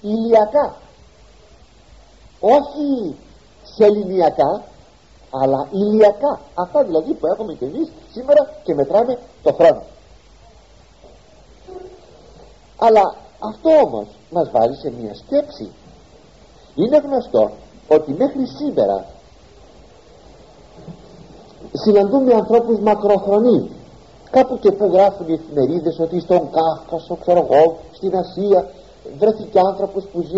ηλιακά. 0.00 0.74
Όχι 2.40 3.16
σεληνιακά 3.76 4.62
αλλά 5.30 5.68
ηλιακά. 5.70 6.40
Αυτά 6.54 6.84
δηλαδή 6.84 7.12
που 7.14 7.26
έχουμε 7.26 7.52
και 7.52 7.64
εμείς 7.64 7.92
σήμερα 8.12 8.50
και 8.62 8.74
μετράμε 8.74 9.18
το 9.42 9.52
χρόνο. 9.52 9.82
Αλλά 12.78 13.14
αυτό 13.38 13.70
όμως 13.86 14.06
μας 14.30 14.50
βάζει 14.50 14.74
σε 14.80 14.92
μια 15.00 15.14
σκέψη. 15.14 15.70
Είναι 16.74 16.96
γνωστό 16.96 17.50
ότι 17.88 18.12
μέχρι 18.12 18.46
σήμερα 18.46 19.06
συναντούμε 21.72 22.34
ανθρώπους 22.34 22.78
μακροχρονεί 22.80 23.70
κάπου 24.30 24.58
και 24.58 24.72
που 24.72 24.90
γράφουν 24.92 25.28
οι 25.28 25.32
εφημερίδες 25.32 25.98
ότι 25.98 26.20
στον 26.20 26.50
Κάφκασο 26.50 27.16
ξέρω 27.20 27.48
εγώ 27.50 27.78
στην 27.92 28.16
Ασία 28.16 28.70
βρέθηκε 29.18 29.58
άνθρωπος 29.58 30.04
που 30.04 30.22
ζει 30.22 30.36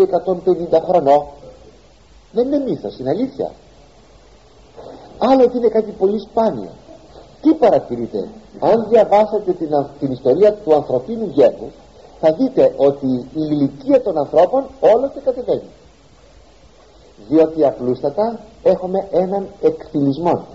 150 0.77 0.81
χρονών. 0.87 1.25
Δεν 2.31 2.45
είναι 2.45 2.57
μύθος 2.57 2.99
είναι 2.99 3.09
αλήθεια. 3.09 3.51
Άλλο 5.17 5.43
ότι 5.43 5.57
είναι 5.57 5.67
κάτι 5.67 5.91
πολύ 5.91 6.19
σπάνιο. 6.19 6.69
Τι 7.41 7.53
παρατηρείτε 7.53 8.27
αν 8.59 8.85
διαβάσετε 8.89 9.51
την, 9.51 9.69
την 9.99 10.11
ιστορία 10.11 10.53
του 10.53 10.75
ανθρωπίνου 10.75 11.31
γένους 11.33 11.73
θα 12.19 12.33
δείτε 12.33 12.73
ότι 12.77 13.07
η 13.07 13.27
ηλικία 13.33 14.01
των 14.01 14.17
ανθρώπων 14.17 14.65
όλος 14.79 15.11
και 15.13 15.19
κατεβαίνει. 15.19 15.69
Διότι 17.29 17.65
απλούστατα 17.65 18.39
έχουμε 18.63 19.07
έναν 19.11 19.47
εκφυλισμό. 19.61 20.45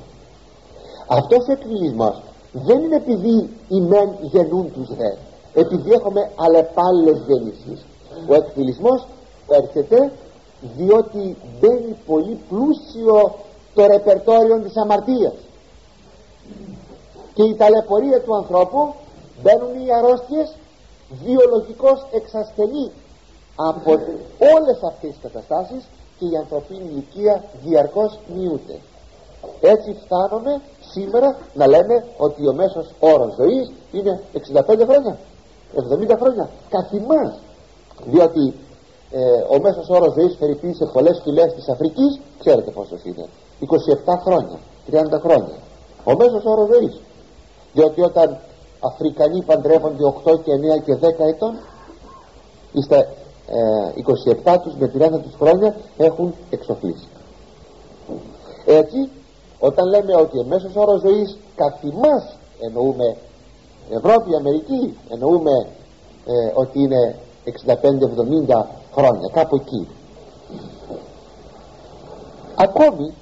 Αυτός 1.07 1.49
ο 1.49 1.53
εκφυλισμός 1.53 2.23
δεν 2.57 2.83
είναι 2.83 2.97
επειδή 2.97 3.51
οι 3.69 3.81
μεν 3.81 4.09
γεννούν 4.21 4.73
τους 4.73 4.89
δε 4.97 5.15
επειδή 5.55 5.93
έχουμε 5.93 6.31
αλλεπάλληλες 6.37 7.19
γεννήσεις. 7.27 7.85
Ο 8.29 8.35
εκφυλισμός 8.35 9.07
έρχεται 9.49 10.13
διότι 10.77 11.37
μπαίνει 11.61 11.97
πολύ 12.07 12.39
πλούσιο 12.49 13.35
το 13.75 13.87
ρεπερτόριο 13.87 14.61
της 14.61 14.77
αμαρτίας. 14.77 15.35
Και 17.35 17.43
η 17.43 17.55
ταλαιπωρία 17.55 18.21
του 18.21 18.37
ανθρώπου 18.37 18.95
μπαίνουν 19.43 19.87
οι 19.87 19.93
αρρώστιες 19.93 20.55
βιολογικώς 21.25 22.07
εξασθενεί 22.13 22.91
από 23.57 23.91
όλες 24.55 24.79
αυτές 24.83 25.11
τις 25.11 25.19
καταστάσεις 25.23 25.85
και 26.19 26.25
η 26.25 26.37
ανθρωπίνη 26.37 26.89
ηλικία 26.91 27.45
διαρκώς 27.65 28.19
μειούται. 28.35 28.79
Έτσι 29.61 29.97
φτάνουμε 30.05 30.61
σήμερα 30.95 31.37
να 31.55 31.67
λέμε 31.67 32.05
ότι 32.17 32.49
ο 32.49 32.53
μέσος 32.53 32.87
όρος 33.01 33.35
ζωής 33.35 33.73
είναι 33.93 34.13
65 34.33 34.87
χρόνια 34.89 35.17
70 35.75 36.17
χρόνια. 36.21 36.49
Καθημάς 36.71 37.33
διότι 38.05 38.55
ε, 39.11 39.21
ο 39.55 39.61
μέσος 39.61 39.89
όρος 39.89 40.13
ζωής 40.13 40.37
φερειπεί 40.39 40.75
σε 40.75 40.85
πολλές 40.93 41.21
φυλές 41.25 41.55
της 41.55 41.69
Αφρικής. 41.69 42.21
Ξέρετε 42.39 42.71
πόσος 42.71 43.05
είναι. 43.05 43.27
27 44.07 44.19
χρόνια 44.25 44.59
30 44.91 45.21
χρόνια. 45.21 45.57
Ο 46.05 46.13
μέσος 46.17 46.45
όρος 46.45 46.69
ζωής. 46.73 47.01
Διότι 47.73 48.01
όταν 48.03 48.39
Αφρικανοί 48.81 49.43
παντρεύονται 49.43 50.05
8 50.25 50.41
και 50.45 50.53
9 50.53 50.83
και 50.85 50.95
10 50.95 51.27
ετών 51.27 51.59
στα 52.83 52.97
ε, 52.97 53.93
27 54.45 54.59
τους 54.63 54.75
με 54.79 54.93
30 54.99 55.21
τους 55.23 55.35
χρόνια 55.39 55.77
έχουν 55.97 56.35
εξοφλήσει. 56.51 57.09
Έτσι 58.67 59.11
όταν 59.59 59.89
λέμε 59.89 60.17
ότι 60.17 60.39
ο 60.39 60.45
μέσος 60.45 60.75
όρος 60.75 61.01
ζωής 61.01 61.39
καθημάς 61.57 62.37
εννοούμε 62.61 63.17
Ευρώπη, 63.91 64.35
Αμερική 64.35 64.97
εννοούμε 65.09 65.67
ε, 66.27 66.53
ότι 66.55 66.81
είναι 66.81 67.17
65-70 67.45 68.65
χρόνια 68.95 69.29
κάπου 69.33 69.57
εκεί. 69.57 69.89
Ακόμη 72.57 73.15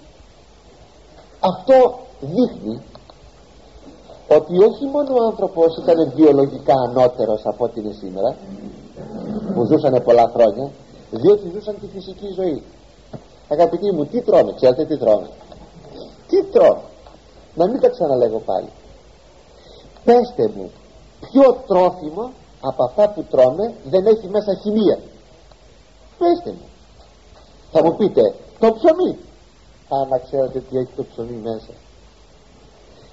αυτό 1.40 1.98
δείχνει 2.20 2.82
ότι 4.28 4.58
όχι 4.58 4.84
μόνο 4.84 5.14
ο 5.14 5.24
άνθρωπος 5.24 5.76
ήταν 5.76 6.12
βιολογικά 6.14 6.74
ανώτερος 6.88 7.42
από 7.44 7.64
ό,τι 7.64 7.80
είναι 7.80 7.92
σήμερα 7.92 8.36
που 9.54 9.64
ζούσαν 9.64 10.02
πολλά 10.04 10.30
χρόνια 10.34 10.70
διότι 11.10 11.50
ζούσαν 11.54 11.76
τη 11.80 11.86
φυσική 11.86 12.32
ζωή. 12.34 12.62
Αγαπητοί 13.48 13.92
μου 13.92 14.04
τι 14.06 14.20
τρώμε 14.20 14.52
ξέρετε 14.52 14.84
τι 14.84 14.98
τρώμε; 14.98 15.28
Τι 16.32 16.42
τρώμε 16.44 16.82
να 17.54 17.66
μην 17.68 17.80
τα 17.80 17.88
ξαναλέγω 17.88 18.38
πάλι. 18.38 18.68
Πέστε 20.04 20.52
μου 20.56 20.70
ποιο 21.20 21.62
τρόφιμο 21.66 22.32
από 22.60 22.84
αυτά 22.84 23.10
που 23.10 23.22
τρώμε 23.30 23.74
δεν 23.84 24.06
έχει 24.06 24.28
μέσα 24.28 24.54
χημεία; 24.62 24.98
Πέστε 26.18 26.50
μου. 26.50 26.68
Θα 27.72 27.82
μου 27.84 27.96
πείτε 27.96 28.34
το 28.58 28.72
ψωμί. 28.72 29.18
Άμα 29.88 30.18
ξέρετε 30.18 30.58
τι 30.60 30.76
έχει 30.78 30.92
το 30.96 31.04
ψωμί 31.10 31.36
μέσα. 31.48 31.72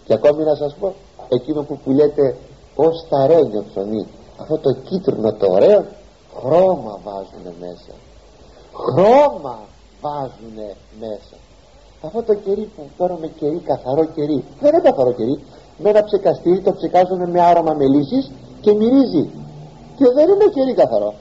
Και 0.06 0.14
ακόμη 0.14 0.44
να 0.44 0.56
σας 0.56 0.76
πω 0.80 0.94
εκείνο 1.30 1.64
που 1.64 1.78
πουλιέται 1.78 2.38
ως 2.76 3.00
σταρένιο 3.06 3.66
ψωμί 3.70 4.08
αυτό 4.38 4.58
το 4.58 4.72
κίτρινο 4.74 5.34
το 5.34 5.52
ωραίο 5.52 5.86
χρώμα 6.40 7.00
βάζουν 7.04 7.56
μέσα. 7.60 7.94
Χρώμα 8.74 9.60
βάζουν 10.02 10.58
μέσα 11.00 11.38
αυτό 12.02 12.24
το 12.24 12.34
κερί 12.34 12.70
που 12.76 12.82
παίρνουμε 12.98 13.28
κερί 13.28 13.60
καθαρό 13.60 14.06
κερί 14.06 14.44
δεν 14.60 14.74
είναι 14.74 14.82
καθαρό 14.82 15.12
κερί 15.12 15.40
με 15.78 15.90
ένα 15.90 16.04
ψεκαστήρι 16.04 16.62
το 16.62 16.74
ψεκάζουν 16.74 17.30
με 17.30 17.42
άρωμα 17.42 17.74
μελίσης 17.74 18.32
και 18.62 18.74
μυρίζει. 18.74 19.30
Και 19.98 20.06
δεν 20.16 20.30
είναι 20.30 20.48
κερί 20.54 20.74
καθαρό. 20.74 21.14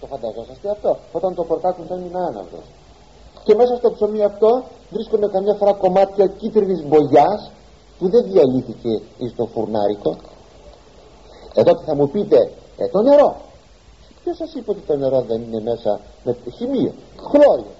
Το 0.00 0.06
φανταζόσαστε 0.06 0.70
αυτό; 0.70 0.98
Όταν 1.12 1.34
το 1.34 1.44
πορτάκουν 1.44 1.84
δεν 1.88 1.98
είναι 1.98 2.18
άναυδος. 2.18 2.66
Και 3.44 3.54
μέσα 3.54 3.76
στο 3.76 3.90
ψωμί 3.92 4.22
αυτό 4.22 4.62
βρίσκονται 4.90 5.28
καμιά 5.28 5.54
φορά 5.54 5.72
κομμάτια 5.72 6.26
κίτρινης 6.26 6.84
μπογιάς 6.86 7.50
που 7.98 8.08
δεν 8.08 8.24
διαλύθηκε 8.30 9.00
εις 9.18 9.34
το 9.36 9.46
φουρνάρικο. 9.46 10.16
Εδώ 11.54 11.72
θα 11.86 11.94
μου 11.94 12.08
πείτε 12.08 12.50
ε, 12.76 12.88
το 12.88 13.02
νερό 13.02 13.36
ποιος 14.22 14.36
σας 14.36 14.54
είπε 14.54 14.70
ότι 14.70 14.80
το 14.80 14.96
νερό 14.96 15.20
δεν 15.20 15.42
είναι 15.42 15.60
μέσα 15.60 16.00
με 16.24 16.36
χημείο; 16.56 16.92
Χλώριο 17.30 17.72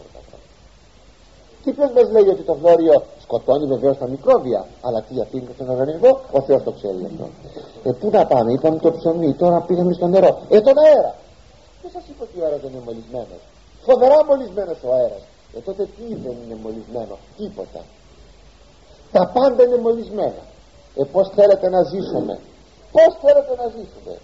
και 1.66 1.72
ποιος 1.72 1.90
μας 1.96 2.08
λέει 2.14 2.28
ότι 2.34 2.42
το 2.50 2.54
χλώριο 2.60 2.96
σκοτώνει 3.24 3.66
βεβαίως 3.74 3.96
τα 4.02 4.08
μικρόβια. 4.14 4.60
Αλλά 4.86 4.98
τι 5.06 5.14
αφήνει 5.24 5.48
στον 5.54 5.68
οργανισμό; 5.74 6.10
Ο 6.36 6.40
Θεός 6.46 6.62
το 6.66 6.72
ξέρει 6.78 7.00
αυτό. 7.10 7.26
Ε, 7.88 7.90
πού 8.00 8.06
να 8.16 8.26
πάμε 8.26 8.52
είπαμε 8.52 8.78
το 8.86 8.90
ψωμί 8.96 9.30
τώρα 9.42 9.58
πήγαμε 9.68 9.92
στο 9.98 10.06
νερό. 10.06 10.30
Ε 10.48 10.60
τον 10.66 10.76
αέρα! 10.84 11.12
Ποιος 11.80 11.92
σας 11.96 12.04
είπε 12.10 12.22
ότι 12.26 12.36
ο 12.40 12.44
αέρας 12.44 12.60
δεν 12.64 12.70
είναι 12.72 12.84
μολυσμένος. 12.88 13.40
Φοβερά 13.86 14.18
μολυσμένος 14.28 14.78
ο 14.86 14.90
αέρας. 14.98 15.22
Ε 15.56 15.58
τότε 15.66 15.82
τι 15.96 16.06
δεν 16.24 16.36
είναι 16.42 16.56
μολυσμένο; 16.64 17.14
Τίποτα. 17.36 17.80
Τα 19.14 19.22
πάντα 19.34 19.60
είναι 19.66 19.78
μολυσμένα. 19.86 20.42
Ε 21.00 21.02
πως 21.12 21.26
θέλετε 21.36 21.66
να 21.74 21.80
ζήσουμε; 21.92 22.34
Πως 22.94 23.10
θέλετε 23.22 23.52
να 23.60 23.66
ζήσουμε; 23.76 24.14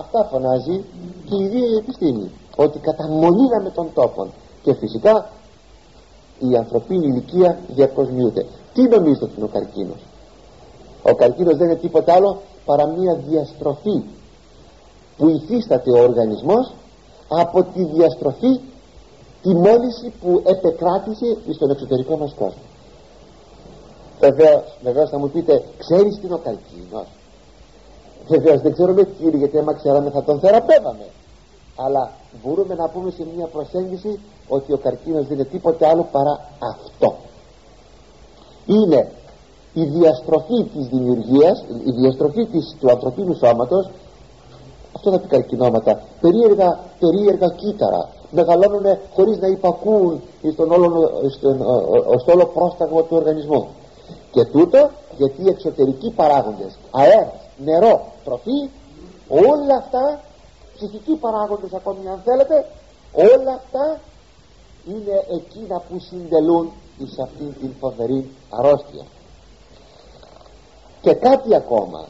Αυτά 0.00 0.20
φωνάζει 0.30 0.76
και 1.26 1.34
η 1.40 1.44
ίδια 1.44 1.66
η 1.72 1.76
επιστήμη 1.82 2.26
ότι 2.64 2.78
καταμολύναμε 2.78 3.70
τον 3.78 3.88
τόπο 3.94 4.22
και 4.62 4.72
φυσικά 4.74 5.14
η 6.38 6.56
ανθρωπίνη 6.56 7.06
ηλικία 7.06 7.58
διαρκώς 7.68 8.08
μειούται 8.10 8.46
τι 8.74 8.82
νομίζετε 8.82 9.24
ότι 9.24 9.34
είναι 9.36 9.44
ο 9.44 9.48
καρκίνος; 9.48 10.00
Ο 11.02 11.14
καρκίνος 11.14 11.56
δεν 11.56 11.66
είναι 11.68 11.78
τίποτα 11.78 12.14
άλλο 12.14 12.40
παρά 12.64 12.86
μια 12.86 13.14
διαστροφή 13.28 14.02
που 15.16 15.28
υφίσταται 15.28 15.90
ο 15.90 16.02
οργανισμός 16.02 16.72
από 17.28 17.62
τη 17.62 17.84
διαστροφή 17.84 18.60
τη 19.42 19.54
μόλυση 19.54 20.12
που 20.20 20.42
επεκράτησε 20.44 21.36
στον 21.54 21.70
εξωτερικό 21.70 22.16
μας 22.16 22.32
κόσμο. 22.38 22.62
Βεβαίως, 24.20 24.78
βεβαίως 24.82 25.10
θα 25.10 25.18
μου 25.18 25.30
πείτε 25.30 25.64
ξέρεις 25.78 26.18
τι 26.18 26.26
είναι 26.26 26.34
ο 26.34 26.38
καρκίνος; 26.38 27.06
Βεβαίως 28.28 28.60
δεν 28.60 28.72
ξέρουμε 28.72 29.04
τι 29.04 29.24
είναι 29.24 29.36
γιατί 29.36 29.58
άμα 29.58 29.72
ξέραμε 29.72 30.10
θα 30.10 30.22
τον 30.22 30.40
θεραπεύαμε. 30.40 31.06
Αλλά 31.76 32.10
μπορούμε 32.42 32.74
να 32.74 32.88
πούμε 32.88 33.10
σε 33.10 33.26
μια 33.36 33.46
προσέγγιση 33.46 34.20
ότι 34.48 34.72
ο 34.72 34.76
καρκίνος 34.76 35.26
δεν 35.26 35.38
είναι 35.38 35.44
τίποτε 35.44 35.86
άλλο 35.86 36.08
παρά 36.12 36.48
αυτό. 36.58 37.14
Είναι 38.66 39.12
η 39.72 39.84
διαστροφή 39.84 40.64
της 40.64 40.86
δημιουργίας 40.86 41.64
η 41.84 41.90
διαστροφή 41.90 42.46
της, 42.46 42.76
του 42.80 42.90
ανθρωπίνου 42.90 43.34
σώματος 43.34 43.90
αυτό 44.96 45.10
θα 45.10 45.18
πει 45.18 45.26
καρκινώματα 45.26 46.02
περίεργα, 46.20 46.78
περίεργα 46.98 47.48
κύτταρα 47.48 48.08
μεγαλώνουν 48.30 48.98
χωρίς 49.14 49.38
να 49.38 49.46
υπακούν 49.46 50.22
στον 50.52 50.70
όλο, 50.70 51.10
στον, 51.36 51.56
στο 52.18 52.32
όλο 52.32 52.46
πρόσταγμα 52.46 53.02
του 53.02 53.16
οργανισμού. 53.16 53.68
Και 54.30 54.44
τούτο 54.44 54.90
γιατί 55.16 55.42
οι 55.42 55.48
εξωτερικοί 55.48 56.10
παράγοντες 56.10 56.78
αέρας, 56.90 57.32
νερό, 57.64 58.06
τροφή 58.24 58.70
όλα 59.28 59.76
αυτά 59.76 60.20
ψυχικοί 60.78 61.14
παράγοντες 61.16 61.72
ακόμη 61.72 62.08
αν 62.08 62.20
θέλετε 62.24 62.66
όλα 63.12 63.52
αυτά 63.52 64.00
είναι 64.86 65.24
εκείνα 65.38 65.80
που 65.80 65.98
συντελούν 66.00 66.72
εις 66.98 67.18
αυτήν 67.18 67.54
την 67.60 67.72
φοβερή 67.80 68.30
αρρώστια. 68.50 69.04
Και 71.00 71.14
κάτι 71.14 71.54
ακόμα. 71.54 72.06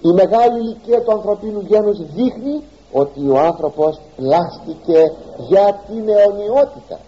Η 0.00 0.12
μεγάλη 0.12 0.58
ηλικία 0.58 1.02
του 1.02 1.12
ανθρωπίνου 1.12 1.60
γένους 1.60 1.98
δείχνει 1.98 2.64
ότι 2.92 3.28
ο 3.28 3.38
άνθρωπος 3.38 4.00
πλάστηκε 4.16 5.12
για 5.48 5.82
την 5.86 6.08
αιωνιότητα. 6.08 7.00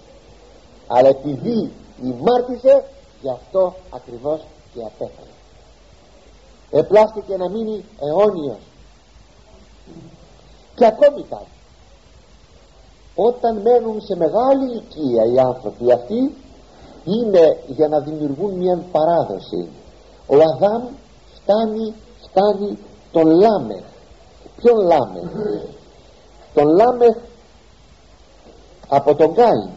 Αλλά 0.87 1.09
επειδή 1.09 1.73
ημάρτησε 2.03 2.85
γι' 3.23 3.31
αυτό 3.31 3.75
ακριβώς 3.91 4.41
και 4.75 4.81
απέθανε. 4.81 5.35
Επλάστηκε 6.71 7.37
να 7.37 7.49
μείνει 7.49 7.85
αιώνιος 8.01 8.70
και 10.75 10.87
ακόμη 10.87 11.23
κάτι. 11.23 11.51
Όταν 13.15 13.57
μένουν 13.57 14.01
σε 14.01 14.17
μεγάλη 14.17 14.65
ηλικία 14.65 15.25
οι 15.33 15.39
άνθρωποι 15.39 15.93
αυτοί 15.93 16.37
είναι 17.05 17.63
για 17.67 17.89
να 17.89 18.01
δημιουργούν 18.01 18.55
μια 18.55 18.85
παράδοση. 18.93 19.69
Ο 20.27 20.35
Αδάμ 20.35 20.83
φτάνει, 21.35 21.95
φτάνει 22.29 22.79
τον 23.13 23.27
Λάμεχ. 23.27 23.85
Ποιον 24.57 24.77
Λάμεχ; 24.87 25.31
Τον 26.55 26.67
Λάμεχ 26.69 27.17
από 28.89 29.15
τον 29.15 29.35
Κάιν. 29.35 29.69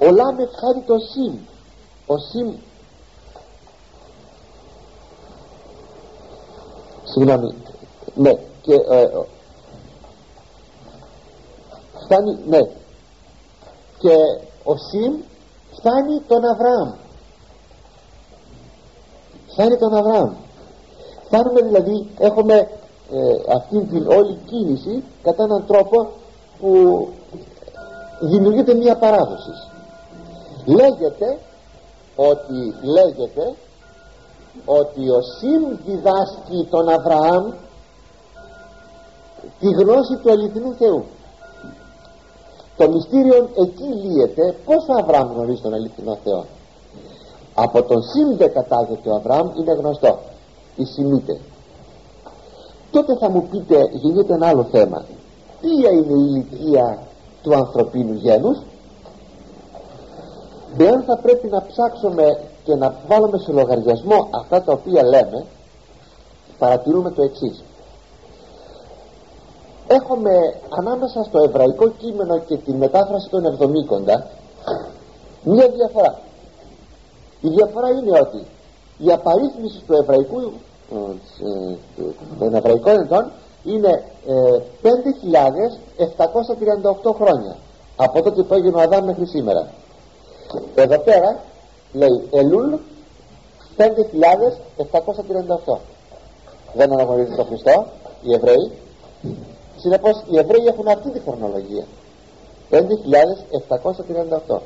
Ο 0.00 0.10
Λάμεχ 0.10 0.48
χάρη 0.60 0.80
το 0.86 0.94
Σημ. 0.98 1.38
Ο 2.06 2.18
Σημ 2.18 2.54
συγγνώμη. 7.04 7.54
Ναι 8.14 8.32
και 8.62 8.74
ε, 8.74 9.08
φτάνει 12.06 12.38
ναι. 12.48 12.60
Και 13.98 14.14
ο 14.64 14.76
Σιμ 14.76 15.14
φτάνει 15.76 16.20
τον 16.28 16.44
Αβραάμ. 16.44 16.92
Φτάνει 19.52 19.76
τον 19.76 19.94
Αβραάμ. 19.94 20.32
Φτάνουμε 21.24 21.60
δηλαδή 21.60 22.10
έχουμε 22.18 22.54
ε, 22.54 23.52
αυτή 23.56 23.84
την 23.84 24.06
όλη 24.08 24.38
κίνηση 24.46 25.04
κατά 25.22 25.42
έναν 25.42 25.66
τρόπο 25.66 26.08
που 26.60 26.72
δημιουργείται 28.20 28.74
μια 28.74 28.96
παράδοση. 28.96 29.50
Λέγεται 30.64 31.38
ότι 32.16 32.74
λέγεται 32.82 33.54
ότι 34.64 35.10
ο 35.10 35.20
Σιμ 35.22 35.76
διδάσκει 35.86 36.66
τον 36.70 36.88
Αβραάμ 36.88 37.52
τη 39.60 39.66
γνώση 39.66 40.16
του 40.16 40.30
αληθινού 40.30 40.74
Θεού 40.78 41.04
το 42.76 42.90
μυστήριο 42.90 43.36
εκεί 43.36 43.84
λύεται. 43.84 44.54
Πως 44.64 44.88
ο 44.88 44.92
Αβραάμ 44.92 45.32
γνωρίζει 45.32 45.60
τον 45.60 45.74
αληθινό 45.74 46.18
Θεό; 46.24 46.44
Από 47.54 47.82
τον 47.82 48.02
Σιμ 48.02 48.36
δεν 48.36 48.52
κατάγεται 48.52 49.10
ο 49.10 49.14
Αβραάμ 49.14 49.50
είναι 49.58 49.72
γνωστό. 49.72 50.18
Η 50.76 50.84
Σιμίτε 50.84 51.40
τότε 52.90 53.16
θα 53.16 53.30
μου 53.30 53.48
πείτε 53.50 53.88
γίνεται 53.92 54.34
ένα 54.34 54.46
άλλο 54.46 54.64
θέμα. 54.70 55.04
Ποια 55.60 55.90
είναι 55.90 56.12
η 56.12 56.26
ηλικία 56.28 56.98
του 57.42 57.54
ανθρωπίνου 57.54 58.14
γένους; 58.14 58.58
Εάν 60.78 61.02
θα 61.02 61.16
πρέπει 61.16 61.46
να 61.48 61.62
ψάξουμε 61.62 62.38
και 62.64 62.74
να 62.74 62.94
βάλουμε 63.08 63.38
σε 63.38 63.52
λογαριασμό 63.52 64.28
αυτά 64.30 64.62
τα 64.62 64.72
οποία 64.72 65.02
λέμε 65.02 65.44
παρατηρούμε 66.58 67.10
το 67.10 67.22
εξής 67.22 67.62
έχουμε 69.86 70.54
ανάμεσα 70.68 71.22
στο 71.22 71.38
εβραϊκό 71.38 71.88
κείμενο 71.88 72.38
και 72.38 72.56
τη 72.56 72.72
μετάφραση 72.72 73.28
των 73.28 73.44
εβδομήκοντα 73.44 74.26
μία 75.42 75.68
διαφορά. 75.68 76.18
Η 77.40 77.48
διαφορά 77.48 77.90
είναι 77.90 78.20
ότι 78.20 78.46
η 78.98 79.12
απαρίθμηση 79.12 79.82
του 79.86 79.94
εβραϊκού 79.94 80.40
ε, 80.40 80.44
των 82.38 82.54
εβραϊκών 82.54 83.00
ετών 83.00 83.30
είναι 83.64 84.04
5.738 84.82 87.14
χρόνια 87.14 87.56
από 87.96 88.22
τότε 88.22 88.42
που 88.42 88.54
έγινε 88.54 88.76
ο 88.76 88.80
Αδάμ 88.80 89.04
μέχρι 89.04 89.26
σήμερα. 89.26 89.68
Εδώ 90.74 90.98
πέρα 90.98 91.40
λέει 91.92 92.28
Ελούλ 92.30 92.74
5.738 93.76 95.78
δεν 96.74 96.92
αναγνωρίζει 96.92 97.34
τον 97.34 97.46
Χριστό 97.46 97.86
οι 98.22 98.34
Εβραίοι 98.34 98.72
συνεπώς 99.86 100.16
οι 100.30 100.38
Εβραίοι 100.38 100.66
έχουν 100.66 100.88
αυτή 100.88 101.10
τη 101.10 101.20
χρονολογία. 101.20 101.84
5.738 102.70 104.58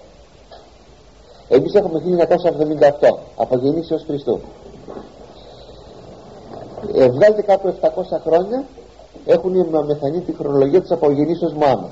εμείς 1.48 1.74
έχουμε 1.74 2.02
1978 3.00 3.18
από 3.36 3.56
γεννήσεως 3.56 4.04
Χριστού. 4.06 4.40
Ε, 6.94 7.08
βγάλετε 7.08 7.42
κάπου 7.42 7.74
700 7.80 7.88
χρόνια 8.26 8.64
έχουν 9.26 9.54
η 9.54 9.66
μεθανή 9.86 10.20
τη 10.20 10.32
χρονολογία 10.32 10.80
της 10.80 10.90
απογεννήσεως 10.90 11.52
Μωάμου 11.52 11.90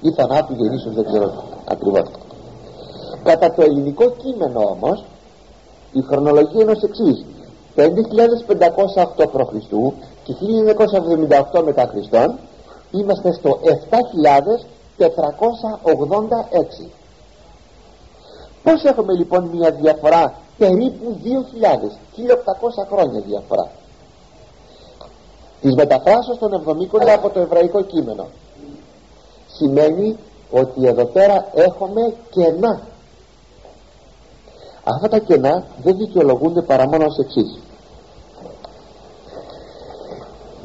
ή 0.00 0.12
θανάτου 0.12 0.54
γεννήσεως 0.54 0.94
δεν 0.94 1.04
ξέρω 1.04 1.44
ακριβώς. 1.64 2.10
Κατά 3.22 3.52
το 3.52 3.62
ελληνικό 3.62 4.10
κείμενο 4.10 4.60
όμως 4.60 5.04
η 5.92 6.02
χρονολογία 6.02 6.62
είναι 6.62 6.70
ως 6.70 6.82
εξής. 6.82 7.24
5.508 7.76 7.86
π.Χ. 9.16 9.72
και 10.24 10.34
1978 11.52 11.62
μετά 11.64 11.86
Χριστόν 11.86 12.38
είμαστε 12.98 13.32
στο 13.32 13.58
7.486 13.62 13.68
πως 18.62 18.84
έχουμε 18.84 19.12
λοιπόν 19.12 19.44
μια 19.52 19.70
διαφορά 19.70 20.34
περίπου 20.58 21.20
2.000 21.24 21.28
1.800 22.16 22.86
χρόνια 22.90 23.20
διαφορά. 23.20 23.70
Της 25.60 25.74
μεταφράσεως 25.74 26.38
των 26.38 26.52
εβδομήκων 26.52 27.10
από 27.10 27.30
το 27.30 27.40
εβραϊκό 27.40 27.82
κείμενο. 27.82 28.26
Σημαίνει 29.46 30.16
ότι 30.50 30.86
εδώ 30.86 31.04
πέρα 31.04 31.46
έχουμε 31.54 32.14
κενά. 32.30 32.80
Αυτά 34.84 35.08
τα 35.08 35.18
κενά 35.18 35.64
δεν 35.82 35.96
δικαιολογούνται 35.96 36.62
παρά 36.62 36.88
μόνο 36.88 37.04
ως 37.04 37.18
εξής. 37.18 37.58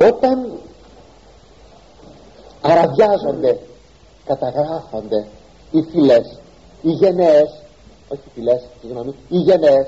Όταν 0.01 0.51
αραδιάζονται 2.61 3.59
καταγράφονται 4.25 5.25
οι 5.71 5.81
φυλές 5.81 6.39
οι 6.81 6.91
γενναίες 6.91 7.61
όχι 8.07 8.21
οι 8.25 8.31
φυλές, 8.33 8.61
συγγνώμη, 8.81 9.15
οι 9.29 9.37
γενναίες 9.37 9.87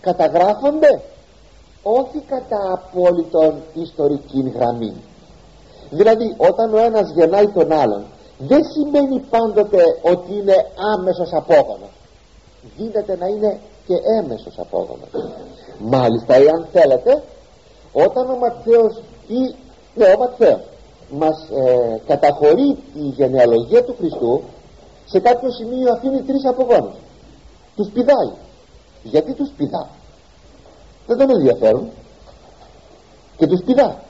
καταγράφονται 0.00 1.00
όχι 1.82 2.18
κατά 2.28 2.72
απόλυτον 2.72 3.62
ιστορική 3.74 4.52
γραμμή 4.54 4.94
δηλαδή 5.90 6.34
όταν 6.36 6.74
ο 6.74 6.78
ένας 6.78 7.10
γεννάει 7.10 7.48
τον 7.48 7.72
άλλον 7.72 8.04
δεν 8.38 8.60
σημαίνει 8.64 9.18
πάντοτε 9.18 9.82
ότι 10.02 10.32
είναι 10.32 10.54
άμεσος 10.94 11.32
απόγονος. 11.32 11.90
Γίνεται 12.76 13.16
να 13.16 13.26
είναι 13.26 13.60
και 13.86 13.94
έμεσος 14.18 14.58
απόγονος. 14.58 15.08
Μάλιστα 15.78 16.34
εάν 16.34 16.66
θέλετε 16.72 17.22
όταν 17.92 18.30
ο 18.30 18.36
Ματθαίος 18.36 19.02
ή 19.26 19.54
ναι 19.94 20.04
ο 20.04 20.18
Ματθαίος 20.18 20.60
μας 21.10 21.48
ε, 21.50 22.00
καταχωρεί 22.06 22.78
τη 22.94 23.00
γενεαλογία 23.00 23.84
του 23.84 23.94
Χριστού 23.98 24.42
σε 25.06 25.20
κάποιο 25.20 25.50
σημείο 25.50 25.92
αφήνει 25.92 26.20
τρεις 26.22 26.44
απογόνους. 26.46 26.94
Τους 27.76 27.88
πηδάει. 27.88 28.32
Γιατί 29.02 29.32
τους 29.32 29.50
πηδά; 29.56 29.88
Δεν 31.06 31.18
τον 31.18 31.30
ενδιαφέρουν. 31.30 31.88
Και 33.36 33.46
τους 33.46 33.62
πηδά. 33.64 34.02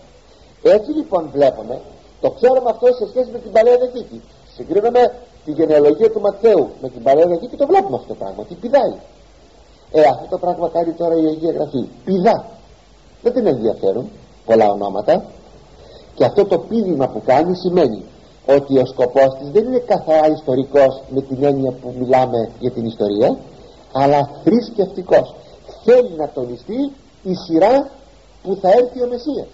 Έτσι 0.62 0.90
λοιπόν 0.90 1.30
βλέπουμε 1.32 1.80
το 2.20 2.30
ξέρουμε 2.30 2.70
αυτό 2.70 2.86
σε 2.86 3.08
σχέση 3.08 3.30
με 3.30 3.38
την 3.38 3.52
Παλαιά 3.52 3.76
Διαθήκη. 3.76 4.22
Συγκρίνουμε 4.54 5.14
τη 5.44 5.50
γενεαλογία 5.50 6.10
του 6.10 6.20
Ματθαίου 6.20 6.70
με 6.82 6.88
την 6.88 7.02
Παλαιά 7.02 7.26
Διαθήκη 7.26 7.56
το 7.56 7.66
βλέπουμε 7.66 7.96
αυτό 7.96 8.08
το 8.08 8.14
πράγμα 8.14 8.44
τι 8.44 8.54
πηδάει. 8.54 8.94
Ε 9.92 10.00
αυτό 10.00 10.26
το 10.30 10.38
πράγμα 10.38 10.68
κάνει 10.68 10.92
τώρα 10.92 11.14
η 11.14 11.26
Αγία 11.26 11.52
Γραφή. 11.52 11.88
Πηδά. 12.04 12.46
Δεν 13.22 13.32
την 13.32 13.46
ενδιαφέρουν 13.46 14.10
πολλά 14.44 14.70
ονόματα 14.70 15.24
και 16.20 16.26
αυτό 16.26 16.44
το 16.44 16.58
πίδημα 16.58 17.08
που 17.08 17.22
κάνει 17.24 17.56
σημαίνει 17.56 18.04
ότι 18.46 18.78
ο 18.78 18.86
σκοπός 18.86 19.30
της 19.38 19.50
δεν 19.50 19.64
είναι 19.64 19.78
καθαρά 19.78 20.26
ιστορικός 20.32 21.02
με 21.08 21.20
την 21.20 21.44
έννοια 21.44 21.70
που 21.70 21.94
μιλάμε 21.98 22.50
για 22.60 22.70
την 22.70 22.84
ιστορία 22.84 23.38
αλλά 23.92 24.30
θρησκευτικός. 24.44 25.34
θέλει 25.84 26.14
να 26.16 26.28
τονιστεί 26.28 26.92
η 27.22 27.34
σειρά 27.34 27.90
που 28.42 28.58
θα 28.60 28.68
έρθει 28.68 29.02
ο 29.02 29.06
Μεσσίας 29.06 29.48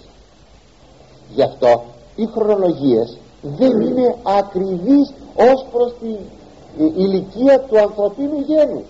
γι' 1.34 1.42
αυτό 1.42 1.82
οι 2.16 2.26
χρονολογίες 2.26 3.16
δεν 3.42 3.80
είναι 3.80 4.16
ακριβείς 4.22 5.12
ως 5.36 5.66
προς 5.72 5.94
την 6.00 6.18
ηλικία 6.96 7.60
του 7.60 7.78
ανθρωπίνου 7.78 8.40
γένους 8.46 8.86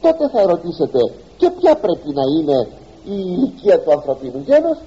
τότε 0.00 0.28
θα 0.28 0.42
ρωτήσετε 0.46 0.98
και 1.36 1.50
ποια 1.50 1.74
πρέπει 1.76 2.08
να 2.12 2.22
είναι 2.36 2.68
η 3.04 3.16
ηλικία 3.34 3.80
του 3.80 3.92
ανθρωπίνου 3.92 4.42
γένους; 4.46 4.78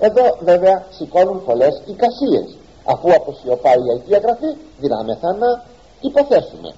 Εδώ 0.00 0.38
βέβαια 0.40 0.86
σηκώνουν 0.90 1.44
πολλές 1.44 1.82
εικασίες 1.86 2.56
αφού 2.84 3.08
αποσιωπάει 3.14 3.80
η 3.86 3.90
Αγία 3.94 4.18
Γραφή 4.18 4.56
δυνάμεθα 4.80 5.36
να 5.42 5.64
υποθέσουμε 6.00 6.74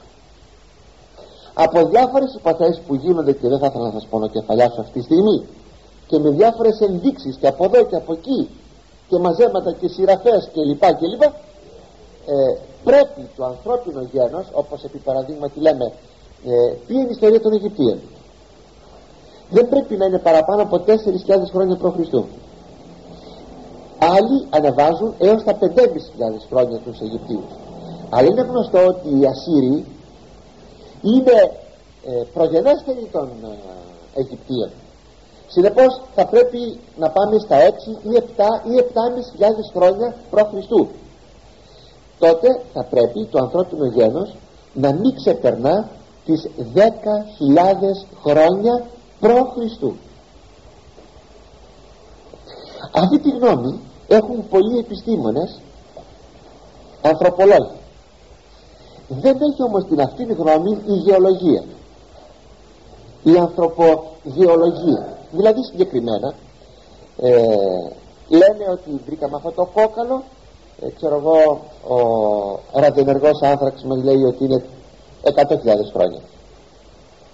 από 1.54 1.86
διάφορες 1.86 2.34
υποθέσεις 2.34 2.80
που 2.86 2.94
γίνονται 2.94 3.32
και 3.32 3.48
δεν 3.48 3.58
θα 3.58 3.66
ήθελα 3.66 3.84
να 3.84 3.92
σας 3.92 4.06
πονοκεφαλιάσω 4.10 4.80
αυτή 4.80 4.98
τη 4.98 5.04
στιγμή 5.04 5.46
και 6.06 6.18
με 6.18 6.30
διάφορες 6.30 6.80
ενδείξεις 6.80 7.36
και 7.36 7.46
από 7.46 7.64
εδώ 7.64 7.84
και 7.84 7.96
από 7.96 8.12
εκεί 8.12 8.48
και 9.08 9.18
μαζέματα 9.18 9.72
και 9.72 9.88
σειραφές 9.88 10.48
και 10.52 10.62
λοιπά 10.62 10.92
και 10.92 11.06
λοιπά 11.06 11.26
ε, 12.26 12.58
πρέπει 12.84 13.28
το 13.36 13.44
ανθρώπινο 13.44 14.02
γένος 14.12 14.46
όπως 14.52 14.84
επί 14.84 14.98
παραδείγματι 14.98 15.60
λέμε 15.60 15.84
ε, 16.46 16.74
ποια 16.86 17.00
είναι 17.00 17.08
η 17.08 17.10
ιστορία 17.10 17.40
των 17.40 17.52
Αιγυπτίων; 17.52 17.98
Δεν 19.50 19.68
πρέπει 19.68 19.96
να 19.96 20.04
είναι 20.04 20.18
παραπάνω 20.18 20.62
από 20.62 20.84
4.000 20.86 20.94
χρόνια 21.52 21.76
π.Χ. 21.76 22.14
Άλλοι 24.10 24.46
ανεβάζουν 24.50 25.14
έως 25.18 25.44
τα 25.44 25.58
5.500 25.60 25.60
χρόνια 26.48 26.78
τους 26.78 27.00
Αιγυπτίους 27.00 27.52
αλλά 28.10 28.26
είναι 28.28 28.42
γνωστό 28.42 28.86
ότι 28.86 29.08
οι 29.08 29.26
Ασσύριοι 29.26 29.84
είναι 31.02 31.38
ε, 32.04 32.22
προγενέστεροι 32.34 33.08
των 33.12 33.28
ε, 33.42 34.20
Αιγυπτίων 34.20 34.70
συνεπώς 35.48 36.00
θα 36.14 36.26
πρέπει 36.26 36.78
να 36.98 37.10
πάμε 37.10 37.38
στα 37.38 37.56
6 37.58 37.70
ή 37.88 38.22
7 38.36 38.42
ή 38.70 38.74
7.500 39.38 39.46
χρόνια 39.74 40.14
π.Χ. 40.30 40.70
τότε 42.18 42.48
θα 42.72 42.84
πρέπει 42.90 43.26
το 43.30 43.38
ανθρώπινο 43.38 43.86
γένος 43.86 44.34
να 44.74 44.92
μην 44.92 45.14
ξεπερνά 45.14 45.88
τις 46.24 46.48
10.000 46.74 46.80
χρόνια 48.22 48.84
π.Χ. 49.20 49.82
Αυτή 52.92 53.18
τη 53.20 53.30
γνώμη 53.30 53.80
έχουν 54.16 54.48
πολλοί 54.48 54.78
επιστήμονες 54.78 55.60
ανθρωπολόγοι. 57.02 57.76
Δεν 59.08 59.36
έχει 59.40 59.62
όμως 59.62 59.84
την 59.84 60.00
αυτήν 60.00 60.32
γνώμη 60.32 60.70
η 60.86 60.92
γεωλογία. 60.92 61.64
Η 63.22 63.36
ανθρωπογεωλογία. 63.38 65.18
Δηλαδή 65.30 65.64
συγκεκριμένα 65.64 66.34
ε, 67.20 67.30
λένε 68.28 68.64
ότι 68.70 69.00
βρήκαμε 69.06 69.36
αυτό 69.36 69.50
το 69.50 69.68
κόκαλο. 69.74 70.22
Ε, 70.80 70.88
ξέρω 70.96 71.14
εγώ 71.14 71.60
ο 72.72 72.80
ραδιενεργός 72.80 73.42
άνθραξ 73.42 73.82
μας 73.82 74.02
λέει 74.02 74.22
ότι 74.22 74.44
είναι 74.44 74.64
100.000 75.22 75.32
χρόνια. 75.92 76.20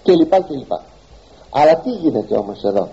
Και 0.03 0.11
λοιπά 0.11 0.39
και 0.39 0.55
λοιπά. 0.55 0.81
Αλλά 1.49 1.75
τι 1.75 1.89
γίνεται 1.89 2.37
όμως 2.37 2.63
εδώ; 2.63 2.89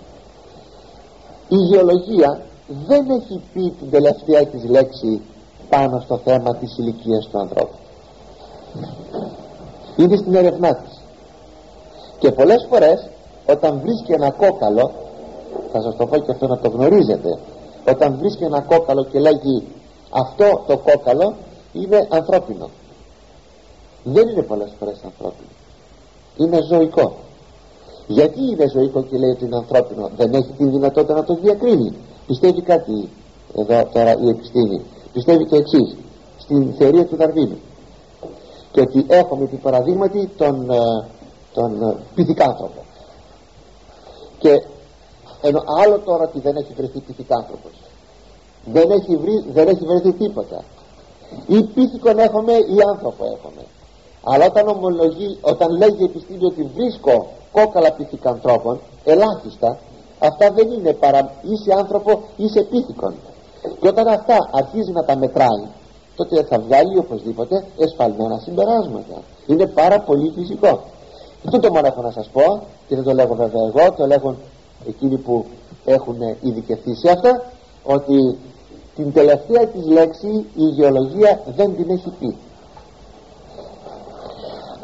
Η 1.47 1.55
γεωλογία 1.55 2.41
δεν 2.67 3.09
έχει 3.09 3.41
πει 3.53 3.73
την 3.79 3.89
τελευταία 3.89 4.45
της 4.45 4.63
λέξη 4.63 5.21
πάνω 5.69 5.99
στο 5.99 6.17
θέμα 6.17 6.55
της 6.55 6.77
ηλικίας 6.77 7.27
του 7.31 7.39
ανθρώπου. 7.39 7.75
Είναι 9.97 10.15
στην 10.15 10.35
έρευνά 10.35 10.75
της. 10.75 11.01
Και 12.19 12.31
πολλές 12.31 12.67
φορές 12.69 13.09
όταν 13.45 13.79
βρίσκει 13.79 14.11
ένα 14.11 14.31
κόκαλο 14.31 14.91
θα 15.71 15.81
σας 15.81 15.95
το 15.95 16.05
πω 16.05 16.17
και 16.17 16.31
αυτό 16.31 16.47
να 16.47 16.57
το 16.57 16.69
γνωρίζετε 16.69 17.39
όταν 17.87 18.17
βρίσκει 18.17 18.43
ένα 18.43 18.61
κόκαλο 18.61 19.03
και 19.03 19.19
λέγει 19.19 19.67
αυτό 20.09 20.63
το 20.67 20.77
κόκαλο 20.77 21.33
είναι 21.73 22.07
ανθρώπινο 22.09 22.69
δεν 24.13 24.27
είναι 24.27 24.41
πολλές 24.41 24.69
φορές 24.79 24.97
ανθρώπινο. 25.05 25.47
Είναι 26.37 26.59
ζωικό. 26.61 27.15
Γιατί 28.07 28.41
είναι 28.41 28.67
ζωικό 28.67 29.03
και 29.03 29.17
λέει 29.17 29.29
ότι 29.29 29.45
είναι 29.45 29.55
ανθρώπινο; 29.55 30.09
Δεν 30.17 30.33
έχει 30.33 30.51
τη 30.57 30.65
δυνατότητα 30.65 31.13
να 31.13 31.23
το 31.23 31.35
διακρίνει 31.35 31.93
πιστεύει 32.27 32.61
κάτι 32.61 33.09
εδώ 33.55 33.85
τώρα 33.93 34.11
η 34.11 34.29
επιστήμη. 34.29 34.81
Πιστεύει 35.13 35.47
το 35.47 35.55
εξής 35.55 35.95
στην 36.37 36.73
θεωρία 36.73 37.05
του 37.05 37.15
Δαρβίνου. 37.15 37.57
Και 38.71 38.81
ότι 38.81 39.05
έχουμε 39.07 39.45
την 39.45 39.61
παραδείγματι 39.61 40.29
τον, 40.37 40.69
ε, 40.69 41.07
τον 41.53 41.83
ε, 41.83 41.95
πυθικάνθρωπο 42.15 42.81
και 44.39 44.63
ενώ 45.41 45.63
άλλο 45.83 45.99
τώρα 45.99 46.23
ότι 46.23 46.39
δεν 46.39 46.55
έχει 46.55 46.73
βρεθεί 46.73 46.99
πυθικάνθρωπος 46.99 47.71
δεν 48.71 48.91
έχει, 48.91 49.15
βρει, 49.15 49.45
δεν 49.53 49.67
έχει 49.67 49.85
βρεθεί 49.85 50.13
τίποτα. 50.13 50.63
Ή 51.47 51.63
πίθηκον 51.63 52.19
έχουμε 52.19 52.53
ή 52.53 52.77
άνθρωπο 52.89 53.23
έχουμε. 53.25 53.63
Αλλά 54.23 54.45
όταν 54.45 54.67
ομολογεί 54.67 55.37
όταν 55.41 55.77
λέγει 55.77 56.01
η 56.01 56.03
επιστήμη 56.03 56.45
ότι 56.45 56.63
βρίσκω 56.75 57.27
κόκαλα 57.51 57.91
πυθικανθρώπων 57.91 58.79
ελάχιστα 59.03 59.79
αυτά 60.19 60.51
δεν 60.51 60.71
είναι 60.71 60.93
παρά 60.93 61.31
είσαι 61.41 61.73
άνθρωπο 61.73 62.21
είσαι 62.37 62.61
πίθηκον. 62.61 63.13
Και 63.79 63.87
όταν 63.87 64.07
αυτά 64.07 64.49
αρχίζει 64.51 64.91
να 64.91 65.03
τα 65.03 65.17
μετράει 65.17 65.65
τότε 66.17 66.43
θα 66.43 66.59
βγάλει 66.59 66.97
οπωσδήποτε 66.97 67.65
εσφαλμένα 67.77 68.39
συμπεράσματα. 68.39 69.21
Είναι 69.47 69.67
πάρα 69.67 69.99
πολύ 69.99 70.31
φυσικό. 70.35 70.81
Αυτό 71.45 71.59
το 71.59 71.71
μόνο 71.71 71.87
έχω 71.87 72.01
να 72.01 72.11
σας 72.11 72.29
πω 72.33 72.61
και 72.87 72.95
δεν 72.95 73.03
το 73.03 73.13
λέγω 73.13 73.35
βέβαια 73.35 73.61
εγώ 73.67 73.93
το 73.93 74.05
λέγουν 74.05 74.37
εκείνοι 74.87 75.17
που 75.17 75.45
έχουν 75.85 76.17
ειδικευθεί 76.41 76.95
σε 76.95 77.09
αυτά 77.09 77.43
ότι 77.83 78.37
την 78.95 79.13
τελευταία 79.13 79.67
της 79.67 79.85
λέξη 79.85 80.45
η 80.55 80.63
γεωλογία 80.63 81.41
δεν 81.55 81.75
την 81.75 81.89
έχει 81.89 82.09
πει. 82.19 82.35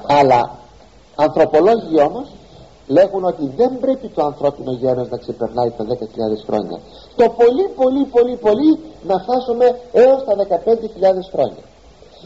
Αλλά 0.08 0.52
ανθρωπολόγοι 1.16 2.02
όμως 2.02 2.32
λέγουν 2.88 3.24
ότι 3.24 3.52
δεν 3.56 3.80
πρέπει 3.80 4.08
το 4.08 4.24
ανθρώπινο 4.24 4.72
γένος 4.72 5.10
να 5.10 5.18
ξεπερνάει 5.18 5.72
τα 5.72 5.86
10.000 5.90 5.96
χρόνια. 6.48 6.80
Το 7.16 7.30
πολύ 7.30 7.68
πολύ 7.76 8.06
πολύ 8.06 8.36
πολύ 8.36 8.80
να 9.04 9.20
φτάσουμε 9.20 9.80
έως 9.92 10.24
τα 10.24 10.34
15.000 10.36 11.30
χρόνια. 11.32 11.64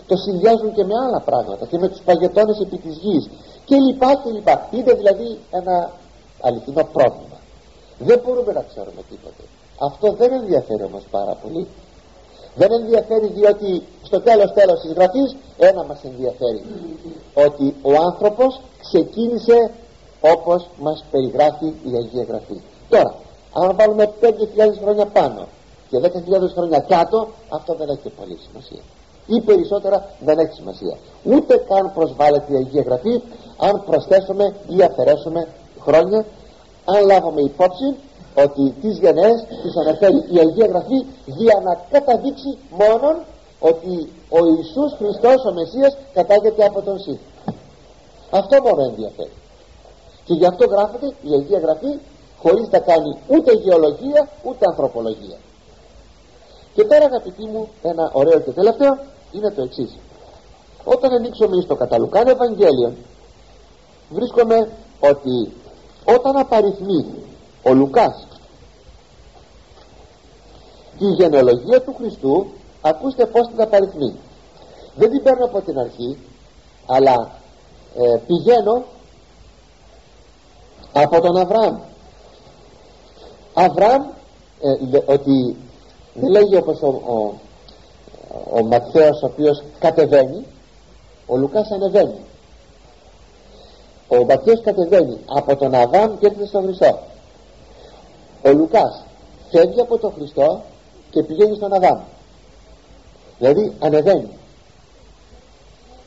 Το 0.08 0.16
συνδυάζουν 0.16 0.74
και 0.74 0.84
με 0.84 0.94
άλλα 1.06 1.20
πράγματα 1.20 1.66
και 1.66 1.78
με 1.78 1.88
τους 1.88 2.02
παγετώνες 2.06 2.60
επί 2.60 2.78
της 2.78 2.96
γης 2.98 3.30
και 3.66 3.76
λοιπά 3.76 4.16
και 4.24 4.30
λοιπά. 4.30 4.68
Είναι 4.72 4.94
δηλαδή 4.94 5.40
ένα 5.50 5.92
αληθινό 6.42 6.84
πρόβλημα. 6.94 7.38
Δεν 8.00 8.22
μπορούμε 8.24 8.52
να 8.54 8.64
ξέρουμε 8.70 9.02
τίποτε. 9.10 9.44
Αυτό 9.80 10.12
δεν 10.12 10.32
ενδιαφέρει 10.34 10.84
όμως 10.84 11.04
πάρα 11.12 11.38
πολύ. 11.44 11.68
Δεν 12.56 12.72
ενδιαφέρει 12.72 13.28
διότι 13.28 13.84
στο 14.04 14.22
τέλος 14.22 14.54
τέλος 14.54 14.80
της 14.82 14.92
γραφής 14.94 15.36
ένα 15.58 15.84
μας 15.84 16.04
ενδιαφέρει. 16.04 16.64
Ότι 17.34 17.76
ο 17.82 17.92
άνθρωπος 18.06 18.62
ξεκίνησε 18.82 19.72
όπως 20.22 20.70
μας 20.80 21.06
περιγράφει 21.12 21.66
η 21.66 21.92
Αγία 21.98 22.24
Γραφή. 22.24 22.62
Τώρα 22.90 23.16
αν 23.54 23.76
βάλουμε 23.76 24.14
5.000 24.22 24.30
χρόνια 24.82 25.06
πάνω 25.06 25.48
και 25.90 25.98
10.000 26.02 26.10
χρόνια 26.54 26.80
κάτω 26.80 27.28
αυτό 27.50 27.76
δεν 27.76 27.90
έχει 27.90 28.10
πολύ 28.10 28.38
σημασία. 28.48 28.82
Ή 29.28 29.42
περισσότερα 29.42 30.10
δεν 30.20 30.38
έχει 30.40 30.54
σημασία. 30.54 30.98
Ούτε 31.24 31.58
καν 31.70 31.92
προσβάλλεται 31.94 32.54
η 32.54 32.56
Αγία 32.56 32.82
Γραφή 32.82 33.22
αν 33.58 33.84
προσθέσουμε 33.86 34.56
ή 34.68 34.84
αφαιρέσουμε 34.84 35.48
χρόνια 35.80 36.26
αν 36.86 37.06
λάβουμε 37.06 37.42
υπόψη 37.42 37.96
ότι 38.36 38.74
τις 38.82 38.98
γενναίες 38.98 39.46
τις 39.64 39.76
αναφέρει 39.76 40.16
η 40.16 40.38
Αγία 40.40 40.66
Γραφή 40.66 41.06
για 41.26 41.62
να 41.64 41.82
καταδείξει 41.92 42.58
μόνον 42.70 43.16
ότι 43.60 44.10
ο 44.30 44.40
Ιησούς 44.46 44.94
Χριστός 44.98 45.46
ο 45.46 45.54
Μεσσίας 45.54 45.98
κατάγεται 46.14 46.66
από 46.66 46.82
τον 46.82 47.00
Συ 47.00 47.20
αυτό 48.30 48.62
μόνο 48.62 48.82
ενδιαφέρει 48.84 49.32
και 50.28 50.34
γι' 50.34 50.46
αυτό 50.46 50.66
γράφεται 50.66 51.06
η 51.06 51.34
Αγία 51.34 51.60
Γραφή 51.60 52.00
χωρίς 52.42 52.68
να 52.72 52.80
κάνει 52.80 53.18
ούτε 53.28 53.54
γεωλογία 53.54 54.30
ούτε 54.44 54.66
ανθρωπολογία 54.70 55.38
και 56.74 56.84
τώρα 56.84 57.06
αγαπητοί 57.06 57.46
μου 57.46 57.68
ένα 57.82 58.10
ωραίο 58.14 58.40
και 58.40 58.52
τελευταίο 58.52 58.98
είναι 59.32 59.52
το 59.52 59.62
εξής. 59.62 59.98
όταν 60.84 61.14
ανοίξουμε 61.14 61.62
στο 61.62 61.76
καταλουκάν 61.76 62.28
Ευαγγέλιο 62.28 62.94
βρίσκουμε 64.10 64.70
ότι 65.00 65.54
όταν 66.16 66.38
απαριθμεί 66.38 67.06
ο 67.64 67.74
Λουκάς 67.74 68.28
τη 70.98 71.06
γενεολογία 71.06 71.82
του 71.82 71.96
Χριστού 71.98 72.48
ακούστε 72.82 73.26
πως 73.26 73.48
την 73.48 73.62
απαριθμεί 73.62 74.16
δεν 74.96 75.12
την 75.12 75.24
παίρνω 75.24 75.46
από 75.46 75.62
την 75.62 75.80
αρχή 75.80 76.18
αλλά 76.86 77.32
ε, 77.96 78.18
πηγαίνω 78.28 78.84
από 80.94 81.22
τον 81.22 81.38
Αβραάμ. 81.38 81.78
Αβραάμ 83.54 84.02
ε, 84.62 84.98
ότι 85.06 85.56
δεν 86.14 86.30
λέγει 86.30 86.56
όπως 86.56 86.82
ο, 86.82 86.88
ο, 86.88 87.34
ο 88.54 88.66
Ματθαίος 88.66 89.22
ο 89.22 89.26
οποίος 89.26 89.64
κατεβαίνει 89.80 90.46
ο 91.28 91.38
Λουκάς 91.38 91.72
ανεβαίνει. 91.72 92.20
Ο 94.08 94.16
Ματθαίος 94.26 94.62
κατεβαίνει 94.62 95.18
από 95.26 95.56
τον 95.56 95.74
Αβραάμ 95.74 96.18
και 96.18 96.26
έρχεται 96.26 96.46
στον 96.46 96.64
Χριστό. 96.64 97.00
Ο 98.46 98.52
Λουκάς 98.52 99.04
φεύγει 99.52 99.82
από 99.82 99.98
τον 99.98 100.14
Χριστό 100.14 100.62
και 101.10 101.24
πηγαίνει 101.24 101.56
στον 101.56 101.74
Αβραάμ. 101.74 102.00
Δηλαδή 103.38 103.74
ανεβαίνει. 103.80 104.30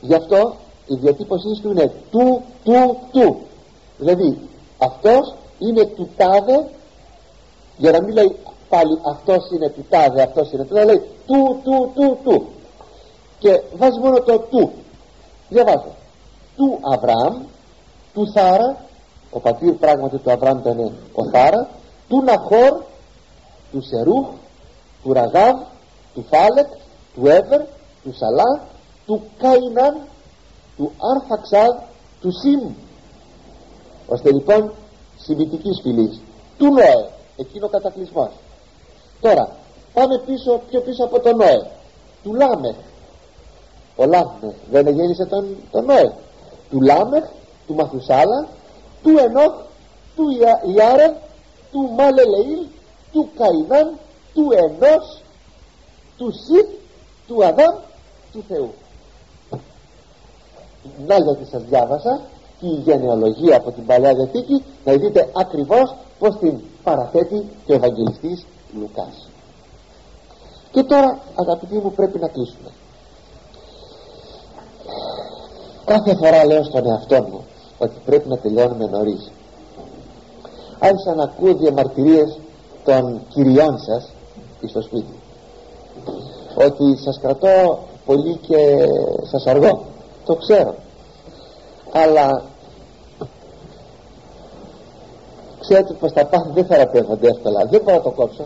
Γι' 0.01 0.15
αυτό 0.15 0.55
η 0.85 0.95
διατύπωσή 0.95 1.61
του 1.61 1.71
είναι 1.71 1.91
του, 2.11 2.41
του, 2.63 2.97
του. 3.11 3.37
Δηλαδή 3.97 4.49
αυτός 4.81 5.33
είναι 5.59 5.85
του 5.85 6.09
τάδε 6.17 6.69
για 7.77 7.91
να 7.91 8.01
μην 8.01 8.13
λέει 8.13 8.35
πάλι 8.69 8.99
αυτός 9.11 9.49
είναι 9.53 9.69
του 9.69 9.85
τάδε 9.89 10.21
αυτός 10.21 10.51
είναι 10.51 10.63
του 10.63 10.73
τάδε 10.73 10.85
λέει 10.85 11.01
του 11.27 11.61
του 11.63 11.91
του 11.95 12.17
του. 12.23 12.47
Και 13.39 13.61
βάζει 13.75 13.99
μόνο 13.99 14.21
το 14.21 14.39
του. 14.39 14.71
Διαβάζω. 15.49 15.91
Του 16.57 16.79
Αβραάμ 16.93 17.43
του 18.13 18.31
Θάρα 18.33 18.77
ο 19.31 19.39
πατήρ 19.39 19.73
πράγματι 19.73 20.17
του 20.17 20.31
Αβραάμ 20.31 20.57
ήταν 20.57 20.79
ο 21.13 21.29
Θάρα 21.31 21.69
του 22.09 22.23
Ναχόρ 22.23 22.83
του 23.71 23.81
Σερούχ 23.81 24.27
του 25.03 25.13
Ραγάβ 25.13 25.57
του 26.13 26.25
Φάλεκ 26.29 26.67
του 27.15 27.27
Εύερ 27.27 27.61
του 28.03 28.13
Σαλά 28.13 28.61
του 29.05 29.21
Καϊνάν 29.37 29.95
του 30.77 30.91
Αρφαξάδ 31.15 31.75
του 32.21 32.31
Σημ 32.31 32.73
ώστε 34.13 34.31
λοιπόν 34.31 34.71
σημιτικής 35.17 35.79
φυλής. 35.81 36.21
Του 36.57 36.65
Νόε 36.65 37.09
εκείνο 37.35 37.67
κατακλυσμός 37.67 38.29
τώρα 39.21 39.55
πάμε 39.93 40.17
πίσω 40.25 40.61
πιο 40.69 40.81
πίσω 40.81 41.03
από 41.03 41.19
τον 41.19 41.35
Νόε 41.37 41.61
του 42.23 42.33
Λάμεχ. 42.33 42.75
Ο 43.95 44.05
Λάμεχ 44.05 44.55
δεν 44.71 44.87
γέννησε 44.87 45.25
τον, 45.25 45.55
τον 45.71 45.85
Νόε 45.85 46.13
του 46.69 46.81
Λάμεχ 46.81 47.23
του 47.67 47.75
Μαθουσάλα 47.75 48.47
του 49.03 49.17
Ενόχ 49.17 49.53
του 50.15 50.25
Ιάρε 50.75 51.15
του 51.71 51.89
Μαλελεήλ 51.97 52.65
του 53.11 53.29
Καϊνάν 53.37 53.97
του 54.33 54.47
Ενός 54.51 55.21
του 56.17 56.31
Σιθ 56.31 56.69
του 57.27 57.45
Αδάμ 57.45 57.75
του 58.31 58.43
Θεού. 58.47 58.73
Να 61.07 61.15
γιατί 61.15 61.45
σας 61.51 61.63
διάβασα 61.63 62.21
και 62.61 62.67
η 62.67 62.81
γενεολογία 62.83 63.57
από 63.57 63.71
την 63.71 63.85
Παλαιά 63.85 64.13
Διαθήκη 64.13 64.63
να 64.85 64.93
δείτε 64.93 65.29
ακριβώς 65.33 65.95
πως 66.19 66.37
την 66.39 66.59
παραθέτει 66.83 67.49
και 67.65 67.71
ο 67.71 67.75
Ευαγγελιστής 67.75 68.45
Λουκάς. 68.79 69.29
Και 70.71 70.83
τώρα 70.83 71.19
αγαπητοί 71.35 71.75
μου 71.75 71.91
πρέπει 71.91 72.19
να 72.19 72.27
κλείσουμε. 72.27 72.69
Κάθε 75.85 76.15
φορά 76.15 76.45
λέω 76.45 76.63
στον 76.63 76.85
εαυτό 76.85 77.21
μου 77.29 77.45
ότι 77.77 77.95
πρέπει 78.05 78.29
να 78.29 78.37
τελειώνουμε 78.37 78.85
νωρίς. 78.85 79.31
Άρχισα 80.79 81.15
να 81.15 81.23
ακούω 81.23 81.53
διαμαρτυρίες 81.53 82.39
των 82.83 83.21
κυριών 83.29 83.77
σας 83.79 84.09
στο 84.67 84.81
σπίτι. 84.81 85.13
Ότι 86.55 86.97
σας 86.97 87.19
κρατώ 87.21 87.79
πολύ 88.05 88.35
και 88.35 88.57
σας 89.23 89.45
αργώ 89.45 89.85
το 90.25 90.35
ξέρω. 90.35 90.75
Αλλά 91.91 92.43
ξέρετε 95.61 95.93
πως 95.93 96.11
τα 96.13 96.25
πάθη 96.25 96.49
δεν 96.53 96.65
θεραπεύονται 96.65 97.27
εύκολα 97.27 97.65
δεν 97.65 97.81
μπορώ 97.83 97.95
να 97.95 98.03
το 98.03 98.11
κόψω. 98.11 98.45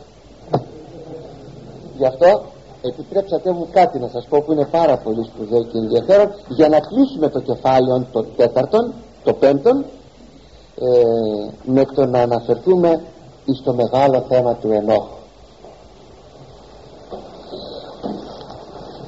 Γι' 1.98 2.06
αυτό 2.06 2.42
επιτρέψατε 2.82 3.52
μου 3.52 3.68
κάτι 3.72 4.00
να 4.00 4.08
σας 4.08 4.26
πω 4.30 4.42
που 4.42 4.52
είναι 4.52 4.66
πάρα 4.66 4.98
πολύ 4.98 5.24
σπουδαίο 5.24 5.64
και 5.64 5.78
ενδιαφέρον. 5.78 6.32
Για 6.48 6.70
να 6.70 6.80
κλείσουμε 6.80 7.30
το 7.30 7.40
κεφάλαιο 7.40 8.06
το 8.12 8.24
τέταρτον 8.24 8.94
το 9.24 9.34
πέμπτον 9.34 9.86
ε, 10.80 11.04
με 11.64 11.86
το 11.86 12.06
να 12.06 12.20
αναφερθούμε 12.22 13.02
στο 13.60 13.74
μεγάλο 13.74 14.26
θέμα 14.30 14.56
του 14.56 14.72
ενόχου. 14.72 15.16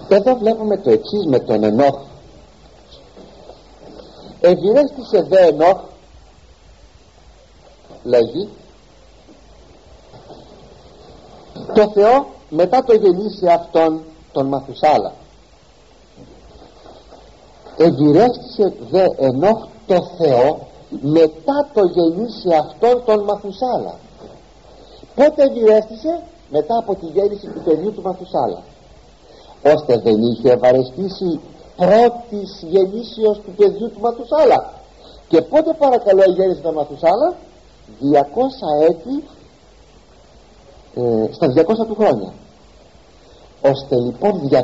Εδώ 0.09 0.35
βλέπουμε 0.35 0.77
το 0.77 0.89
εξής 0.89 1.25
με 1.27 1.39
τον 1.39 1.63
ενόχ 1.63 1.95
ευηρέστησε 4.39 5.21
δε 5.29 5.45
ενόχ 5.45 5.77
λέγει 8.07 8.49
το 11.73 11.91
Θεό 11.93 12.25
μετά 12.49 12.83
το 12.83 12.93
γεννήσει 12.93 13.47
αυτόν 13.47 14.01
τον 14.31 14.45
Μαθουσάλα. 14.45 15.13
Ευηρέστησε 17.77 18.73
δε 18.89 19.05
ενόχ 19.17 19.67
το 19.87 19.97
Θεό 20.17 20.67
μετά 20.89 21.69
το 21.73 21.81
γεννήσει 21.85 22.49
αυτόν 22.53 23.03
τον 23.05 23.23
Μαθουσάλα. 23.23 23.95
Πότε 25.15 25.43
ευηρέστησε 25.43 26.23
μετά 26.49 26.77
από 26.77 26.95
τη 26.95 27.05
γέννηση 27.05 27.47
του 27.47 27.61
παιδιού 27.63 27.93
του 27.93 28.01
Μαθουσάλα. 28.01 28.61
Ώστε 29.75 29.97
δεν 29.97 30.21
είχε 30.21 30.51
ευαρεστήσει 30.51 31.39
πρώτης 31.75 32.63
γεννήσεως 32.69 33.37
του 33.37 33.51
παιδιού 33.57 33.91
του 33.91 33.99
Μαθουσάλα. 33.99 34.73
Και 35.27 35.41
πότε 35.41 35.73
παρακαλώ 35.73 36.23
η 36.27 36.31
γέννησης 36.31 36.63
του 36.63 36.73
Μαθουσάλα; 36.73 37.35
200 37.87 38.89
έτη 38.89 39.23
ε, 40.95 41.31
στα 41.31 41.47
200 41.47 41.87
του 41.87 41.95
χρόνια. 41.95 42.33
Ώστε 43.61 43.95
λοιπόν 43.95 44.49
200 44.51 44.57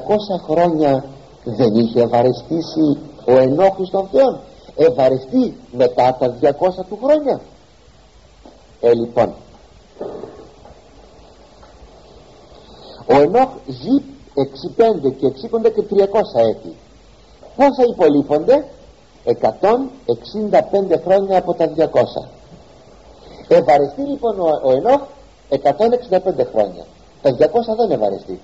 χρόνια 0.49 1.05
δεν 1.43 1.73
είχε 1.75 2.01
ευαρεστήσει 2.01 2.97
ο 3.25 3.37
ενόχος 3.37 3.89
των 3.89 4.07
Θεών. 4.11 4.39
Ευαρεστεί 4.75 5.57
μετά 5.71 6.17
τα 6.19 6.37
200 6.41 6.49
του 6.89 6.99
χρόνια. 7.03 7.41
Ε 8.81 8.93
λοιπόν 8.93 9.33
ο 13.07 13.19
Ενόχ 13.21 13.49
ζει 13.67 13.95
65 15.05 15.13
και 15.17 15.27
60 15.27 15.71
και 15.73 15.83
300 15.89 16.05
έτη. 16.49 16.75
Πόσα 17.55 17.83
υπολείπονται; 17.89 18.65
165 19.25 20.99
χρόνια 21.03 21.37
από 21.37 21.53
τα 21.53 21.65
200 21.77 21.83
ευαρεστεί 23.47 24.01
λοιπόν 24.01 24.39
ο, 24.39 24.59
ο 24.63 24.71
Ενόχ 24.71 25.01
165 25.49 26.45
χρόνια. 26.51 26.85
Τα 27.21 27.29
200 27.31 27.37
δεν 27.77 27.91
ευαρεστεί 27.91 28.39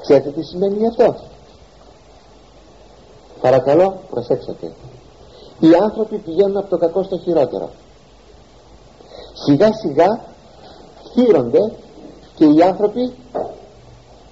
ξέρετε 0.00 0.30
τι 0.30 0.42
σημαίνει 0.42 0.86
αυτό; 0.86 1.16
Παρακαλώ 3.40 4.00
προσέξτε. 4.10 4.72
Οι 5.60 5.74
άνθρωποι 5.82 6.18
πηγαίνουν 6.18 6.56
από 6.56 6.68
το 6.68 6.78
κακό 6.78 7.02
στο 7.02 7.18
χειρότερο. 7.18 7.70
Σιγά 9.44 9.72
σιγά 9.72 10.20
χείρονται 11.12 11.72
και 12.34 12.44
οι 12.44 12.62
άνθρωποι 12.62 13.12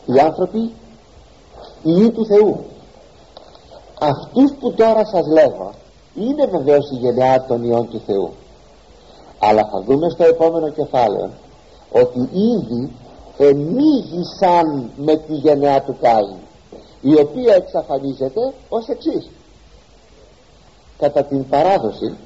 οι 0.07 0.19
άνθρωποι 0.21 0.59
οι 0.59 0.73
Υιοί 1.83 2.11
του 2.11 2.27
Θεού. 2.27 2.65
Αυτούς 4.01 4.53
που 4.61 4.73
τώρα 4.73 5.05
σας 5.05 5.27
λέγω 5.27 5.71
είναι 6.15 6.47
βεβαίως 6.47 6.91
η 6.91 6.95
γενεά 6.95 7.45
των 7.45 7.65
Υιών 7.65 7.89
του 7.91 8.01
Θεού 8.07 8.33
αλλά 9.39 9.69
θα 9.73 9.83
δούμε 9.83 10.11
στο 10.11 10.25
επόμενο 10.25 10.69
κεφάλαιο 10.69 11.31
ότι 11.93 12.19
ήδη 12.33 12.93
ενίγησαν 13.39 14.91
με 14.97 15.17
τη 15.17 15.35
γενεά 15.35 15.83
του 15.83 15.97
Κάιν 16.01 16.37
η 17.01 17.21
οποία 17.21 17.55
εξαφανίζεται 17.55 18.53
ως 18.69 18.89
εξής. 18.89 19.29
Κατά 20.99 21.25
την 21.25 21.49
παράδοση 21.49 22.17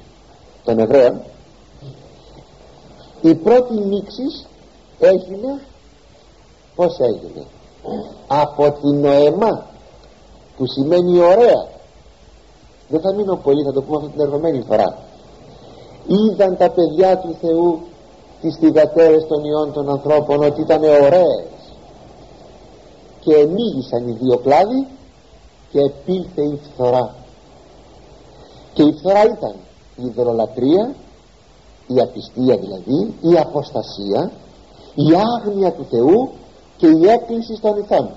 των 0.63 0.79
Εβραίων 0.79 1.21
η 3.21 3.35
πρώτη 3.35 3.73
νήξη 3.73 4.45
έγινε 4.99 5.61
πως 6.75 6.99
έγινε; 6.99 7.45
Από 8.27 8.71
την 8.71 8.99
νοεμά 8.99 9.65
που 10.57 10.65
σημαίνει 10.67 11.19
ωραία. 11.19 11.69
Δεν 12.87 13.01
θα 13.01 13.13
μείνω 13.13 13.35
πολύ 13.35 13.63
θα 13.63 13.71
το 13.71 13.81
πούμε 13.81 13.97
αυτή 13.97 14.09
την 14.09 14.21
ερχομένη 14.21 14.63
φορά 14.67 14.97
είδαν 16.07 16.57
τα 16.57 16.69
παιδιά 16.69 17.17
του 17.17 17.35
Θεού 17.41 17.79
τις 18.41 18.55
θυγατέρες 18.55 19.27
των 19.27 19.43
ιών 19.43 19.73
των 19.73 19.89
ανθρώπων 19.89 20.43
ότι 20.43 20.61
ήταν 20.61 20.83
ωραίες. 20.83 21.47
Και 23.19 23.33
ενίγησαν 23.33 24.07
οι 24.07 24.11
δύο 24.11 24.37
κλάδοι 24.37 24.87
και 25.71 25.79
επήλθε 25.79 26.41
η 26.41 26.59
φθορά. 26.63 27.15
Και 28.73 28.83
η 28.83 28.93
φθορά 28.93 29.23
ήταν 29.23 29.55
η 29.95 30.03
υδρολατρεία 30.05 30.93
η 31.87 31.99
απιστία 31.99 32.57
δηλαδή 32.57 33.13
η 33.21 33.37
αποστασία 33.37 34.31
η 34.95 35.05
άγνοια 35.37 35.71
του 35.71 35.85
Θεού 35.89 36.29
και 36.77 36.87
η 36.87 37.07
έκκληση 37.07 37.55
στον 37.55 37.77
ηθών 37.77 38.09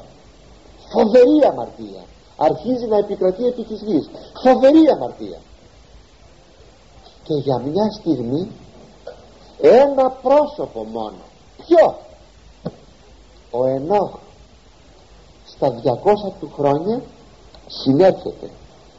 φοβερή 0.95 1.39
αμαρτία. 1.51 2.03
Αρχίζει 2.37 2.87
να 2.87 2.97
επικρατεί 2.97 3.47
επί 3.47 3.63
της 3.63 3.81
γης. 3.87 4.11
Φοβερή 4.43 4.83
αμαρτία 4.95 5.39
και 7.25 7.35
για 7.35 7.59
μια 7.59 7.91
στιγμή 7.91 8.49
ένα 9.61 10.11
πρόσωπο 10.11 10.85
μόνο. 10.85 11.23
Ποιο; 11.57 11.97
Ο 13.51 13.67
Ενόχ. 13.67 14.11
Στα 15.47 15.69
200 15.69 16.33
του 16.41 16.51
χρόνια 16.55 17.03
συνέρχεται 17.67 18.51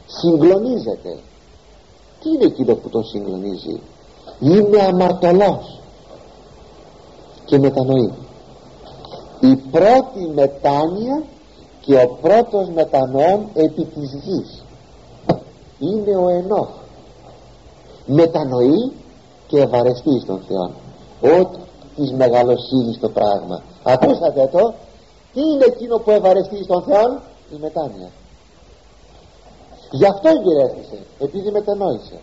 συγκλονίζεται. 0.06 1.18
Τι 2.20 2.28
είναι 2.28 2.44
εκείνο 2.44 2.74
που 2.74 2.88
τον 2.88 3.04
συγκλονίζει; 3.04 3.80
Είναι 4.40 4.82
αμαρτωλός. 4.82 5.80
Και 7.44 7.58
μετανοεί. 7.58 8.12
Η 9.40 9.56
πρώτη 9.56 10.28
μετάνοια 10.34 11.22
και 11.80 11.94
ο 11.94 12.18
πρώτος 12.20 12.68
μετανοών 12.68 13.48
επί 13.54 13.84
της 13.84 14.14
γης. 14.24 14.62
Είναι 15.78 16.16
ο 16.16 16.28
Ενόχ 16.28 16.68
μετανοεί 18.06 18.92
και 19.46 19.60
ευαρεστεί 19.60 20.20
στον 20.20 20.40
Θεό 20.48 20.70
ό 21.32 21.50
της 21.96 22.12
μεγαλοσύνης 22.12 22.98
το 23.00 23.08
πράγμα. 23.08 23.62
Ακούσατε 23.82 24.48
το; 24.52 24.74
Τι 25.32 25.40
είναι 25.40 25.64
εκείνο 25.64 25.98
που 25.98 26.10
ευαρεστεί 26.10 26.62
στον 26.64 26.82
Θεό 26.82 27.20
η 27.54 27.56
μετάνοια. 27.60 28.10
Γι' 29.90 30.06
αυτό 30.06 30.28
εγκυρέστησε 30.28 30.98
επειδή 31.18 31.50
μετανόησε. 31.50 32.18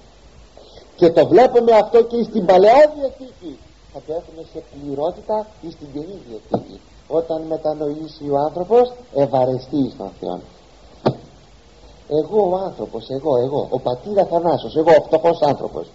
Και 0.96 1.12
το 1.12 1.28
βλέπουμε 1.28 1.72
αυτό 1.72 2.04
και 2.04 2.24
στην 2.24 2.46
Παλαιά 2.46 2.94
Διαθήκη 2.96 3.58
θα 3.94 4.00
το 4.08 4.14
έχουμε 4.14 4.46
σε 4.54 4.64
πληρότητα 4.72 5.48
ή 5.62 5.72
στην 5.72 5.88
Καινή 5.94 6.22
Διαθήκη 6.28 6.80
όταν 7.08 7.42
μετανοήσει 7.42 8.30
ο 8.30 8.38
άνθρωπος 8.38 8.94
ευαρεστεί 9.14 9.92
στον 9.94 10.12
Θεό 10.20 10.40
εγώ 12.22 12.50
ο 12.52 12.56
άνθρωπος, 12.56 13.10
εγώ, 13.10 13.38
εγώ 13.38 13.68
ο 13.70 13.80
πατήρ 13.80 14.20
Αθανάσος, 14.20 14.76
εγώ 14.76 14.92
ο 15.00 15.04
φτωχός 15.04 15.42
άνθρωπος 15.42 15.88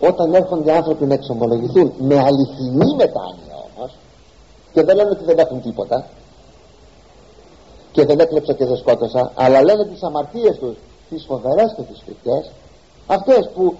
όταν 0.00 0.34
έρχονται 0.34 0.72
άνθρωποι 0.72 1.04
να 1.04 1.14
εξομολογηθούν 1.14 1.92
με 1.98 2.18
αληθινή 2.18 2.94
μετάνοια 2.94 3.56
όμως 3.68 3.96
και 4.72 4.82
δεν 4.82 4.96
λένε 4.96 5.10
ότι 5.10 5.24
δεν 5.24 5.38
έχουν 5.38 5.62
τίποτα 5.62 6.06
και 7.92 8.04
δεν 8.04 8.18
έκλεψα 8.20 8.52
και 8.52 8.64
δεν 8.64 8.76
σκότωσα 8.76 9.32
αλλά 9.34 9.62
λένε 9.62 9.84
τις 9.84 10.02
αμαρτίες 10.02 10.58
τους 10.58 10.76
τις 11.08 11.24
φοβερές 11.28 11.74
και 11.76 11.82
τις 11.82 12.02
φρικτές 12.04 12.50
αυτές 13.06 13.50
που 13.54 13.74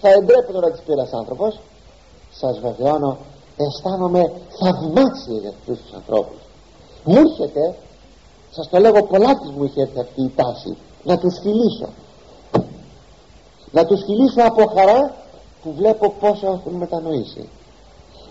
θα 0.00 0.08
εντρέπεται 0.08 0.58
να 0.58 0.70
τις 0.70 0.80
πει 0.80 0.92
ένας 0.92 1.12
άνθρωπος 1.12 1.60
σας 2.30 2.58
βεβαιώνω 2.58 3.18
αισθάνομαι 3.56 4.32
θαυμάσια 4.58 5.38
για 5.40 5.48
αυτούς 5.48 5.78
τους 5.82 5.92
ανθρώπους. 5.94 6.40
Μου 7.04 7.16
έρχεται 7.16 7.74
σας 8.50 8.68
το 8.68 8.78
λέγω 8.78 9.02
πολλά 9.02 9.38
της 9.38 9.50
μου 9.50 9.64
είχε 9.64 9.80
έρθει 9.82 10.00
αυτή 10.00 10.22
η 10.22 10.32
τάση 10.36 10.76
να 11.04 11.18
τους 11.18 11.38
φιλήσω. 11.42 11.88
Να 13.70 13.84
τους 13.84 14.02
φιλήσω 14.04 14.42
από 14.46 14.66
χαρά 14.66 15.14
που 15.62 15.72
βλέπω 15.72 16.14
πόσο 16.20 16.46
έχουν 16.46 16.72
μετανοήσει. 16.72 17.48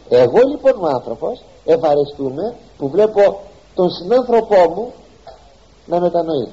Εγώ 0.10 0.39
λοιπόν 0.49 0.84
ο 0.84 0.88
άνθρωπος 0.88 1.43
ευαρεστούμε 1.65 2.56
που 2.77 2.89
βλέπω 2.89 3.39
τον 3.76 3.89
συνάνθρωπό 3.89 4.69
μου 4.76 4.91
να 5.85 5.99
μετανοεί. 5.99 6.48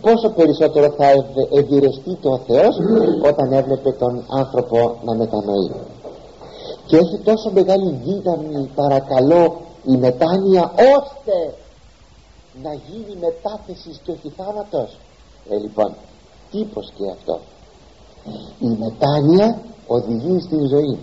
Πόσο 0.00 0.28
περισσότερο 0.28 0.90
θα 0.90 1.06
ευηρεστεί 1.50 2.14
το 2.14 2.30
ο 2.32 2.38
Θεός 2.38 2.76
όταν 3.24 3.52
έβλεπε 3.52 3.92
τον 3.92 4.24
άνθρωπο 4.28 4.98
να 5.04 5.14
μετανοεί. 5.14 5.70
Και 6.86 6.96
έχει 6.96 7.18
τόσο 7.18 7.50
μεγάλη 7.50 8.00
δύναμη 8.04 8.70
παρακαλώ 8.74 9.60
η 9.86 9.96
μετάνοια 9.96 10.72
ώστε 10.98 11.54
να 12.62 12.72
γίνει 12.72 13.16
μετάθεση 13.20 14.00
και 14.04 14.10
όχι 14.10 14.32
θάνατος 14.36 14.98
ε 15.48 15.56
λοιπόν 15.56 15.94
τύπος 16.50 16.92
και 16.96 17.10
αυτό. 17.10 17.40
Η 18.58 18.66
μετάνοια 18.78 19.62
οδηγεί 19.86 20.40
στην 20.40 20.68
ζωή. 20.68 20.98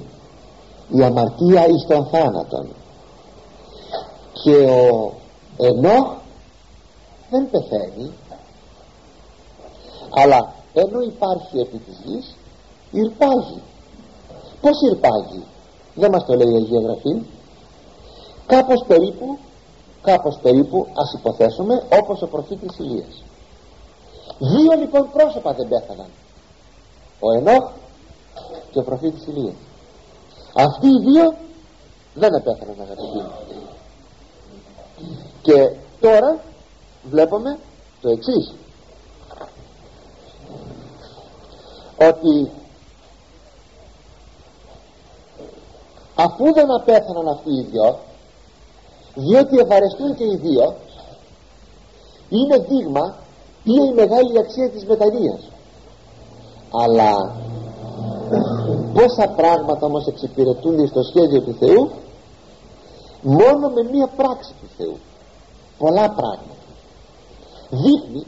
Η 0.89 1.03
αμαρτία 1.03 1.67
εις 1.67 1.85
τον 1.87 2.05
θάνατον. 2.05 2.69
Και 4.33 4.55
ο 4.55 5.13
ενώ 5.57 6.17
δεν 7.29 7.49
πεθαίνει. 7.49 8.11
Αλλά 10.09 10.53
ενώ 10.73 10.99
υπάρχει 10.99 11.59
επί 11.59 11.77
της 11.77 11.97
γης 12.05 12.35
ηρπάγει 12.91 13.61
πως 14.61 14.81
ηρπάγει 14.91 15.43
δεν 15.95 16.11
μας 16.11 16.25
το 16.25 16.33
λέει 16.33 16.51
η 16.51 16.55
Αγία 16.55 16.79
Γραφή. 16.79 17.25
Κάπως 18.45 18.83
περίπου 18.87 19.37
κάπως 20.01 20.39
περίπου 20.41 20.87
ας 20.93 21.13
υποθέσουμε 21.13 21.83
όπως 22.01 22.21
ο 22.21 22.27
προφήτης 22.27 22.77
Ηλίας 22.77 23.23
δύο 24.39 24.73
λοιπόν 24.79 25.09
πρόσωπα 25.11 25.53
δεν 25.53 25.67
πέθαναν. 25.67 26.07
Ο 27.19 27.31
Ενόχ 27.31 27.71
και 28.71 28.79
ο 28.79 28.83
προφήτης 28.83 29.25
Ηλίας. 29.25 29.55
Αυτοί 30.53 30.87
οι 30.87 30.99
δύο 30.99 31.35
δεν 32.13 32.33
επέθαναν 32.33 32.81
αγαπητοί 32.81 33.21
και 35.41 35.75
τώρα 35.99 36.39
βλέπουμε 37.03 37.59
το 38.01 38.09
εξής. 38.09 38.53
Ότι 41.97 42.51
αφού 46.15 46.53
δεν 46.53 46.71
απέθαναν 46.71 47.27
αυτοί 47.27 47.49
οι 47.49 47.67
δυο 47.71 47.99
διότι 49.15 49.57
ευαρεστούν 49.57 50.15
και 50.15 50.23
οι 50.23 50.35
δύο 50.35 50.75
είναι 52.29 52.57
δείγμα 52.57 53.17
ποια 53.69 53.83
η 53.85 53.93
μεγάλη 53.93 54.39
αξία 54.39 54.69
της 54.69 54.85
μετανοίας. 54.85 55.41
Αλλά 56.83 57.35
πόσα 58.93 59.29
πράγματα 59.35 59.85
όμως 59.85 60.07
εξυπηρετούν 60.07 60.87
στο 60.87 61.03
σχέδιο 61.03 61.41
του 61.41 61.55
Θεού 61.59 61.91
μόνο 63.21 63.69
με 63.69 63.89
μία 63.91 64.07
πράξη 64.07 64.53
του 64.61 64.67
Θεού. 64.77 64.97
Πολλά 65.77 66.09
πράγματα. 66.09 66.65
Δείχνει 67.69 68.25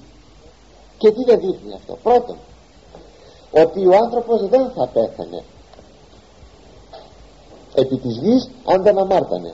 και 0.97 1.11
τι 1.11 1.23
δεν 1.23 1.39
δείχνει 1.39 1.73
αυτό. 1.73 1.97
Πρώτον 2.03 2.37
ότι 3.51 3.87
ο 3.87 3.95
άνθρωπος 3.95 4.47
δεν 4.49 4.71
θα 4.75 4.87
πέθανε 4.87 5.43
επί 7.75 7.97
της 7.97 8.17
γης 8.17 8.49
αν 8.65 8.83
δεν 8.83 8.99
αμάρτανε. 8.99 9.53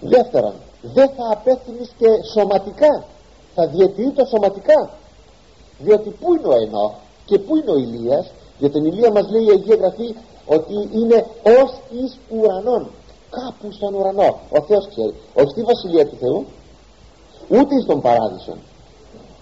Δεύτερον 0.00 0.54
δεν 0.82 1.10
θα 1.16 1.30
απέθυνεις 1.32 1.90
και 1.98 2.08
σωματικά 2.32 3.04
θα 3.54 3.70
το 4.14 4.24
σωματικά. 4.26 4.90
Διότι 5.78 6.10
πού 6.10 6.34
είναι 6.34 6.48
ο 6.48 6.52
Ενώ 6.52 6.94
και 7.24 7.38
πού 7.38 7.56
είναι 7.56 7.70
ο 7.70 7.76
Ηλίας 7.76 8.32
για 8.58 8.70
τον 8.70 8.84
Ηλία 8.84 9.10
μας 9.10 9.30
λέει 9.30 9.44
η 9.44 9.50
Αγία 9.50 9.76
Γραφή 9.76 10.14
ότι 10.46 10.74
είναι 10.92 11.26
ως 11.60 11.70
εις 11.90 12.18
ουρανών 12.28 12.90
κάπου 13.30 13.72
στον 13.72 13.94
ουρανό. 13.94 14.38
Ο 14.50 14.62
Θεός 14.62 14.88
ξέρει. 14.88 15.14
Όχι 15.34 15.48
στη 15.48 15.62
Βασιλεία 15.62 16.06
του 16.06 16.16
Θεού 16.20 16.46
ούτε 17.48 17.80
στον 17.80 18.00
Παράδεισο 18.00 18.56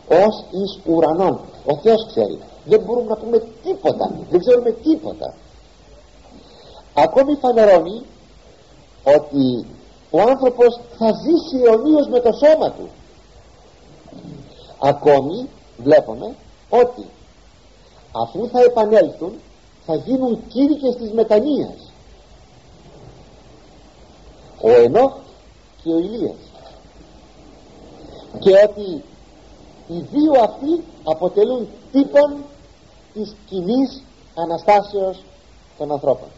ως 0.08 0.44
εις 0.50 0.80
ουρανών 0.86 1.40
ο 1.66 1.76
Θεός 1.82 2.06
ξέρει. 2.06 2.38
Δεν 2.64 2.80
μπορούμε 2.80 3.08
να 3.08 3.16
πούμε 3.16 3.38
τίποτα. 3.62 4.10
Δεν 4.30 4.40
ξέρουμε 4.40 4.70
τίποτα. 4.70 5.34
Ακόμη 6.94 7.34
φανερώνει 7.34 8.02
ότι 9.16 9.66
ο 10.10 10.20
άνθρωπος 10.20 10.80
θα 10.98 11.06
ζήσει 11.06 11.64
αιωνίως 11.64 12.08
με 12.08 12.20
το 12.20 12.32
σώμα 12.32 12.70
του 12.70 12.88
ακόμη 14.78 15.48
βλέπουμε 15.76 16.34
ότι 16.70 17.06
αφού 18.12 18.48
θα 18.48 18.60
επανέλθουν 18.62 19.32
θα 19.86 19.94
γίνουν 19.94 20.42
κήρυκες 20.48 20.96
της 20.96 21.12
μετανοίας. 21.12 21.92
Ο 24.60 24.70
Ενόχ 24.70 25.12
και 25.82 25.92
ο 25.92 25.98
Ηλίας. 25.98 26.36
Και 28.38 28.50
ότι 28.68 29.04
οι 29.88 30.06
δύο 30.10 30.32
αυτοί 30.42 30.84
αποτελούν 31.04 31.68
τύπον 31.92 32.36
της 33.12 33.34
κοινής 33.46 34.02
Αναστάσεως 34.34 35.22
των 35.78 35.92
ανθρώπων. 35.92 36.28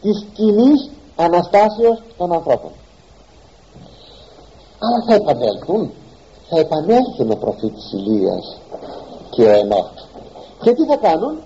Της 0.00 0.26
κοινής 0.34 0.90
Αναστάσεως 1.16 2.02
των 2.16 2.32
ανθρώπων. 2.32 2.70
Αλλά 4.78 5.04
θα 5.06 5.14
επανέλθουν 5.14 5.92
θα 6.54 6.60
επανέλθουν 6.60 7.30
ο 7.30 7.36
προφήτης 7.36 7.92
Ηλίας 7.92 8.56
και 9.30 9.42
ο 9.42 9.50
Ενόχ 9.50 9.86
και 10.62 10.72
τι 10.74 10.84
θα 10.84 10.96
κάνουν; 10.96 11.38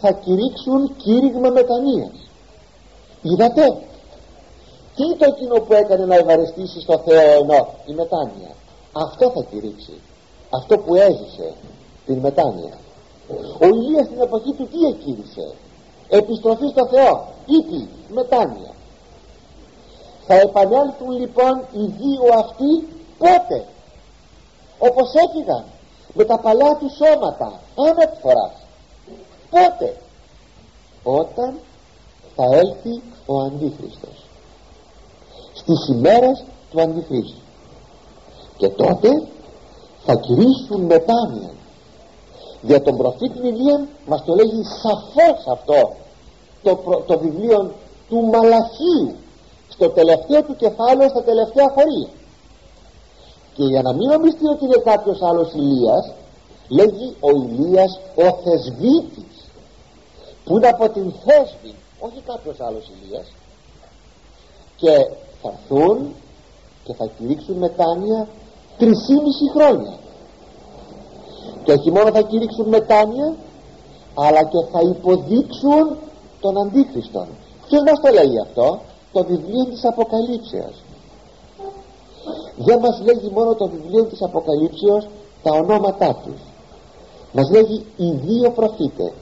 Θα 0.00 0.12
κηρύξουν 0.12 0.96
κήρυγμα 0.96 1.50
μετανοίας. 1.50 2.16
Είδατε; 3.22 3.64
Τι 4.96 5.16
το 5.16 5.24
εκείνο 5.24 5.54
που 5.54 5.72
έκανε 5.72 6.04
να 6.04 6.14
ευαρεστήσει 6.14 6.80
στο 6.80 6.98
Θεό 6.98 7.32
ενώ 7.40 7.68
η 7.86 7.92
μετάνοια. 7.92 8.52
Αυτό 8.92 9.30
θα 9.30 9.42
κηρύξει. 9.50 10.00
Αυτό 10.50 10.78
που 10.78 10.94
έζησε 10.94 11.52
την 12.06 12.18
μετάνοια. 12.18 12.78
Ο 13.60 13.66
Ηλίας 13.66 14.06
στην 14.06 14.20
εποχή 14.20 14.52
του 14.52 14.68
τι 14.72 14.84
εκήρυξε; 14.86 15.54
Επιστροφή 16.08 16.66
στο 16.68 16.86
Θεό. 16.86 17.28
Ήπη 17.46 17.88
μετάνοια. 18.08 18.72
Θα 20.26 20.34
επανέλθουν 20.34 21.10
λοιπόν 21.10 21.54
οι 21.72 21.84
δύο 22.00 22.24
αυτοί 22.38 22.88
πότε; 23.18 23.64
Όπως 24.78 25.12
έφυγαν 25.14 25.64
με 26.12 26.24
τα 26.24 26.38
παλιά 26.38 26.76
του 26.76 26.90
σώματα 26.90 27.60
φοράς. 28.20 28.52
Πότε; 29.50 29.96
Όταν 31.02 31.58
θα 32.36 32.44
έλθει 32.44 33.02
ο 33.26 33.40
Αντίχριστος. 33.40 34.24
Στις 35.52 35.88
ημέρες 35.88 36.44
του 36.70 36.80
Αντιχρίστου. 36.80 37.40
Και 38.56 38.68
τότε 38.68 39.08
θα 40.04 40.14
κηρύσουν 40.14 40.80
μετάνοια. 40.80 41.50
Για 42.62 42.82
τον 42.82 42.96
προφήτη 42.96 43.38
Ηλία 43.38 43.86
μας 44.06 44.24
το 44.24 44.34
λέγει 44.34 44.62
σαφώς 44.82 45.46
αυτό. 45.46 45.96
Το, 46.62 47.02
το 47.06 47.18
βιβλίο 47.18 47.72
του 48.08 48.16
Μαλαχίου. 48.16 49.14
Στο 49.68 49.90
τελευταίο 49.90 50.42
του 50.42 50.56
κεφάλαιο 50.56 51.08
στα 51.08 51.22
τελευταία 51.22 51.68
χωρία 51.68 52.08
και 53.58 53.64
για 53.64 53.82
να 53.82 53.92
μην 53.92 54.08
νομιστεί 54.08 54.46
ότι 54.46 54.64
είναι 54.64 54.82
κάποιος 54.84 55.22
άλλος 55.22 55.52
Ηλίας 55.52 56.12
λέγει 56.68 57.16
ο 57.20 57.30
Ηλίας 57.30 58.00
ο 58.14 58.26
θεσβήτης 58.44 59.34
που 60.44 60.56
είναι 60.56 60.68
από 60.68 60.88
την 60.88 61.12
θέσβη 61.24 61.74
όχι 61.98 62.20
κάποιος 62.26 62.60
άλλος 62.60 62.90
Ηλίας 62.94 63.26
και 64.76 64.94
θα 65.42 65.52
έρθουν 65.52 66.14
και 66.84 66.94
θα 66.94 67.06
κηρύξουν 67.18 67.56
μετάνοια 67.56 68.28
τρισήμιση 68.78 69.50
χρόνια. 69.54 69.94
Και 71.64 71.72
όχι 71.72 71.90
μόνο 71.90 72.10
θα 72.10 72.22
κηρύξουν 72.22 72.68
μετάνοια 72.68 73.34
αλλά 74.14 74.42
και 74.42 74.60
θα 74.72 74.80
υποδείξουν 74.80 75.96
τον 76.40 76.60
Αντίχριστον. 76.60 77.28
Ποιος 77.68 77.82
μας 77.82 78.00
το 78.00 78.08
λέει 78.12 78.40
αυτό; 78.46 78.80
Το 79.12 79.24
βιβλίο 79.24 79.64
της 79.64 79.84
Αποκαλύψεως 79.84 80.74
δεν 82.56 82.78
μας 82.78 83.00
λέγει 83.04 83.30
μόνο 83.30 83.54
το 83.54 83.68
βιβλίο 83.68 84.04
της 84.04 84.22
Αποκαλύψεως 84.22 85.06
τα 85.42 85.50
ονόματά 85.54 86.14
τους. 86.24 86.40
Μας 87.32 87.50
λέγει 87.50 87.84
οι 87.96 88.10
δύο 88.10 88.50
προφήτες. 88.50 89.12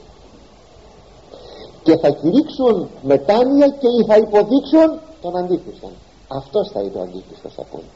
Και 1.83 1.97
θα 1.97 2.09
κηρύξουν 2.09 2.89
μετάνοια 3.01 3.67
και 3.67 3.87
θα 4.07 4.17
υποδείξουν 4.17 4.99
τον 5.21 5.37
Αντίχριστον 5.37 5.91
αυτός 6.27 6.69
θα 6.73 6.79
είναι 6.79 6.97
ο 6.97 7.01
Αντίχριστος 7.01 7.53
θα 7.53 7.63
πούμε. 7.71 7.89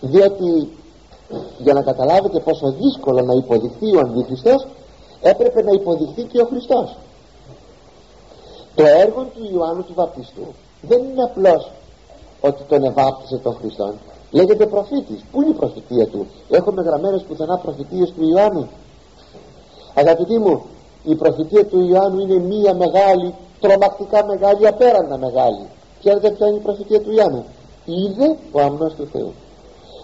Διότι 0.00 0.68
για 1.58 1.72
να 1.72 1.82
καταλάβετε 1.82 2.40
πόσο 2.40 2.70
δύσκολο 2.70 3.20
να 3.20 3.34
υποδειχθεί 3.34 3.96
ο 3.96 4.00
Αντίχριστος 4.00 4.66
έπρεπε 5.20 5.62
να 5.62 5.70
υποδειχθεί 5.72 6.22
και 6.22 6.40
ο 6.40 6.44
Χριστός. 6.44 6.96
Το 8.74 8.84
έργο 8.84 9.22
του 9.22 9.50
Ιωάννου 9.52 9.84
του 9.84 9.94
Βαπτιστού 9.94 10.46
δεν 10.82 10.98
είναι 10.98 11.22
απλώς 11.22 11.70
ότι 12.40 12.62
τον 12.62 12.84
ευάπτισε 12.84 13.36
τον 13.36 13.54
Χριστόν 13.54 13.94
λέγεται 14.32 14.66
προφήτης. 14.66 15.20
Πού 15.32 15.40
είναι 15.40 15.50
η 15.50 15.54
προφητεία 15.54 16.06
του; 16.06 16.26
Έχουμε 16.50 16.82
γραμμένες 16.82 17.22
πουθενά 17.22 17.56
προφητείες 17.56 18.12
του 18.12 18.28
Ιωάννου. 18.28 18.68
Αγαπητοί 19.94 20.38
μου 20.38 20.62
η 21.04 21.14
προφητεία 21.14 21.66
του 21.66 21.80
Ιωάννου 21.88 22.20
είναι 22.20 22.38
μία 22.38 22.74
μεγάλη 22.74 23.34
τρομακτικά 23.60 24.24
μεγάλη 24.26 24.66
απέραντα 24.66 25.16
μεγάλη. 25.18 25.64
Ξέρετε 26.00 26.30
ποια 26.30 26.46
είναι 26.46 26.56
η 26.56 26.60
προφητεία 26.60 27.00
του 27.00 27.12
Ιωάννου; 27.12 27.44
Είδε 27.84 28.36
ο 28.52 28.60
αμνός 28.60 28.94
του 28.94 29.08
Θεού. 29.12 29.32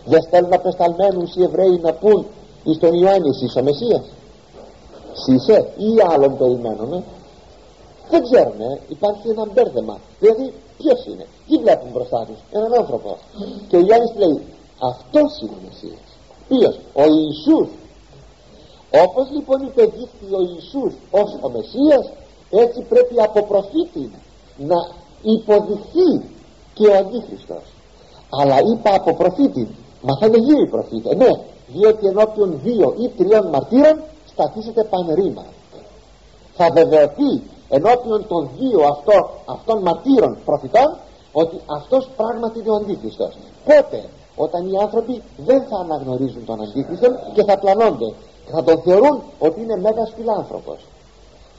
Δεν 0.05 0.23
στέλνουν 0.23 0.53
απεσταλμένους 0.53 1.35
οι 1.37 1.43
Εβραίοι 1.43 1.81
να 1.83 1.93
πούν 1.93 2.27
εις 2.65 2.79
τον 2.79 2.95
Ιωάννη 2.95 3.29
εσύ 3.29 3.59
ο 3.59 3.63
Μεσσίας 3.63 4.03
είσαι 5.27 5.73
ή 5.77 5.91
άλλον 6.11 6.37
περιμένουμε 6.39 7.03
δεν 8.11 8.23
ξέρουμε 8.23 8.81
υπάρχει 8.89 9.29
ένα 9.29 9.47
μπέρδεμα. 9.53 9.99
Δηλαδή 10.21 10.53
ποιος 10.79 11.01
είναι; 11.07 11.27
Τι 11.47 11.55
βλέπουν 11.63 11.91
μπροστά 11.95 12.21
τους; 12.29 12.41
Έναν 12.57 12.73
άνθρωπο. 12.81 13.19
Και 13.69 13.77
ο 13.77 13.81
Ιωάννης 13.87 14.13
λέει 14.17 14.39
αυτός 14.91 15.31
είναι 15.41 15.57
ο 15.59 15.61
Μεσσίας 15.65 16.07
ποιος; 16.49 16.75
Ο 17.03 17.05
Ιησούς. 17.21 17.69
Όπως 19.05 19.27
λοιπόν 19.37 19.59
υπεδείχθη 19.71 20.27
ο 20.39 20.41
Ιησούς 20.51 20.93
ως 21.11 21.31
ο 21.41 21.49
Μεσσίας 21.55 22.05
έτσι 22.51 22.81
πρέπει 22.93 23.17
από 23.23 23.43
προφήτη 23.43 24.11
να 24.57 24.79
υποδειχθεί 25.23 26.11
και 26.75 26.87
ο 26.87 26.97
Αντίχριστος. 26.97 27.65
Αλλά 28.41 28.57
είπα 28.71 28.95
από 28.95 29.15
προφήτη 29.15 29.69
μα 30.03 30.17
θα 30.17 30.27
είναι 30.27 30.39
δύο 30.39 30.61
οι 30.61 30.69
προφήτες 30.69 31.17
ναι 31.17 31.33
διότι 31.67 32.07
ενώπιον 32.07 32.61
δύο 32.63 32.95
ή 32.99 33.09
τριών 33.09 33.47
μαρτύρων 33.47 34.01
σταθήσετε 34.27 34.85
πανερίμα 34.85 35.45
θα 36.57 36.71
βεβαιωθεί 36.73 37.43
ενώπιον 37.69 38.27
των 38.27 38.49
δύο 38.59 38.81
αυτό, 38.81 39.31
αυτών 39.45 39.83
μαρτύρων 39.83 40.37
προφητών 40.45 40.97
ότι 41.33 41.61
αυτός 41.67 42.09
πράγματι 42.17 42.59
είναι 42.59 42.71
ο 42.71 42.75
Αντίχριστος 42.75 43.37
πότε; 43.65 44.05
Όταν 44.37 44.69
οι 44.69 44.77
άνθρωποι 44.81 45.23
δεν 45.37 45.63
θα 45.63 45.77
αναγνωρίζουν 45.79 46.45
τον 46.45 46.63
Αντίχριστο 46.63 47.09
και 47.35 47.45
θα 47.45 47.59
πλανώνται 47.59 48.13
θα 48.51 48.63
τον 48.65 48.81
θεωρούν 48.83 49.23
ότι 49.39 49.61
είναι 49.61 49.77
μέγας 49.77 50.13
φιλάνθρωπος 50.17 50.79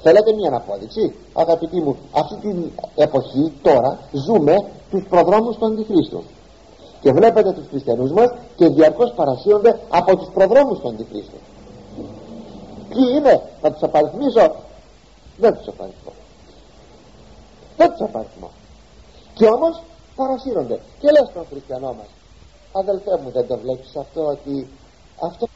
θέλετε 0.01 0.33
μια 0.33 0.47
αναπόδειξη 0.47 1.15
αγαπητοί 1.33 1.81
μου 1.81 1.97
αυτή 2.11 2.35
την 2.35 2.71
εποχή 2.95 3.53
τώρα 3.61 3.99
ζούμε 4.11 4.55
τους 4.91 5.05
προδρόμους 5.09 5.57
του 5.57 5.65
Αντιχρίστου 5.65 6.23
και 7.01 7.11
βλέπετε 7.11 7.51
τους 7.51 7.67
χριστιανούς 7.69 8.11
μας 8.11 8.33
και 8.55 8.67
διαρκώς 8.67 9.11
παρασύονται 9.15 9.79
από 9.89 10.17
τους 10.17 10.29
προδρόμους 10.33 10.79
του 10.79 10.87
Αντιχρίστου 10.87 11.37
ποιοι 12.89 13.03
είναι; 13.17 13.41
Να 13.61 13.71
τους 13.71 13.83
απαριθμίσω 13.83 14.55
δεν 15.39 15.57
τους 15.57 15.67
απαριθμώ 15.67 16.13
δεν 17.77 17.91
τους 17.91 18.01
απαριθμώ 18.01 18.49
και 19.33 19.45
όμως 19.45 19.81
παρασύρονται. 20.15 20.79
Και 20.99 21.09
λες 21.11 21.27
τον 21.33 21.45
χριστιανό 21.49 21.93
μας 21.93 22.09
αδελφέ 22.71 23.17
μου 23.21 23.29
δεν 23.31 23.47
το 23.47 23.57
βλέπεις 23.57 23.95
αυτό 23.95 24.21
ότι 24.25 24.69
αυτό 25.27 25.47